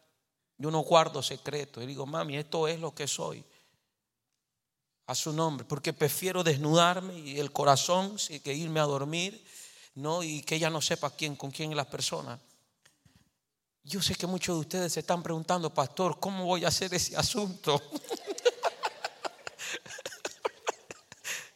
Yo 0.57 0.71
no 0.71 0.79
guardo 0.79 1.21
secretos. 1.21 1.83
Y 1.83 1.87
digo, 1.87 2.05
mami, 2.05 2.37
esto 2.37 2.67
es 2.67 2.79
lo 2.79 2.95
que 2.95 3.07
soy 3.07 3.43
a 5.05 5.15
su 5.15 5.33
nombre, 5.33 5.65
porque 5.65 5.91
prefiero 5.91 6.43
desnudarme 6.43 7.17
y 7.17 7.39
el 7.39 7.51
corazón 7.51 8.15
que 8.43 8.53
irme 8.53 8.79
a 8.79 8.83
dormir, 8.83 9.43
¿no? 9.95 10.23
Y 10.23 10.41
que 10.43 10.55
ella 10.55 10.69
no 10.69 10.81
sepa 10.81 11.09
quién, 11.11 11.35
con 11.35 11.51
quién 11.51 11.71
es 11.71 11.75
la 11.75 11.89
persona. 11.89 12.39
Yo 13.83 14.01
sé 14.01 14.15
que 14.15 14.27
muchos 14.27 14.55
de 14.55 14.61
ustedes 14.61 14.93
se 14.93 15.01
están 15.01 15.21
preguntando, 15.21 15.73
pastor, 15.73 16.19
¿cómo 16.19 16.45
voy 16.45 16.63
a 16.63 16.69
hacer 16.69 16.93
ese 16.93 17.17
asunto? 17.17 17.81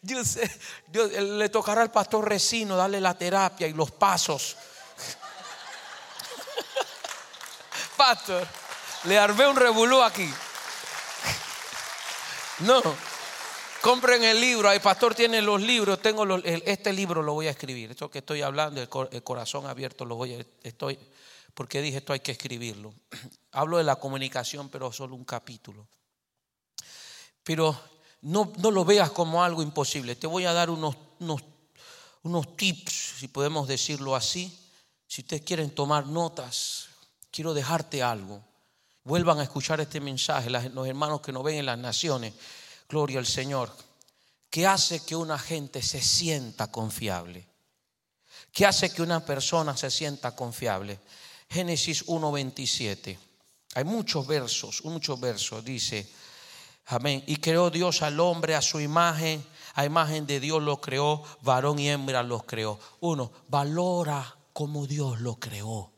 yo 0.08 0.24
sé, 0.24 0.50
le 0.94 1.50
tocará 1.50 1.82
al 1.82 1.92
pastor 1.92 2.28
Resino 2.28 2.78
darle 2.78 3.02
la 3.02 3.18
terapia 3.18 3.68
y 3.68 3.74
los 3.74 3.92
pasos. 3.92 4.56
pastor, 7.98 8.48
le 9.04 9.20
armé 9.20 9.48
un 9.48 9.56
revolú 9.56 10.02
aquí. 10.02 10.30
No. 12.60 12.82
Compren 13.82 14.24
el 14.24 14.42
libro, 14.42 14.72
el 14.72 14.82
pastor 14.82 15.14
tiene 15.14 15.42
los 15.42 15.62
libros, 15.62 16.02
tengo 16.02 16.26
este 16.44 16.92
libro 16.92 17.22
lo 17.22 17.34
voy 17.34 17.48
a 17.48 17.52
escribir. 17.52 17.92
Esto 17.92 18.10
que 18.10 18.20
estoy 18.20 18.42
hablando, 18.42 18.82
el, 18.82 19.24
corazón 19.24 19.68
abierto, 19.68 20.04
lo 20.04 20.16
voy 20.16 20.34
a, 20.34 20.46
estoy, 20.64 20.98
porque 21.54 21.82
dije 21.82 21.98
esto 21.98 22.14
hay 22.14 22.22
que 22.22 22.32
escribirlo. 22.32 22.94
Hablo 23.52 23.78
de 23.78 23.84
la 23.84 23.98
comunicación, 23.98 24.70
pero 24.70 24.92
solo 24.92 25.16
un 25.16 25.26
capítulo. 25.26 25.88
Pero 27.44 27.80
no, 28.22 28.52
no 28.58 28.72
lo 28.72 28.86
veas 28.86 29.12
como 29.12 29.44
algo 29.44 29.62
imposible. 29.62 30.16
Te 30.16 30.28
voy 30.28 30.46
a 30.46 30.54
dar 30.54 30.70
unos, 30.70 30.96
unos, 31.20 31.42
unos 32.24 32.56
tips, 32.56 33.14
si 33.20 33.28
podemos 33.28 33.68
decirlo 33.68 34.16
así. 34.16 34.58
Si 35.08 35.22
ustedes 35.22 35.44
quieren 35.44 35.72
tomar 35.72 36.08
notas, 36.08 36.88
quiero 37.32 37.54
dejarte 37.54 38.04
algo. 38.04 38.44
Vuelvan 39.04 39.40
a 39.40 39.44
escuchar 39.44 39.80
este 39.80 40.02
mensaje, 40.02 40.50
los 40.50 40.88
hermanos 40.88 41.22
que 41.22 41.32
nos 41.32 41.44
ven 41.44 41.56
en 41.56 41.66
las 41.66 41.78
naciones 41.78 42.34
gloria 42.90 43.20
al 43.20 43.26
Señor, 43.26 43.72
que 44.50 44.66
hace 44.66 45.06
que 45.06 45.16
una 45.16 45.40
gente 45.40 45.82
se 45.82 46.02
sienta 46.02 46.72
confiable, 46.72 47.48
¿Qué 48.58 48.66
hace 48.66 48.92
que 48.92 49.04
una 49.04 49.24
persona 49.24 49.78
se 49.78 49.92
sienta 49.92 50.36
confiable? 50.36 51.00
Génesis 51.48 52.08
1.27. 52.08 53.16
Hay 53.76 53.84
muchos 53.84 54.26
versos, 54.26 54.84
muchos 54.84 55.20
versos. 55.20 55.64
Dice, 55.64 56.10
amén. 56.88 57.24
Y 57.28 57.38
creó 57.38 57.70
Dios 57.70 58.02
al 58.02 58.20
hombre 58.20 58.56
a 58.56 58.62
su 58.62 58.80
imagen. 58.80 59.46
A 59.76 59.86
imagen 59.86 60.26
de 60.26 60.40
Dios 60.40 60.64
lo 60.64 60.82
creó, 60.82 61.22
varón 61.44 61.78
y 61.78 61.88
hembra 61.88 62.24
los 62.24 62.46
creó. 62.46 62.80
Uno, 63.00 63.32
valora 63.48 64.36
como 64.52 64.88
Dios 64.88 65.22
lo 65.22 65.36
creó. 65.36 65.92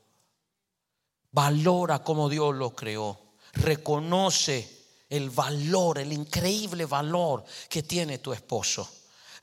Valora 1.32 2.04
como 2.04 2.28
Dios 2.28 2.54
lo 2.56 2.76
creó. 2.76 3.18
Reconoce 3.54 4.80
el 5.10 5.30
valor, 5.30 5.98
el 5.98 6.12
increíble 6.12 6.86
valor 6.86 7.46
que 7.70 7.84
tiene 7.84 8.18
tu 8.18 8.34
esposo. 8.34 8.88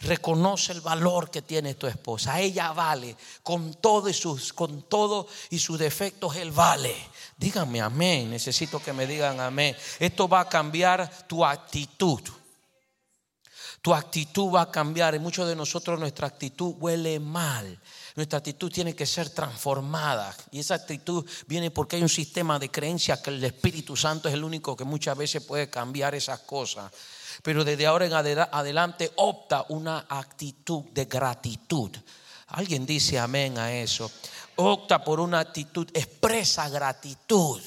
Reconoce 0.01 0.73
el 0.73 0.83
valor 0.83 1.31
que 1.31 1.43
tiene 1.43 1.75
tu 1.75 1.87
esposa. 1.87 2.39
Ella 2.41 2.73
vale 2.73 3.17
con 3.43 3.75
todo 3.75 4.09
y 4.09 4.15
sus 4.15 4.53
con 4.53 4.83
todo 4.83 5.27
y 5.51 5.59
sus 5.59 5.79
defectos 5.79 6.37
él 6.37 6.53
vale. 6.53 6.95
Díganme 7.37 7.81
amén. 7.81 8.31
Necesito 8.31 8.83
que 8.83 8.93
me 8.93 9.07
digan 9.07 9.41
amén. 9.41 9.75
Esto 9.99 10.29
va 10.29 10.41
a 10.41 10.49
cambiar 10.49 11.27
tu 11.27 11.45
actitud. 11.45 12.21
Tu 13.81 13.95
actitud 13.95 14.53
va 14.53 14.63
a 14.63 14.71
cambiar. 14.71 15.19
Muchos 15.19 15.49
de 15.49 15.57
nosotros 15.57 15.99
nuestra 15.99 16.27
actitud 16.27 16.75
huele 16.79 17.19
mal. 17.19 17.81
Nuestra 18.17 18.39
actitud 18.39 18.71
tiene 18.71 18.95
que 18.95 19.07
ser 19.07 19.31
transformada. 19.31 20.37
Y 20.51 20.59
esa 20.59 20.75
actitud 20.75 21.25
viene 21.47 21.71
porque 21.71 21.97
hay 21.97 22.03
un 22.03 22.09
sistema 22.09 22.59
de 22.59 22.71
creencia 22.71 23.23
que 23.23 23.31
el 23.31 23.43
Espíritu 23.45 23.97
Santo 23.97 24.29
es 24.29 24.35
el 24.35 24.45
único 24.45 24.77
que 24.77 24.85
muchas 24.85 25.17
veces 25.17 25.43
puede 25.43 25.71
cambiar 25.71 26.15
esas 26.15 26.41
cosas 26.41 26.93
pero 27.43 27.65
desde 27.65 27.87
ahora 27.87 28.07
en 28.07 28.13
adelante 28.13 29.13
opta 29.17 29.65
una 29.69 30.07
actitud 30.09 30.85
de 30.93 31.05
gratitud. 31.05 31.91
Alguien 32.49 32.87
dice 32.87 33.19
amén 33.19 33.59
a 33.59 33.73
eso. 33.73 34.11
Opta 34.57 35.03
por 35.03 35.21
una 35.21 35.41
actitud, 35.41 35.89
expresa 35.93 36.69
gratitud. 36.69 37.61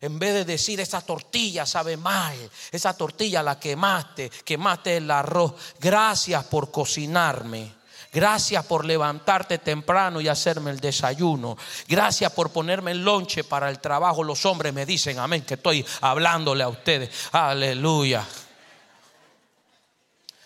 En 0.00 0.18
vez 0.18 0.34
de 0.34 0.44
decir 0.44 0.80
esa 0.80 1.00
tortilla 1.00 1.64
sabe 1.64 1.96
mal, 1.96 2.36
esa 2.70 2.96
tortilla 2.96 3.42
la 3.42 3.58
quemaste, 3.58 4.30
quemaste 4.44 4.98
el 4.98 5.10
arroz. 5.10 5.54
Gracias 5.80 6.44
por 6.44 6.70
cocinarme. 6.70 7.84
Gracias 8.12 8.64
por 8.66 8.84
levantarte 8.84 9.58
temprano 9.58 10.20
y 10.20 10.28
hacerme 10.28 10.70
el 10.70 10.78
desayuno. 10.78 11.56
Gracias 11.88 12.30
por 12.32 12.50
ponerme 12.50 12.92
el 12.92 13.04
lonche 13.04 13.42
para 13.42 13.68
el 13.68 13.80
trabajo. 13.80 14.22
Los 14.22 14.46
hombres 14.46 14.72
me 14.72 14.86
dicen, 14.86 15.18
amén, 15.18 15.42
que 15.42 15.54
estoy 15.54 15.84
hablándole 16.00 16.62
a 16.62 16.68
ustedes. 16.68 17.10
Aleluya. 17.32 18.24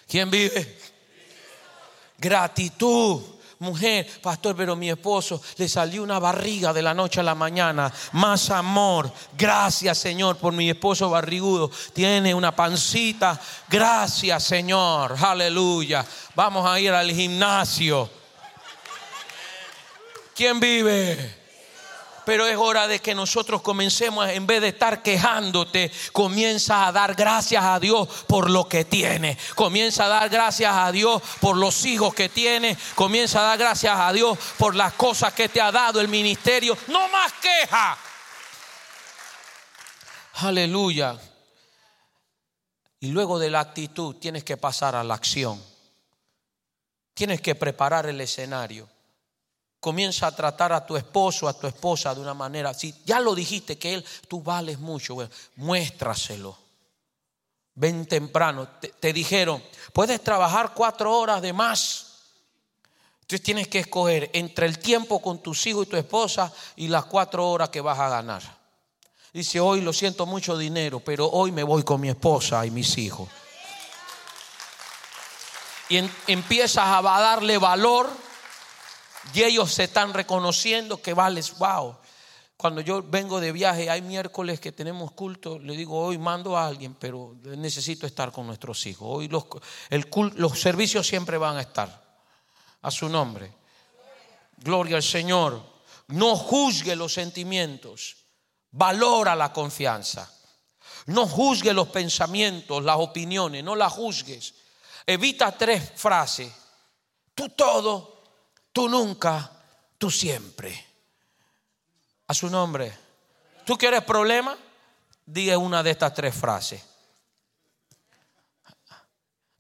¿Quién 0.08 0.30
vive? 0.30 0.78
Gratitud. 2.16 3.22
Mujer, 3.60 4.08
pastor, 4.22 4.54
pero 4.54 4.76
mi 4.76 4.88
esposo 4.88 5.42
le 5.56 5.68
salió 5.68 6.04
una 6.04 6.20
barriga 6.20 6.72
de 6.72 6.80
la 6.80 6.94
noche 6.94 7.18
a 7.18 7.24
la 7.24 7.34
mañana. 7.34 7.92
Más 8.12 8.50
amor. 8.50 9.12
Gracias, 9.36 9.98
Señor, 9.98 10.36
por 10.36 10.52
mi 10.52 10.70
esposo 10.70 11.10
barrigudo. 11.10 11.68
Tiene 11.92 12.32
una 12.32 12.54
pancita. 12.54 13.38
Gracias, 13.68 14.44
Señor. 14.44 15.16
Aleluya. 15.20 16.06
Vamos 16.36 16.64
a 16.66 16.78
ir 16.78 16.92
al 16.92 17.10
gimnasio. 17.10 18.08
¿Quién 20.36 20.60
vive? 20.60 21.37
Pero 22.28 22.46
es 22.46 22.58
hora 22.58 22.86
de 22.86 22.98
que 22.98 23.14
nosotros 23.14 23.62
comencemos, 23.62 24.28
en 24.28 24.46
vez 24.46 24.60
de 24.60 24.68
estar 24.68 25.02
quejándote, 25.02 25.90
comienza 26.12 26.86
a 26.86 26.92
dar 26.92 27.14
gracias 27.14 27.64
a 27.64 27.80
Dios 27.80 28.06
por 28.26 28.50
lo 28.50 28.68
que 28.68 28.84
tiene. 28.84 29.38
Comienza 29.54 30.04
a 30.04 30.08
dar 30.08 30.28
gracias 30.28 30.74
a 30.76 30.92
Dios 30.92 31.22
por 31.40 31.56
los 31.56 31.86
hijos 31.86 32.12
que 32.12 32.28
tiene. 32.28 32.76
Comienza 32.94 33.40
a 33.40 33.44
dar 33.44 33.58
gracias 33.58 33.98
a 33.98 34.12
Dios 34.12 34.36
por 34.58 34.74
las 34.74 34.92
cosas 34.92 35.32
que 35.32 35.48
te 35.48 35.58
ha 35.58 35.72
dado 35.72 36.02
el 36.02 36.08
ministerio. 36.08 36.76
No 36.88 37.08
más 37.08 37.32
queja. 37.32 37.96
Aleluya. 40.34 41.18
Y 43.00 43.06
luego 43.06 43.38
de 43.38 43.48
la 43.48 43.60
actitud 43.60 44.16
tienes 44.16 44.44
que 44.44 44.58
pasar 44.58 44.96
a 44.96 45.02
la 45.02 45.14
acción. 45.14 45.64
Tienes 47.14 47.40
que 47.40 47.54
preparar 47.54 48.04
el 48.04 48.20
escenario. 48.20 48.86
Comienza 49.80 50.26
a 50.26 50.34
tratar 50.34 50.72
a 50.72 50.84
tu 50.84 50.96
esposo, 50.96 51.46
a 51.46 51.52
tu 51.52 51.66
esposa 51.66 52.14
de 52.14 52.20
una 52.20 52.34
manera 52.34 52.70
así. 52.70 52.94
Ya 53.04 53.20
lo 53.20 53.34
dijiste 53.34 53.78
que 53.78 53.94
él, 53.94 54.04
tú 54.26 54.42
vales 54.42 54.78
mucho, 54.80 55.16
muéstraselo. 55.56 56.58
Ven 57.74 58.06
temprano. 58.06 58.66
Te, 58.98 59.12
dijeron, 59.12 59.62
puedes 59.92 60.22
trabajar 60.22 60.74
cuatro 60.74 61.16
horas 61.16 61.40
de 61.40 61.52
más. 61.52 62.06
Entonces 63.20 63.42
tienes 63.42 63.68
que 63.68 63.78
escoger 63.78 64.30
entre 64.32 64.66
el 64.66 64.80
tiempo 64.80 65.22
con 65.22 65.40
tus 65.40 65.64
hijos 65.68 65.86
y 65.86 65.90
tu 65.90 65.96
esposa 65.96 66.52
y 66.74 66.88
las 66.88 67.04
cuatro 67.04 67.48
horas 67.48 67.68
que 67.68 67.80
vas 67.80 67.98
a 68.00 68.08
ganar. 68.08 68.42
Dice, 69.32 69.60
hoy 69.60 69.80
lo 69.80 69.92
siento 69.92 70.26
mucho 70.26 70.58
dinero, 70.58 70.98
pero 70.98 71.26
hoy 71.28 71.52
me 71.52 71.62
voy 71.62 71.84
con 71.84 72.00
mi 72.00 72.08
esposa 72.08 72.66
y 72.66 72.72
mis 72.72 72.98
hijos. 72.98 73.28
Y 75.88 75.98
empiezas 76.26 76.84
a 76.84 77.00
darle 77.00 77.58
valor 77.58 78.27
y 79.34 79.42
ellos 79.42 79.72
se 79.72 79.84
están 79.84 80.14
reconociendo 80.14 81.00
que 81.02 81.14
vales, 81.14 81.56
wow. 81.58 81.96
Cuando 82.56 82.80
yo 82.80 83.04
vengo 83.04 83.38
de 83.38 83.52
viaje, 83.52 83.88
hay 83.88 84.02
miércoles 84.02 84.58
que 84.58 84.72
tenemos 84.72 85.12
culto, 85.12 85.60
le 85.60 85.76
digo, 85.76 86.00
hoy 86.00 86.18
mando 86.18 86.56
a 86.56 86.66
alguien, 86.66 86.94
pero 86.94 87.36
necesito 87.44 88.04
estar 88.04 88.32
con 88.32 88.46
nuestros 88.46 88.84
hijos. 88.86 89.06
Hoy 89.08 89.28
los, 89.28 89.44
el 89.90 90.08
los 90.34 90.60
servicios 90.60 91.06
siempre 91.06 91.38
van 91.38 91.56
a 91.56 91.60
estar. 91.60 92.08
A 92.82 92.90
su 92.90 93.08
nombre. 93.08 93.52
Gloria 94.56 94.96
al 94.96 95.02
Señor. 95.02 95.62
No 96.08 96.36
juzgue 96.36 96.96
los 96.96 97.12
sentimientos. 97.12 98.16
Valora 98.70 99.36
la 99.36 99.52
confianza. 99.52 100.32
No 101.06 101.26
juzgue 101.26 101.72
los 101.72 101.88
pensamientos, 101.88 102.82
las 102.82 102.96
opiniones. 102.98 103.62
No 103.62 103.76
las 103.76 103.92
juzgues. 103.92 104.54
Evita 105.06 105.52
tres 105.52 105.92
frases. 105.94 106.52
Tú 107.34 107.50
todo, 107.50 108.17
tú 108.78 108.88
nunca, 108.88 109.50
tú 109.98 110.08
siempre. 110.08 110.86
A 112.28 112.32
su 112.32 112.48
nombre. 112.48 112.96
¿Tú 113.66 113.76
quieres 113.76 114.04
problema? 114.04 114.56
Diga 115.26 115.58
una 115.58 115.82
de 115.82 115.90
estas 115.90 116.14
tres 116.14 116.32
frases. 116.32 116.80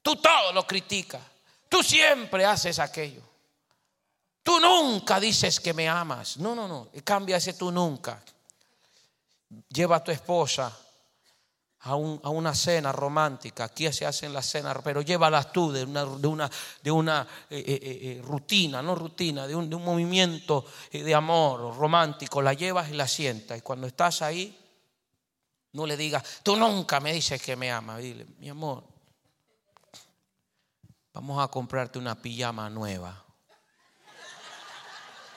Tú 0.00 0.14
todo 0.14 0.52
lo 0.52 0.64
criticas. 0.64 1.20
Tú 1.68 1.82
siempre 1.82 2.44
haces 2.44 2.78
aquello. 2.78 3.22
Tú 4.44 4.60
nunca 4.60 5.18
dices 5.18 5.58
que 5.58 5.74
me 5.74 5.88
amas. 5.88 6.36
No, 6.36 6.54
no, 6.54 6.68
no. 6.68 6.88
Cambia 7.02 7.38
ese 7.38 7.54
tú 7.54 7.72
nunca. 7.72 8.22
Lleva 9.68 9.96
a 9.96 10.04
tu 10.04 10.12
esposa 10.12 10.78
a, 11.80 11.94
una 11.96 12.54
cena 12.54 12.92
romántica. 12.92 13.64
Aquí 13.64 13.90
se 13.92 14.06
hacen 14.06 14.32
las 14.32 14.46
cenas, 14.46 14.76
pero 14.82 15.02
llévalas 15.02 15.52
tú 15.52 15.70
de 15.70 15.84
una, 15.84 16.04
de 16.04 16.26
una, 16.26 16.50
de 16.82 16.90
una 16.90 17.26
eh, 17.50 17.64
eh, 17.66 17.78
eh, 17.82 18.22
rutina, 18.22 18.82
no 18.82 18.94
rutina, 18.94 19.46
de 19.46 19.54
un, 19.54 19.70
de 19.70 19.76
un 19.76 19.84
movimiento 19.84 20.64
de 20.90 21.14
amor 21.14 21.76
romántico. 21.76 22.42
La 22.42 22.54
llevas 22.54 22.90
y 22.90 22.94
la 22.94 23.06
sientas. 23.06 23.58
Y 23.58 23.60
cuando 23.60 23.86
estás 23.86 24.22
ahí, 24.22 24.56
no 25.72 25.86
le 25.86 25.96
digas, 25.96 26.40
tú 26.42 26.56
nunca 26.56 26.98
me 27.00 27.12
dices 27.12 27.40
que 27.40 27.54
me 27.54 27.70
amas. 27.70 27.98
Dile, 27.98 28.26
mi 28.38 28.48
amor, 28.48 28.84
vamos 31.12 31.42
a 31.42 31.48
comprarte 31.48 31.98
una 31.98 32.20
pijama 32.20 32.68
nueva. 32.68 33.24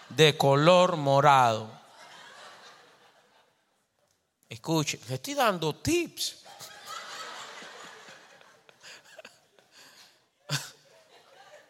De 0.10 0.36
color 0.38 0.98
morado. 0.98 1.80
Escuche, 4.52 4.99
le 5.08 5.16
estoy 5.16 5.34
dando 5.34 5.74
tips. 5.76 6.43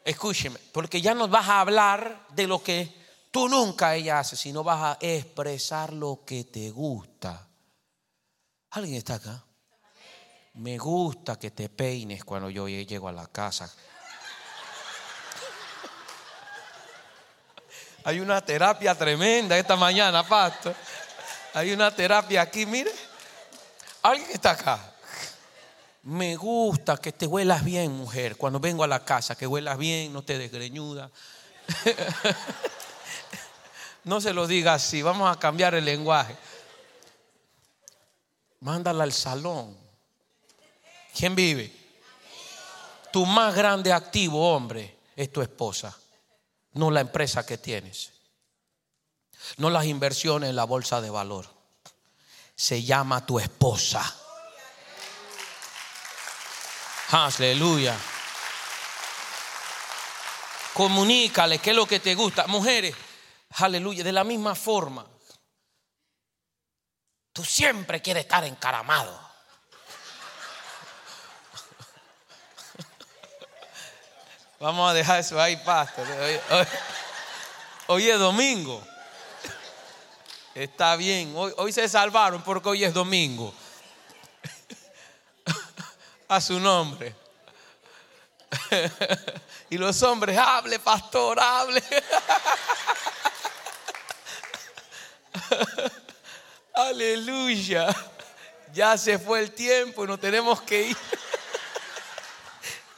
Escúcheme, 0.04 0.58
porque 0.72 1.00
ya 1.00 1.14
nos 1.14 1.30
vas 1.30 1.48
a 1.48 1.60
hablar 1.60 2.26
de 2.30 2.48
lo 2.48 2.64
que 2.64 2.92
tú 3.30 3.48
nunca 3.48 3.94
ella 3.94 4.18
hace, 4.18 4.36
sino 4.36 4.64
vas 4.64 4.82
a 4.82 4.98
expresar 5.00 5.94
lo 5.94 6.24
que 6.26 6.46
te 6.46 6.72
gusta. 6.72 7.48
¿Alguien 8.72 8.98
está 8.98 9.14
acá? 9.14 9.46
Me 10.56 10.80
gusta 10.80 11.38
que 11.38 11.52
te 11.52 11.70
peines 11.70 12.24
cuando 12.24 12.50
yo 12.50 12.68
llego 12.68 13.08
a 13.08 13.12
la 13.12 13.28
casa. 13.28 13.72
Hay 18.06 18.20
una 18.20 18.44
terapia 18.44 18.98
tremenda 18.98 19.56
esta 19.56 19.76
mañana, 19.76 20.28
pastor. 20.28 20.76
Hay 21.54 21.72
una 21.72 21.94
terapia 21.94 22.42
aquí, 22.42 22.66
mire. 22.66 22.92
¿Alguien 24.02 24.32
está 24.32 24.52
acá? 24.52 24.94
Me 26.04 26.36
gusta 26.36 26.98
que 26.98 27.12
te 27.12 27.28
huelas 27.28 27.64
bien, 27.64 27.92
mujer. 27.92 28.38
Cuando 28.38 28.60
vengo 28.60 28.84
a 28.84 28.88
la 28.88 29.04
casa, 29.04 29.36
que 29.36 29.46
huelas 29.46 29.78
bien, 29.78 30.14
no 30.14 30.24
te 30.24 30.38
desgreñuda. 30.38 31.12
no 34.04 34.20
se 34.20 34.34
lo 34.34 34.48
diga 34.48 34.74
así, 34.74 35.02
vamos 35.02 35.32
a 35.32 35.40
cambiar 35.40 35.76
el 35.76 35.86
lenguaje. 35.86 36.36
Mándala 38.62 39.04
al 39.04 39.14
salón. 39.14 39.78
¿Quién 41.16 41.36
vive? 41.36 41.72
Tu 43.12 43.26
más 43.26 43.54
grande 43.54 43.92
activo, 43.92 44.56
hombre, 44.56 44.98
es 45.16 45.32
tu 45.32 45.42
esposa. 45.42 45.96
no 46.74 46.90
la 46.90 47.02
empresa 47.02 47.46
que 47.46 47.58
tienes, 47.58 48.14
no 49.58 49.70
las 49.70 49.86
inversiones 49.86 50.50
en 50.50 50.56
la 50.56 50.66
bolsa 50.66 51.02
de 51.02 51.10
valor. 51.10 51.48
Se 52.56 52.84
llama 52.84 53.26
tu 53.26 53.40
esposa. 53.40 54.16
Aleluya. 57.12 57.98
Comunícale 60.74 61.60
qué 61.60 61.72
es 61.72 61.76
lo 61.76 61.86
que 61.86 62.00
te 62.00 62.16
gusta. 62.16 62.48
Mujeres, 62.48 62.96
aleluya, 63.58 64.04
de 64.04 64.12
la 64.12 64.24
misma 64.24 64.56
forma. 64.56 65.06
Tú 67.34 67.44
siempre 67.44 68.02
quieres 68.02 68.24
estar 68.24 68.44
encaramado. 68.46 69.32
Vamos 74.60 74.92
a 74.92 74.94
dejar 74.94 75.20
eso 75.20 75.42
ahí, 75.42 75.58
pastor. 75.58 76.08
Hoy, 77.88 78.10
es 78.10 78.20
domingo. 78.20 78.86
Está 80.54 80.96
bien. 80.96 81.34
Hoy, 81.36 81.72
se 81.72 81.88
salvaron 81.88 82.44
porque 82.44 82.70
hoy 82.70 82.84
es 82.84 82.94
domingo. 82.94 83.54
A 86.28 86.42
su 86.42 86.60
nombre. 86.60 87.16
Y 89.72 89.78
los 89.78 90.04
hombres, 90.04 90.38
hable, 90.38 90.80
pastor, 90.80 91.40
hable. 91.40 91.82
Aleluya. 96.74 97.88
Ya 98.74 98.98
se 98.98 99.18
fue 99.18 99.40
el 99.40 99.54
tiempo 99.54 100.04
y 100.04 100.08
no 100.08 100.20
tenemos 100.20 100.62
que 100.64 100.88
ir. 100.88 100.98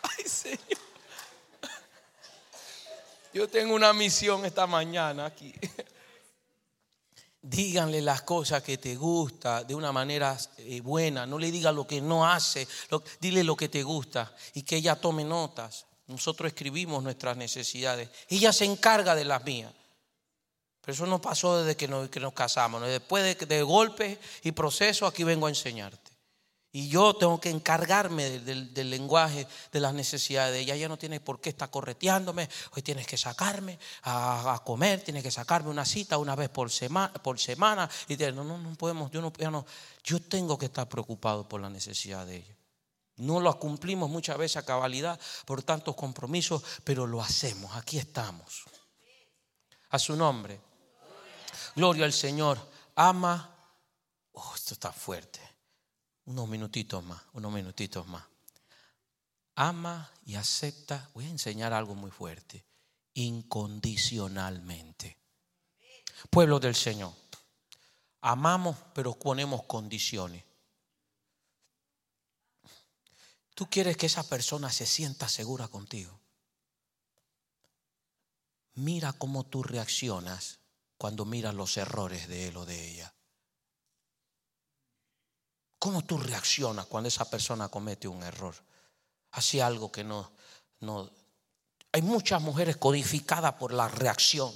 Ay, 0.02 0.26
Señor. 0.28 0.60
Yo 3.32 3.48
tengo 3.48 3.76
una 3.76 3.94
misión 3.94 4.44
esta 4.44 4.66
mañana 4.66 5.28
aquí. 5.28 5.54
Díganle 7.46 8.02
las 8.02 8.22
cosas 8.22 8.64
que 8.64 8.78
te 8.78 8.96
gusta 8.96 9.66
de 9.66 9.76
una 9.76 9.92
manera 9.92 10.38
eh, 10.58 10.80
buena. 10.80 11.26
No 11.26 11.38
le 11.38 11.52
diga 11.52 11.74
lo 11.74 11.86
que 11.86 12.00
no 12.00 12.26
hace. 12.26 12.66
dile 13.20 13.44
lo 13.44 13.58
que 13.58 13.68
te 13.68 13.84
gusta 13.84 14.34
y 14.54 14.64
que 14.64 14.78
ella 14.78 14.96
tome 14.96 15.26
notas. 15.26 15.86
Nosotros 16.08 16.48
escribimos 16.48 17.04
nuestras 17.04 17.36
necesidades. 17.36 18.10
Ella 18.30 18.54
se 18.54 18.64
encarga 18.64 19.14
de 19.14 19.26
las 19.26 19.44
mías. 19.44 19.74
Pero 20.80 20.94
eso 20.94 21.06
no 21.06 21.22
pasó 21.22 21.64
desde 21.64 21.76
que 21.76 21.88
nos, 21.88 22.34
casamos. 22.34 22.82
Después 22.82 23.24
de, 23.24 23.46
de 23.46 23.62
golpes 23.62 24.18
y 24.44 24.54
procesos, 24.54 25.10
aquí 25.10 25.24
vengo 25.24 25.48
a 25.48 25.50
enseñarte. 25.50 26.03
Y 26.76 26.90
yo 26.90 27.14
tengo 27.14 27.40
que 27.40 27.52
encargarme 27.52 28.40
del, 28.40 28.90
lenguaje, 28.90 29.48
de 29.72 29.80
las 29.80 29.94
necesidades 29.94 30.54
de 30.54 30.62
ella. 30.62 30.74
Ella 30.74 30.90
no 30.90 30.98
tiene 30.98 31.20
por 31.20 31.40
qué 31.40 31.50
estar 31.50 31.70
correteándome. 31.70 32.50
Hoy 32.76 32.82
tienes 32.82 33.06
que 33.06 33.16
sacarme 33.16 33.78
a, 34.02 34.60
comer, 34.66 35.02
tienes 35.02 35.22
que 35.22 35.30
sacarme 35.30 35.70
una 35.70 35.86
cita 35.86 36.18
una 36.18 36.36
vez 36.36 36.50
por, 36.50 36.72
semana 36.72 37.14
por 37.14 37.40
semana. 37.40 37.88
Y 38.08 38.18
no, 38.18 38.44
no, 38.44 38.58
no 38.58 38.74
podemos, 38.74 39.12
yo 39.12 39.22
no, 39.22 39.32
no. 39.52 39.66
Yo 40.04 40.20
tengo 40.20 40.58
que 40.58 40.66
estar 40.66 40.90
preocupado 40.90 41.48
por 41.48 41.62
la 41.62 41.70
necesidad 41.70 42.26
de 42.26 42.38
ella. 42.38 42.58
No 43.18 43.40
lo 43.40 43.60
cumplimos 43.60 44.10
muchas 44.10 44.40
veces 44.40 44.58
a 44.58 44.66
cabalidad 44.66 45.20
por 45.46 45.62
tantos 45.62 45.96
compromisos, 45.96 46.64
pero 46.84 47.06
lo 47.06 47.22
hacemos. 47.22 47.76
Aquí 47.76 48.00
estamos. 48.00 48.64
A 49.92 50.00
su 50.00 50.16
nombre. 50.16 50.60
Gloria 51.76 52.06
al 52.06 52.14
Señor. 52.14 52.58
Ama. 52.96 53.56
Oh, 54.32 54.54
esto 54.56 54.74
está 54.74 54.92
fuerte 54.92 55.53
unos 56.26 56.48
minutitos 56.48 57.04
más, 57.04 57.22
unos 57.34 57.52
minutitos 57.52 58.08
más. 58.08 58.24
Ama 59.56 60.12
y 60.26 60.36
acepta, 60.36 61.10
voy 61.14 61.26
a 61.26 61.30
enseñar 61.30 61.74
algo 61.74 61.96
muy 61.96 62.12
fuerte, 62.12 62.66
incondicionalmente. 63.14 65.18
Pueblo 66.30 66.60
del 66.60 66.76
Señor, 66.76 67.14
amamos 68.22 68.78
pero 68.94 69.14
ponemos 69.14 69.64
condiciones. 69.64 70.44
Tú 73.54 73.70
quieres 73.70 73.98
que 73.98 74.08
esa 74.08 74.28
persona 74.28 74.72
se 74.72 74.86
sienta 74.86 75.30
segura 75.30 75.68
contigo. 75.68 76.20
Mira 78.76 79.14
cómo 79.14 79.46
tú 79.46 79.62
reaccionas 79.62 80.60
cuando 80.98 81.26
miras 81.26 81.54
los 81.54 81.78
errores 81.78 82.28
de 82.28 82.48
él 82.48 82.58
o 82.58 82.66
de 82.66 82.90
ella. 82.90 83.14
¿Cómo 85.84 86.06
tú 86.06 86.18
reaccionas 86.18 86.86
cuando 86.86 87.10
esa 87.10 87.30
persona 87.30 87.68
comete 87.68 88.08
un 88.08 88.24
error? 88.24 88.56
Hace 89.32 89.62
algo 89.62 89.92
que 89.92 90.02
no, 90.02 90.32
no... 90.80 91.12
Hay 91.92 92.02
muchas 92.02 92.42
mujeres 92.42 92.78
codificadas 92.78 93.56
por 93.56 93.74
la 93.74 93.90
reacción 93.90 94.50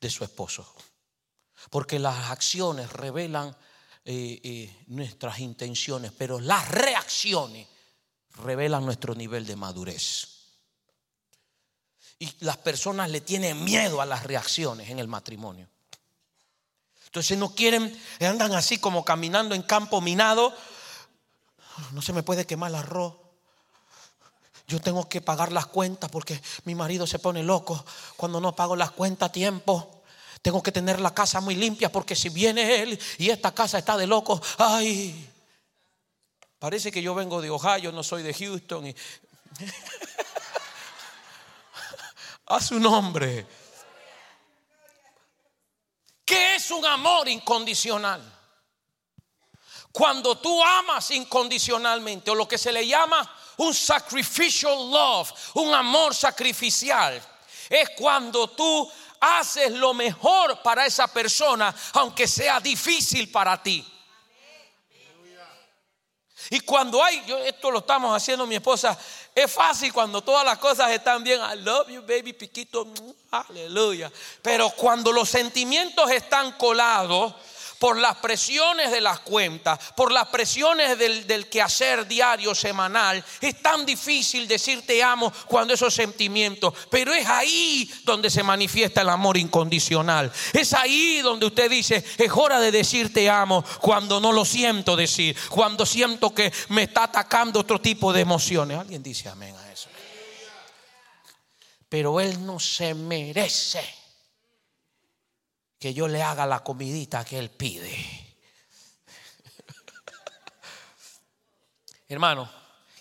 de 0.00 0.08
su 0.08 0.22
esposo. 0.22 0.72
Porque 1.70 1.98
las 1.98 2.30
acciones 2.30 2.92
revelan 2.92 3.48
eh, 4.04 4.40
eh, 4.44 4.84
nuestras 4.86 5.40
intenciones, 5.40 6.12
pero 6.16 6.38
las 6.38 6.68
reacciones 6.68 7.66
revelan 8.36 8.84
nuestro 8.84 9.16
nivel 9.16 9.44
de 9.46 9.56
madurez. 9.56 10.28
Y 12.20 12.32
las 12.44 12.58
personas 12.58 13.10
le 13.10 13.22
tienen 13.22 13.64
miedo 13.64 14.00
a 14.00 14.06
las 14.06 14.22
reacciones 14.22 14.88
en 14.88 15.00
el 15.00 15.08
matrimonio. 15.08 15.68
Entonces 17.10 17.36
no 17.36 17.52
quieren, 17.56 18.00
andan 18.20 18.54
así 18.54 18.78
como 18.78 19.04
caminando 19.04 19.56
en 19.56 19.62
campo 19.62 20.00
minado. 20.00 20.54
No 21.90 22.02
se 22.02 22.12
me 22.12 22.22
puede 22.22 22.46
quemar 22.46 22.70
el 22.70 22.76
arroz. 22.76 23.16
Yo 24.68 24.80
tengo 24.80 25.08
que 25.08 25.20
pagar 25.20 25.50
las 25.50 25.66
cuentas 25.66 26.08
porque 26.08 26.40
mi 26.66 26.76
marido 26.76 27.08
se 27.08 27.18
pone 27.18 27.42
loco 27.42 27.84
cuando 28.16 28.40
no 28.40 28.54
pago 28.54 28.76
las 28.76 28.92
cuentas 28.92 29.30
a 29.30 29.32
tiempo. 29.32 30.04
Tengo 30.40 30.62
que 30.62 30.70
tener 30.70 31.00
la 31.00 31.12
casa 31.12 31.40
muy 31.40 31.56
limpia 31.56 31.90
porque 31.90 32.14
si 32.14 32.28
viene 32.28 32.80
él 32.80 32.96
y 33.18 33.30
esta 33.30 33.52
casa 33.52 33.78
está 33.78 33.96
de 33.96 34.06
loco, 34.06 34.40
ay. 34.58 35.28
Parece 36.60 36.92
que 36.92 37.02
yo 37.02 37.12
vengo 37.16 37.42
de 37.42 37.50
Ohio, 37.50 37.90
no 37.90 38.04
soy 38.04 38.22
de 38.22 38.34
Houston. 38.34 38.94
a 42.46 42.60
su 42.60 42.78
nombre. 42.78 43.46
¿Qué 46.30 46.54
es 46.54 46.70
un 46.70 46.86
amor 46.86 47.28
incondicional? 47.28 48.22
Cuando 49.90 50.38
tú 50.38 50.62
amas 50.62 51.10
incondicionalmente 51.10 52.30
o 52.30 52.36
lo 52.36 52.46
que 52.46 52.56
se 52.56 52.70
le 52.70 52.86
llama 52.86 53.28
un 53.56 53.74
sacrificial 53.74 54.76
love, 54.92 55.28
un 55.54 55.74
amor 55.74 56.14
sacrificial, 56.14 57.20
es 57.68 57.90
cuando 57.96 58.48
tú 58.50 58.88
haces 59.18 59.72
lo 59.72 59.92
mejor 59.92 60.62
para 60.62 60.86
esa 60.86 61.08
persona, 61.08 61.74
aunque 61.94 62.28
sea 62.28 62.60
difícil 62.60 63.28
para 63.32 63.60
ti. 63.60 63.84
Y 66.50 66.60
cuando 66.60 67.02
hay, 67.02 67.24
yo, 67.26 67.38
esto 67.38 67.72
lo 67.72 67.80
estamos 67.80 68.16
haciendo 68.16 68.46
mi 68.46 68.54
esposa, 68.54 68.96
es 69.34 69.52
fácil 69.52 69.92
cuando 69.92 70.22
todas 70.22 70.44
las 70.44 70.58
cosas 70.58 70.90
están 70.90 71.22
bien. 71.22 71.40
I 71.40 71.56
love 71.62 71.88
you, 71.88 72.02
baby, 72.02 72.32
piquito. 72.32 72.86
Aleluya. 73.30 74.10
Pero 74.42 74.70
cuando 74.70 75.12
los 75.12 75.28
sentimientos 75.28 76.10
están 76.10 76.52
colados, 76.52 77.34
por 77.80 77.96
las 77.98 78.18
presiones 78.18 78.92
de 78.92 79.00
las 79.00 79.20
cuentas, 79.20 79.78
por 79.96 80.12
las 80.12 80.28
presiones 80.28 80.98
del, 80.98 81.48
quehacer 81.48 82.06
diario, 82.06 82.54
semanal, 82.54 83.24
es 83.40 83.62
tan 83.62 83.86
difícil 83.86 84.46
decir 84.46 84.84
te 84.86 85.02
amo 85.02 85.32
cuando 85.46 85.72
esos 85.72 85.94
sentimientos, 85.94 86.74
pero 86.90 87.14
es 87.14 87.26
ahí 87.26 87.90
donde 88.04 88.28
se 88.28 88.42
manifiesta 88.42 89.00
el 89.00 89.08
amor 89.08 89.38
incondicional. 89.38 90.30
Es 90.52 90.74
ahí 90.74 91.22
donde 91.22 91.46
usted 91.46 91.70
dice, 91.70 92.04
es 92.18 92.30
hora 92.34 92.60
de 92.60 92.70
decir 92.70 93.14
te 93.14 93.30
amo 93.30 93.64
cuando 93.80 94.20
no 94.20 94.30
lo 94.30 94.44
siento 94.44 94.94
decir, 94.94 95.34
cuando 95.48 95.86
siento 95.86 96.34
que 96.34 96.52
me 96.68 96.82
está 96.82 97.04
atacando 97.04 97.60
otro 97.60 97.80
tipo 97.80 98.12
de 98.12 98.20
emociones. 98.20 98.78
Alguien 98.78 99.02
dice 99.02 99.30
amén 99.30 99.56
a 99.56 99.72
eso. 99.72 99.88
Pero 101.88 102.20
Él 102.20 102.44
no 102.44 102.60
se 102.60 102.92
merece 102.92 103.99
que 105.80 105.94
yo 105.94 106.06
le 106.06 106.22
haga 106.22 106.46
la 106.46 106.62
comidita 106.62 107.24
que 107.24 107.38
él 107.38 107.50
pide. 107.50 107.90
Hermano, 112.08 112.48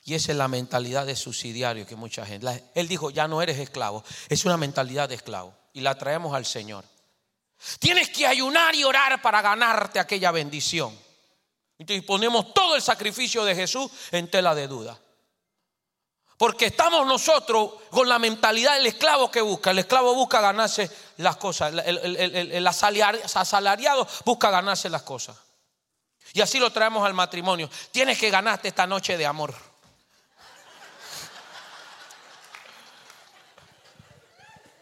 y 0.06 0.16
esa 0.16 0.32
es 0.32 0.38
la 0.38 0.48
mentalidad 0.48 1.06
de 1.06 1.16
subsidiario 1.16 1.86
que 1.86 1.98
mucha 1.98 2.26
gente. 2.26 2.72
él 2.74 2.88
dijo, 2.88 3.12
ya 3.12 3.28
no 3.28 3.42
eres 3.42 3.60
esclavo. 3.60 4.04
Es 4.30 4.46
una 4.46 4.56
mentalidad 4.56 5.10
de 5.10 5.16
esclavo. 5.16 5.54
Y 5.74 5.82
la 5.82 5.96
traemos 5.96 6.34
al 6.34 6.46
Señor. 6.46 6.86
Tienes 7.80 8.10
que 8.10 8.26
ayunar 8.26 8.74
y 8.74 8.86
orar 8.86 9.22
para 9.22 9.42
ganarte 9.42 10.00
aquella 10.00 10.32
bendición. 10.32 10.98
Y 11.78 12.02
ponemos 12.02 12.54
todo 12.54 12.76
el 12.76 12.82
sacrificio 12.82 13.44
de 13.44 13.56
Jesús 13.56 13.92
en 14.12 14.32
tela 14.32 14.56
de 14.56 14.68
duda. 14.68 15.00
Porque 16.40 16.68
estamos 16.68 17.06
nosotros 17.06 17.72
con 17.90 18.08
la 18.08 18.18
mentalidad 18.18 18.76
del 18.76 18.86
esclavo 18.86 19.30
que 19.30 19.42
busca. 19.42 19.72
El 19.72 19.80
esclavo 19.80 20.16
busca 20.16 20.40
ganarse 20.40 20.90
las 21.18 21.36
cosas. 21.36 21.74
El, 21.86 22.66
asalariado 22.66 24.08
busca 24.24 24.50
ganarse 24.50 24.90
las 24.90 25.02
cosas. 25.02 25.36
Y 26.32 26.40
así 26.40 26.58
lo 26.58 26.72
traemos 26.72 27.06
al 27.06 27.14
matrimonio. 27.14 27.70
Tienes 27.92 28.18
que 28.18 28.30
ganarte 28.30 28.70
esta 28.70 28.88
noche 28.88 29.18
de 29.18 29.26
amor. 29.26 29.54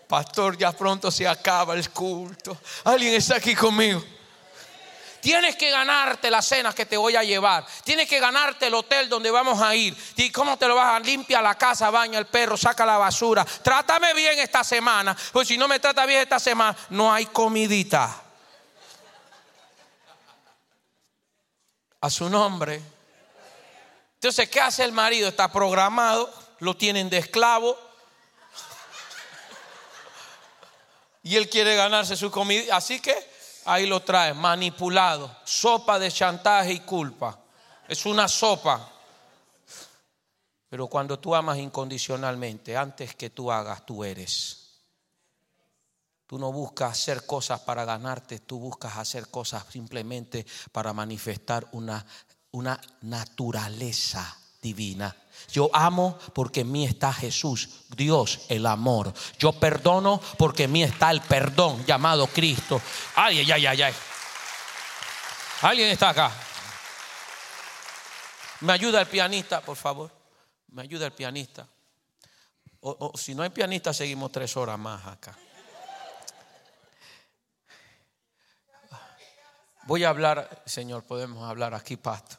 Pastor, 0.07 0.59
ya 0.59 0.71
pronto 0.73 1.09
se 1.09 1.27
acaba 1.27 1.73
el 1.73 1.89
culto. 1.89 2.55
¿Alguien 2.83 3.15
está 3.15 3.37
aquí 3.37 3.55
conmigo? 3.55 4.03
Tienes 5.21 5.55
que 5.55 5.69
ganarte 5.69 6.29
la 6.29 6.41
cena 6.41 6.73
que 6.73 6.85
te 6.85 6.97
voy 6.97 7.15
a 7.15 7.23
llevar. 7.23 7.65
Tienes 7.83 8.07
que 8.07 8.19
ganarte 8.19 8.67
el 8.67 8.73
hotel 8.73 9.09
donde 9.09 9.31
vamos 9.31 9.61
a 9.61 9.75
ir. 9.75 9.95
¿Y 10.15 10.31
cómo 10.31 10.57
te 10.57 10.67
lo 10.67 10.75
vas 10.75 10.95
a 10.95 10.99
limpiar 10.99 11.43
la 11.43 11.55
casa, 11.55 11.89
baña 11.89 12.19
el 12.19 12.27
perro, 12.27 12.55
saca 12.57 12.85
la 12.85 12.97
basura? 12.97 13.43
Trátame 13.45 14.13
bien 14.13 14.39
esta 14.39 14.63
semana. 14.63 15.15
Pues 15.31 15.47
si 15.47 15.57
no 15.57 15.67
me 15.67 15.79
trata 15.79 16.05
bien 16.05 16.21
esta 16.21 16.39
semana, 16.39 16.77
no 16.89 17.11
hay 17.11 17.25
comidita. 17.27 18.23
A 22.01 22.09
su 22.09 22.29
nombre. 22.29 22.81
Entonces, 24.15 24.49
¿qué 24.49 24.61
hace 24.61 24.83
el 24.83 24.91
marido? 24.91 25.27
Está 25.27 25.51
programado, 25.51 26.31
lo 26.59 26.75
tienen 26.75 27.09
de 27.09 27.17
esclavo. 27.17 27.77
Y 31.23 31.35
él 31.35 31.49
quiere 31.49 31.75
ganarse 31.75 32.15
su 32.15 32.31
comida. 32.31 32.77
Así 32.77 32.99
que 33.01 33.36
ahí 33.67 33.85
lo 33.85 34.01
trae, 34.01 34.33
manipulado. 34.33 35.35
Sopa 35.43 35.99
de 35.99 36.11
chantaje 36.11 36.73
y 36.73 36.79
culpa. 36.79 37.37
Es 37.87 38.05
una 38.05 38.27
sopa. 38.27 38.91
Pero 40.69 40.87
cuando 40.87 41.19
tú 41.19 41.35
amas 41.35 41.57
incondicionalmente, 41.57 42.75
antes 42.75 43.15
que 43.15 43.29
tú 43.29 43.51
hagas, 43.51 43.85
tú 43.85 44.03
eres. 44.03 44.63
Tú 46.25 46.37
no 46.37 46.51
buscas 46.51 46.91
hacer 46.91 47.25
cosas 47.25 47.61
para 47.61 47.85
ganarte, 47.85 48.39
tú 48.39 48.59
buscas 48.59 48.97
hacer 48.97 49.29
cosas 49.29 49.65
simplemente 49.69 50.45
para 50.73 50.91
manifestar 50.91 51.65
una, 51.71 52.05
una 52.51 52.79
naturaleza 53.01 54.37
divina. 54.61 55.15
Yo 55.51 55.69
amo 55.73 56.17
porque 56.33 56.61
en 56.61 56.71
mí 56.71 56.85
está 56.85 57.13
Jesús, 57.13 57.69
Dios, 57.95 58.41
el 58.49 58.65
amor. 58.65 59.13
Yo 59.39 59.53
perdono 59.53 60.21
porque 60.37 60.63
en 60.63 60.71
mí 60.71 60.83
está 60.83 61.11
el 61.11 61.21
perdón 61.21 61.85
llamado 61.85 62.27
Cristo. 62.27 62.81
Ay, 63.15 63.39
ay, 63.39 63.65
ay, 63.65 63.81
ay, 63.81 63.93
¿Alguien 65.61 65.89
está 65.89 66.09
acá? 66.09 66.31
¿Me 68.61 68.73
ayuda 68.73 69.01
el 69.01 69.07
pianista, 69.07 69.61
por 69.61 69.75
favor? 69.75 70.11
¿Me 70.69 70.81
ayuda 70.81 71.05
el 71.05 71.13
pianista? 71.13 71.67
O, 72.81 73.11
si 73.15 73.33
no 73.33 73.43
hay 73.43 73.49
pianista, 73.49 73.93
seguimos 73.93 74.31
tres 74.31 74.55
horas 74.55 74.77
más 74.77 75.05
acá. 75.05 75.37
Voy 79.83 80.03
a 80.03 80.09
hablar, 80.09 80.63
Señor, 80.65 81.03
podemos 81.03 81.49
hablar 81.49 81.73
aquí, 81.73 81.95
pastor. 81.95 82.37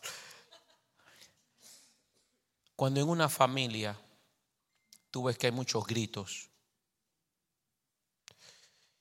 Cuando 2.78 3.00
en 3.00 3.08
una 3.08 3.28
familia 3.28 4.00
tú 5.10 5.24
ves 5.24 5.36
que 5.36 5.48
hay 5.48 5.52
muchos 5.52 5.84
gritos 5.84 6.48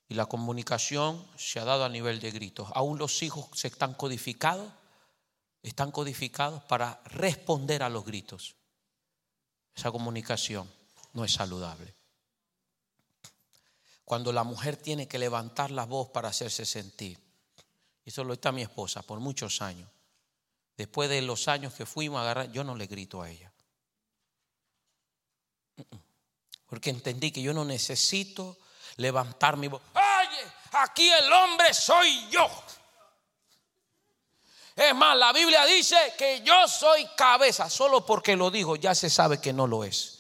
y 0.10 0.16
la 0.16 0.26
comunicación 0.26 1.24
se 1.38 1.60
ha 1.60 1.64
dado 1.64 1.86
a 1.86 1.90
nivel 1.90 2.20
de 2.20 2.32
gritos, 2.32 2.70
aún 2.74 2.98
los 2.98 3.22
hijos 3.22 3.48
se 3.54 3.68
están 3.68 3.94
codificados, 3.94 4.74
están 5.62 5.92
codificados 5.92 6.64
para 6.64 7.04
responder 7.06 7.84
a 7.84 7.90
los 7.90 8.04
gritos. 8.04 8.56
Esa 9.76 9.92
comunicación 9.92 10.68
no 11.14 11.24
es 11.24 11.34
saludable. 11.34 11.94
Cuando 14.06 14.34
la 14.34 14.44
mujer 14.44 14.78
tiene 14.78 15.08
que 15.08 15.20
levantar 15.20 15.70
la 15.70 15.86
voz 15.86 16.10
para 16.10 16.30
hacerse 16.30 16.66
sentir, 16.66 17.20
eso 18.04 18.24
lo 18.24 18.34
está 18.34 18.52
mi 18.52 18.64
esposa 18.64 19.04
por 19.04 19.20
muchos 19.20 19.62
años. 19.62 19.88
Después 20.76 21.12
de 21.12 21.22
los 21.22 21.48
años 21.48 21.76
que 21.76 21.86
fuimos 21.86 22.18
a 22.18 22.24
agarrar, 22.24 22.52
yo 22.52 22.64
no 22.64 22.76
le 22.76 22.88
grito 22.88 23.22
a 23.22 23.30
ella. 23.30 23.54
Porque 26.68 26.90
entendí 26.90 27.32
que 27.32 27.42
yo 27.42 27.54
no 27.54 27.64
necesito 27.64 28.58
levantar 28.98 29.58
mi 29.58 29.68
voz. 29.68 29.82
Oye, 29.94 30.52
aquí 30.74 31.10
el 31.10 31.32
hombre 31.32 31.74
soy 31.74 32.30
yo. 32.30 32.48
Es 34.76 34.94
más, 34.94 35.18
la 35.18 35.34
Biblia 35.34 35.66
dice 35.66 36.14
que 36.18 36.42
yo 36.42 36.68
soy 36.68 37.08
cabeza. 37.16 37.70
Solo 37.70 38.06
porque 38.06 38.36
lo 38.36 38.52
digo 38.52 38.76
ya 38.76 38.94
se 38.94 39.10
sabe 39.10 39.40
que 39.40 39.54
no 39.54 39.66
lo 39.66 39.84
es. 39.84 40.14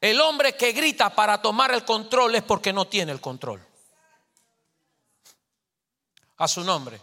El 0.00 0.20
hombre 0.20 0.56
que 0.56 0.72
grita 0.72 1.14
para 1.14 1.40
tomar 1.40 1.72
el 1.72 1.84
control 1.84 2.34
es 2.34 2.42
porque 2.42 2.72
no 2.72 2.88
tiene 2.88 3.12
el 3.12 3.20
control. 3.20 3.64
A 6.38 6.48
su 6.48 6.64
nombre 6.64 7.00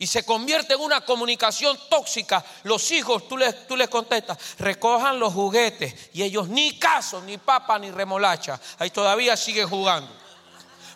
y 0.00 0.06
se 0.06 0.24
convierte 0.24 0.74
en 0.74 0.80
una 0.80 1.00
comunicación 1.00 1.76
tóxica. 1.90 2.44
Los 2.62 2.90
hijos, 2.92 3.26
tú 3.26 3.36
les, 3.36 3.66
tú 3.66 3.76
les 3.76 3.88
contestas, 3.88 4.38
recojan 4.58 5.18
los 5.18 5.34
juguetes 5.34 6.10
y 6.14 6.22
ellos 6.22 6.48
ni 6.48 6.78
caso, 6.78 7.20
ni 7.22 7.36
papa, 7.36 7.80
ni 7.80 7.90
remolacha. 7.90 8.60
Ahí 8.78 8.90
todavía 8.90 9.36
siguen 9.36 9.68
jugando. 9.68 10.10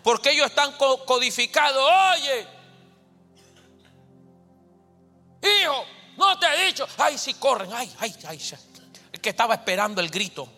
Porque 0.05 0.31
ellos 0.31 0.47
están 0.47 0.73
codificados. 0.73 1.83
Oye, 2.15 2.47
hijo, 5.43 5.85
no 6.17 6.39
te 6.39 6.47
he 6.47 6.67
dicho. 6.67 6.87
Ay, 6.99 7.19
si 7.19 7.35
corren, 7.35 7.73
ay, 7.73 7.93
ay, 7.99 8.15
ay. 8.29 8.41
El 9.13 9.21
que 9.21 9.31
estaba 9.31 9.55
esperando 9.55 10.01
el 10.01 10.11
grito 10.11 10.49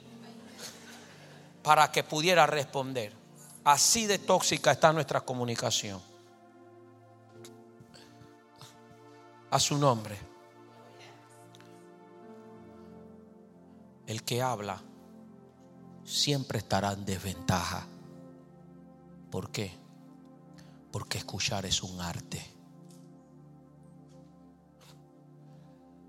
para 1.62 1.90
que 1.90 2.05
pudiera 2.05 2.47
responder. 2.47 3.14
Así 3.64 4.07
de 4.07 4.18
tóxica 4.18 4.72
está 4.72 4.92
nuestra 4.92 5.22
comunicación. 5.22 6.14
A 9.55 9.61
su 9.61 9.78
nombre. 9.78 10.18
El 14.05 14.24
que 14.24 14.42
habla 14.42 14.82
siempre 16.02 16.59
estará 16.59 16.92
en 16.92 17.05
desventaja. 17.05 17.86
¿Por 19.30 19.52
qué? 19.52 19.72
Porque 20.90 21.18
escuchar 21.18 21.66
es 21.66 21.84
un 21.84 22.00
arte. 22.00 22.44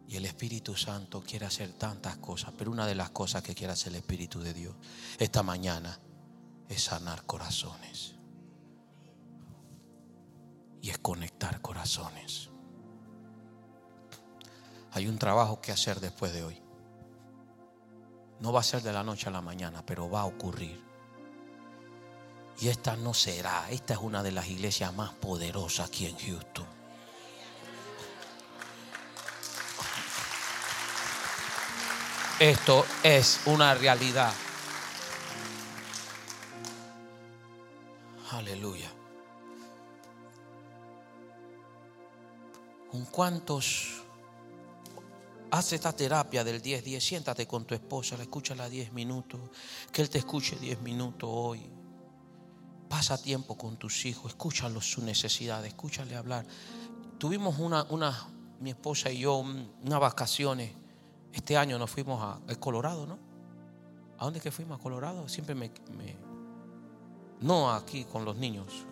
Y 0.08 0.16
el 0.16 0.26
Espíritu 0.26 0.76
Santo 0.76 1.22
quiere 1.22 1.46
hacer 1.46 1.74
tantas 1.74 2.18
cosas, 2.18 2.52
pero 2.58 2.72
una 2.72 2.88
de 2.88 2.96
las 2.96 3.12
cosas 3.12 3.44
que 3.44 3.54
quiere 3.54 3.74
hacer 3.74 3.94
el 3.94 4.00
Espíritu 4.00 4.40
de 4.40 4.56
Dios 4.56 4.76
esta 5.20 5.44
mañana 5.44 6.00
es 6.68 6.86
sanar 6.86 7.28
corazones. 7.28 8.16
Y 10.82 10.90
es 10.90 10.98
conectar 10.98 11.62
corazones. 11.62 12.50
Hay 14.96 15.10
un 15.10 15.18
trabajo 15.18 15.60
que 15.60 15.74
hacer 15.74 16.00
después 16.00 16.32
de 16.32 16.46
hoy. 16.46 16.58
No 18.40 18.54
va 18.54 18.62
a 18.62 18.64
ser 18.64 18.82
de 18.82 18.94
la 18.94 19.04
noche 19.04 19.28
a 19.28 19.32
la 19.32 19.42
mañana, 19.42 19.86
pero 19.86 20.10
va 20.10 20.22
a 20.22 20.26
ocurrir. 20.26 20.82
Y 22.62 22.70
esta 22.70 22.96
no 22.96 23.14
será, 23.14 23.70
esta 23.72 23.96
es 23.96 24.00
una 24.00 24.24
de 24.24 24.32
las 24.32 24.48
iglesias 24.48 24.94
más 24.96 25.12
poderosas 25.12 25.90
aquí 25.90 26.06
en 26.06 26.18
Houston. 26.18 26.66
Esto 32.40 32.86
es 33.04 33.42
una 33.48 33.74
realidad. 33.74 34.34
Aleluya. 38.32 38.90
¿Con 42.90 43.04
cuántos 43.08 44.05
Haz 45.52 45.74
esta 45.74 45.94
terapia 45.94 46.44
del 46.44 46.62
10-10. 46.62 47.00
Siéntate 47.00 47.48
con 47.48 47.66
tu 47.66 47.74
esposa, 47.76 48.18
la 48.18 48.24
escúchala 48.24 48.70
10 48.70 48.94
minutos. 48.94 49.40
Que 49.92 50.02
él 50.02 50.10
te 50.10 50.18
escuche 50.18 50.58
10 50.58 50.82
minutos 50.82 51.30
hoy. 51.32 51.62
Pasa 52.90 53.18
tiempo 53.18 53.58
con 53.58 53.78
tus 53.78 54.06
hijos, 54.06 54.32
escúchalo 54.32 54.80
su 54.80 55.02
necesidad, 55.02 55.66
escúchale 55.66 56.16
hablar. 56.16 56.46
Tuvimos 57.18 57.58
una, 57.60 57.84
una, 57.90 58.28
mi 58.60 58.70
esposa 58.72 59.12
y 59.12 59.20
yo, 59.20 59.38
unas 59.38 60.00
vacaciones. 60.00 60.72
Este 61.34 61.58
año 61.58 61.78
nos 61.78 61.90
fuimos 61.90 62.22
a, 62.22 62.56
Colorado, 62.56 63.06
¿no? 63.06 63.18
¿A 64.18 64.26
dónde 64.26 64.40
que 64.40 64.52
fuimos? 64.52 64.80
¿A 64.80 64.82
Colorado? 64.84 65.28
Siempre 65.28 65.56
me, 65.56 65.72
me. 65.98 66.16
No 67.42 67.72
aquí 67.72 68.06
con 68.06 68.24
los 68.24 68.38
niños. 68.38 68.86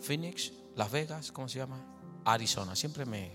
Phoenix, 0.00 0.52
Las 0.76 0.90
Vegas, 0.90 1.32
¿cómo 1.32 1.48
se 1.48 1.58
llama? 1.58 1.80
Arizona. 2.24 2.76
Siempre 2.76 3.04
me, 3.04 3.32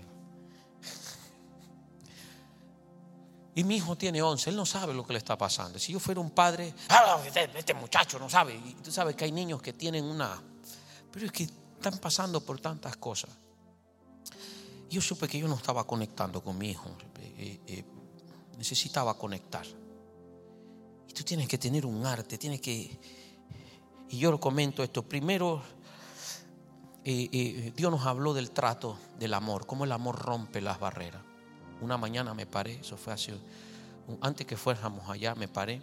Y 3.56 3.64
mi 3.64 3.76
hijo 3.76 3.96
tiene 3.96 4.20
11, 4.20 4.50
él 4.50 4.56
no 4.56 4.66
sabe 4.66 4.92
lo 4.92 5.06
que 5.06 5.14
le 5.14 5.18
está 5.18 5.38
pasando. 5.38 5.78
Si 5.78 5.90
yo 5.90 5.98
fuera 5.98 6.20
un 6.20 6.30
padre, 6.30 6.74
ah, 6.90 7.18
este, 7.24 7.50
este 7.58 7.72
muchacho 7.72 8.18
no 8.18 8.28
sabe. 8.28 8.54
Y 8.54 8.74
tú 8.84 8.92
sabes 8.92 9.16
que 9.16 9.24
hay 9.24 9.32
niños 9.32 9.62
que 9.62 9.72
tienen 9.72 10.04
una... 10.04 10.42
Pero 11.10 11.24
es 11.24 11.32
que 11.32 11.44
están 11.44 11.96
pasando 11.96 12.42
por 12.42 12.60
tantas 12.60 12.98
cosas. 12.98 13.30
Yo 14.90 15.00
supe 15.00 15.26
que 15.26 15.38
yo 15.38 15.48
no 15.48 15.54
estaba 15.54 15.84
conectando 15.84 16.44
con 16.44 16.58
mi 16.58 16.72
hijo. 16.72 16.90
Eh, 17.18 17.58
eh, 17.66 17.84
necesitaba 18.58 19.14
conectar. 19.14 19.64
Y 21.08 21.12
tú 21.14 21.22
tienes 21.22 21.48
que 21.48 21.56
tener 21.56 21.86
un 21.86 22.04
arte, 22.04 22.36
tienes 22.36 22.60
que... 22.60 23.00
Y 24.10 24.18
yo 24.18 24.30
lo 24.30 24.38
comento 24.38 24.82
esto. 24.82 25.02
Primero, 25.02 25.62
eh, 27.04 27.72
Dios 27.74 27.90
nos 27.90 28.04
habló 28.04 28.34
del 28.34 28.50
trato 28.50 28.98
del 29.18 29.32
amor, 29.32 29.64
cómo 29.64 29.84
el 29.84 29.92
amor 29.92 30.18
rompe 30.18 30.60
las 30.60 30.78
barreras. 30.78 31.25
Una 31.80 31.96
mañana 31.96 32.34
me 32.34 32.46
paré, 32.46 32.80
eso 32.80 32.96
fue 32.96 33.12
hace 33.12 33.34
Antes 34.20 34.46
que 34.46 34.56
fuéramos 34.56 35.08
allá, 35.10 35.34
me 35.34 35.48
paré, 35.48 35.82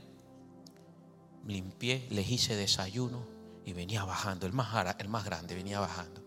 limpié, 1.45 2.07
le 2.09 2.21
hice 2.21 2.55
desayuno 2.55 3.25
y 3.65 3.73
venía 3.73 4.03
bajando. 4.03 4.45
El 4.45 4.53
más, 4.53 4.95
el 4.99 5.09
más 5.09 5.25
grande 5.25 5.55
venía 5.55 5.79
bajando. 5.79 6.21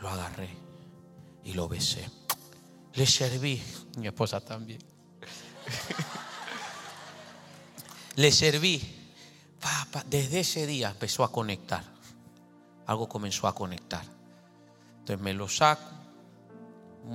Lo 0.00 0.08
agarré 0.08 0.50
y 1.44 1.52
lo 1.54 1.68
besé. 1.68 2.08
Le 2.94 3.06
serví, 3.06 3.62
mi 3.98 4.06
esposa 4.06 4.40
también. 4.40 4.80
le 8.16 8.30
serví. 8.30 9.00
Desde 10.06 10.40
ese 10.40 10.66
día 10.66 10.90
empezó 10.90 11.24
a 11.24 11.32
conectar. 11.32 11.82
Algo 12.86 13.08
comenzó 13.08 13.46
a 13.46 13.54
conectar. 13.54 14.04
Entonces 14.98 15.20
me 15.20 15.32
lo 15.32 15.48
saco. 15.48 15.93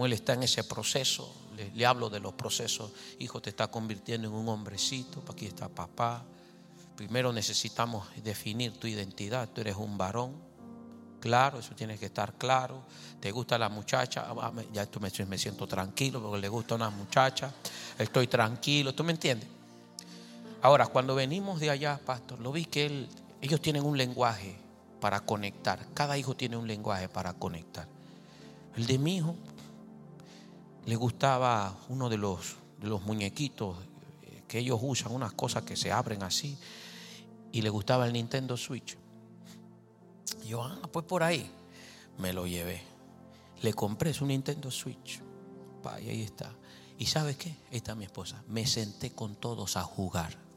Él 0.05 0.13
está 0.13 0.33
en 0.33 0.43
ese 0.43 0.63
proceso, 0.63 1.33
le, 1.75 1.85
hablo 1.85 2.09
de 2.09 2.19
los 2.19 2.33
procesos. 2.33 2.91
Hijo, 3.19 3.41
te 3.41 3.49
está 3.49 3.67
convirtiendo 3.67 4.27
en 4.27 4.33
un 4.33 4.47
hombrecito. 4.47 5.23
Aquí 5.29 5.45
está 5.45 5.67
papá. 5.67 6.23
Primero 6.95 7.33
necesitamos 7.33 8.07
definir 8.23 8.73
tu 8.73 8.87
identidad. 8.87 9.49
Tú 9.49 9.61
eres 9.61 9.75
un 9.75 9.97
varón. 9.97 10.33
Claro, 11.19 11.59
eso 11.59 11.75
tiene 11.75 11.97
que 11.97 12.05
estar 12.05 12.33
claro. 12.33 12.83
¿Te 13.19 13.31
gusta 13.31 13.57
la 13.57 13.67
muchacha? 13.67 14.25
Ah, 14.29 14.53
ah, 14.55 14.63
ya 14.71 14.83
esto 14.83 14.99
me, 14.99 15.37
siento 15.37 15.67
tranquilo 15.67 16.21
porque 16.21 16.39
le 16.39 16.49
gusta 16.49 16.75
una 16.75 16.89
muchacha. 16.89 17.53
Estoy 17.97 18.27
tranquilo. 18.27 18.93
¿Tú 18.93 19.03
me 19.03 19.11
entiendes? 19.11 19.49
Ahora, 20.61 20.87
cuando 20.87 21.15
venimos 21.15 21.59
de 21.59 21.69
allá, 21.69 21.99
pastor, 22.05 22.39
lo 22.39 22.51
vi 22.51 22.65
que 22.65 23.07
ellos 23.41 23.61
tienen 23.61 23.83
un 23.83 23.97
lenguaje 23.97 24.57
para 25.01 25.21
conectar. 25.21 25.85
Cada 25.93 26.17
hijo 26.17 26.35
tiene 26.35 26.57
un 26.57 26.67
lenguaje 26.67 27.09
para 27.09 27.33
conectar. 27.33 27.87
El 28.75 28.85
de 28.85 28.97
mi 28.97 29.17
hijo 29.17 29.35
le 30.85 30.95
gustaba 30.95 31.77
uno 31.89 32.09
de 32.09 32.17
los, 32.17 32.55
de 32.79 32.87
los 32.87 33.01
muñequitos 33.03 33.77
eh, 34.23 34.43
que 34.47 34.59
ellos 34.59 34.79
usan, 34.81 35.11
unas 35.11 35.33
cosas 35.33 35.63
que 35.63 35.75
se 35.75 35.91
abren 35.91 36.23
así, 36.23 36.57
y 37.51 37.61
le 37.61 37.69
gustaba 37.69 38.05
el 38.05 38.13
Nintendo 38.13 38.57
Switch. 38.57 38.97
yo, 40.45 40.63
ah, 40.63 40.79
pues 40.91 41.05
por 41.05 41.23
ahí 41.23 41.49
me 42.17 42.33
lo 42.33 42.47
llevé. 42.47 42.81
Le 43.61 43.73
compré 43.73 44.13
su 44.13 44.25
Nintendo 44.25 44.71
Switch. 44.71 45.21
y 46.01 46.09
ahí 46.09 46.21
está. 46.21 46.53
¿Y 46.97 47.05
sabes 47.05 47.37
qué? 47.37 47.49
Ahí 47.71 47.77
está 47.77 47.95
mi 47.95 48.05
esposa. 48.05 48.43
Me 48.47 48.65
senté 48.67 49.11
con 49.11 49.35
todos 49.35 49.77
a 49.77 49.83
jugar. 49.83 50.49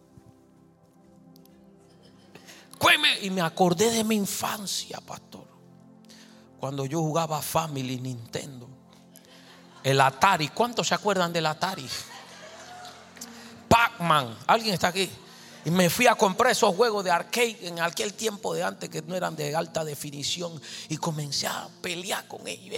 Y 3.23 3.31
me 3.31 3.41
acordé 3.41 3.91
de 3.93 4.03
mi 4.03 4.17
infancia, 4.17 5.01
pastor. 5.01 5.47
Cuando 6.59 6.85
yo 6.87 7.01
jugaba 7.01 7.41
Family 7.41 8.01
Nintendo. 8.01 8.69
El 9.83 10.01
Atari. 10.01 10.49
¿Cuántos 10.49 10.89
se 10.89 10.95
acuerdan 10.95 11.33
del 11.33 11.47
Atari? 11.47 11.89
Pac-Man. 13.69 14.37
¿Alguien 14.47 14.75
está 14.75 14.89
aquí? 14.89 15.11
Y 15.65 15.71
me 15.71 15.89
fui 15.91 16.09
a 16.09 16.15
comprar 16.17 16.53
esos 16.53 16.75
juegos 16.75 17.05
de 17.05 17.11
arcade 17.11 17.57
en 17.63 17.81
aquel 17.81 18.15
tiempo 18.15 18.53
de 18.53 18.65
antes 18.65 18.89
que 18.89 19.01
no 19.03 19.15
eran 19.15 19.37
de 19.37 19.55
alta 19.55 19.85
definición. 19.85 20.61
Y 20.89 20.97
comencé 20.97 21.47
a 21.47 21.69
pelear 21.81 22.27
con 22.27 22.47
ellos. 22.47 22.77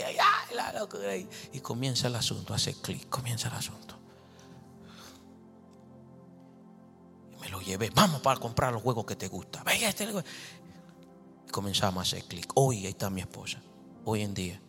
Y 1.52 1.60
comienza 1.60 2.08
el 2.08 2.16
asunto, 2.16 2.52
hace 2.52 2.74
clic, 2.74 3.08
comienza 3.08 3.48
el 3.48 3.54
asunto. 3.54 3.96
Y 7.32 7.40
me 7.40 7.48
lo 7.48 7.60
llevé. 7.60 7.90
Vamos 7.94 8.20
para 8.20 8.38
comprar 8.38 8.72
los 8.72 8.82
juegos 8.82 9.06
que 9.06 9.16
te 9.16 9.28
gustan. 9.28 9.66
Este 9.68 10.04
y 10.04 11.50
comenzamos 11.50 12.00
a 12.00 12.02
hacer 12.02 12.28
clic. 12.28 12.52
Hoy 12.54 12.84
ahí 12.84 12.88
está 12.88 13.08
mi 13.08 13.22
esposa. 13.22 13.62
Hoy 14.04 14.20
en 14.22 14.34
día 14.34 14.60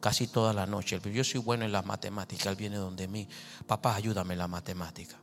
casi 0.00 0.28
toda 0.28 0.52
la 0.52 0.66
noche. 0.66 1.00
Yo 1.12 1.24
soy 1.24 1.40
bueno 1.40 1.64
en 1.64 1.72
las 1.72 1.84
matemáticas, 1.84 2.46
él 2.46 2.56
viene 2.56 2.76
donde 2.76 3.08
mí. 3.08 3.28
Papá, 3.66 3.94
ayúdame 3.94 4.34
en 4.34 4.38
la 4.38 4.48
matemática. 4.48 5.16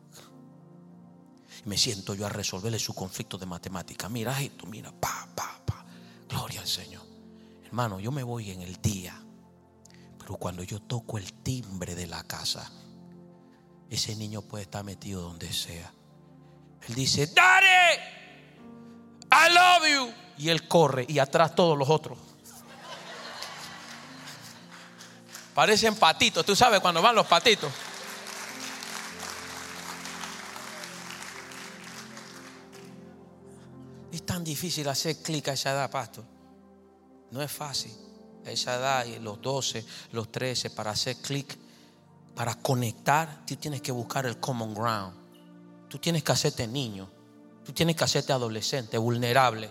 Me 1.65 1.77
siento 1.77 2.13
yo 2.13 2.25
a 2.25 2.29
resolverle 2.29 2.79
su 2.79 2.93
conflicto 2.93 3.37
de 3.37 3.45
matemática. 3.45 4.09
Mira 4.09 4.39
esto, 4.41 4.67
mira, 4.67 4.91
pa, 4.91 5.27
pa, 5.35 5.61
pa. 5.65 5.85
Gloria 6.29 6.61
al 6.61 6.67
Señor. 6.67 7.03
Hermano, 7.65 7.99
yo 7.99 8.11
me 8.11 8.23
voy 8.23 8.51
en 8.51 8.61
el 8.61 8.81
día. 8.81 9.19
Pero 10.19 10.35
cuando 10.37 10.63
yo 10.63 10.79
toco 10.81 11.17
el 11.17 11.33
timbre 11.33 11.95
de 11.95 12.07
la 12.07 12.23
casa, 12.23 12.71
ese 13.89 14.15
niño 14.15 14.41
puede 14.41 14.63
estar 14.63 14.83
metido 14.83 15.21
donde 15.21 15.51
sea. 15.51 15.93
Él 16.87 16.95
dice, 16.95 17.27
Daddy, 17.27 17.99
I 19.31 19.53
love 19.53 19.87
you. 20.07 20.13
Y 20.37 20.49
él 20.49 20.67
corre 20.67 21.05
y 21.07 21.19
atrás 21.19 21.55
todos 21.55 21.77
los 21.77 21.89
otros. 21.89 22.17
Parecen 25.55 25.95
patitos, 25.95 26.45
tú 26.45 26.53
sabes 26.53 26.81
cuando 26.81 27.01
van 27.01 27.15
los 27.15 27.25
patitos. 27.25 27.71
Es 34.11 34.25
tan 34.25 34.43
difícil 34.43 34.85
hacer 34.89 35.21
clic 35.21 35.47
a 35.47 35.53
esa 35.53 35.71
edad, 35.71 35.89
pastor. 35.89 36.25
No 37.31 37.41
es 37.41 37.49
fácil. 37.49 37.93
A 38.45 38.51
esa 38.51 38.75
edad, 38.75 39.07
los 39.21 39.41
12, 39.41 39.85
los 40.11 40.29
13, 40.29 40.71
para 40.71 40.91
hacer 40.91 41.15
clic, 41.21 41.57
para 42.35 42.55
conectar, 42.55 43.45
tú 43.45 43.55
tienes 43.55 43.81
que 43.81 43.93
buscar 43.93 44.25
el 44.25 44.37
common 44.41 44.73
ground. 44.73 45.15
Tú 45.87 45.99
tienes 45.99 46.21
que 46.21 46.33
hacerte 46.33 46.67
niño. 46.67 47.09
Tú 47.63 47.71
tienes 47.71 47.95
que 47.95 48.03
hacerte 48.03 48.33
adolescente, 48.33 48.97
vulnerable. 48.97 49.69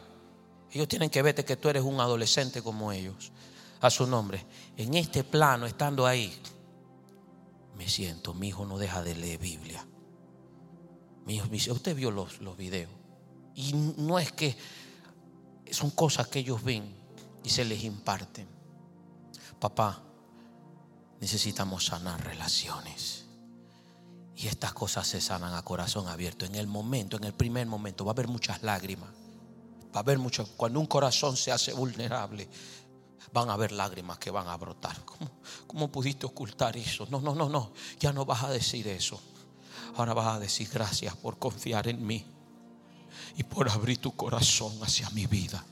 Ellos 0.73 0.89
tienen 0.89 1.11
que 1.11 1.20
verte 1.20 1.44
que 1.44 1.56
tú 1.56 1.69
eres 1.69 1.82
un 1.82 2.01
adolescente 2.01 2.62
como 2.62 2.90
ellos 2.90 3.34
a 3.86 3.90
su 3.90 4.06
nombre. 4.06 4.44
En 4.77 4.94
este 4.94 5.24
plano, 5.24 5.66
estando 5.66 6.06
ahí, 6.06 6.35
me 7.77 7.89
siento, 7.89 8.32
mi 8.32 8.48
hijo 8.48 8.65
no 8.65 8.78
deja 8.78 9.02
de 9.02 9.15
leer 9.15 9.39
Biblia. 9.39 9.86
Mi 11.27 11.35
hijo, 11.35 11.73
usted 11.73 11.94
vio 11.94 12.11
los, 12.11 12.40
los 12.40 12.56
videos. 12.56 12.90
Y 13.55 13.73
no 13.73 14.19
es 14.19 14.32
que 14.32 14.56
son 15.70 15.90
cosas 15.90 16.28
que 16.28 16.39
ellos 16.39 16.62
ven 16.65 16.94
y 17.43 17.51
se 17.51 17.65
les 17.65 17.85
imparten. 17.85 18.48
Papá, 19.61 20.02
necesitamos 21.20 21.86
sanar 21.86 22.24
relaciones. 22.24 23.27
Y 24.36 24.47
estas 24.47 24.73
cosas 24.73 25.06
se 25.06 25.20
sanan 25.20 25.55
a 25.55 25.62
corazón 25.62 26.09
abierto. 26.09 26.44
En 26.47 26.55
el 26.55 26.66
momento, 26.66 27.16
en 27.19 27.24
el 27.24 27.35
primer 27.35 27.66
momento, 27.66 28.05
va 28.05 28.11
a 28.11 28.15
haber 28.15 28.28
muchas 28.28 28.62
lágrimas. 28.62 29.11
Va 29.94 29.97
a 29.97 30.01
haber 30.01 30.19
mucho. 30.19 30.48
Cuando 30.56 30.81
un 30.81 30.86
corazón 30.86 31.36
se 31.36 31.52
hace 31.52 31.73
vulnerable, 31.73 32.48
van 33.32 33.51
a 33.51 33.55
haber 33.55 33.72
lágrimas 33.72 34.18
que 34.18 34.30
van 34.30 34.48
a 34.48 34.56
brotar. 34.56 34.96
¿Cómo, 35.66 35.88
pudiste 35.88 36.26
ocultar 36.26 36.76
eso? 36.76 37.06
No, 37.10 37.20
no, 37.20 37.34
no, 37.34 37.48
no. 37.48 37.72
Ya 38.01 38.12
no 38.12 38.24
vas 38.24 38.44
a 38.44 38.51
decir 38.51 38.86
eso. 38.88 39.20
Ahora 39.96 40.14
vas 40.14 40.36
a 40.36 40.38
decir 40.38 40.68
gracias 40.72 41.16
por 41.16 41.38
confiar 41.38 41.88
en 41.88 42.05
mí 42.05 42.24
y 43.36 43.42
por 43.44 43.68
abrir 43.68 43.98
tu 43.98 44.14
corazón 44.14 44.72
hacia 44.82 45.09
mi 45.10 45.26
vida. 45.26 45.64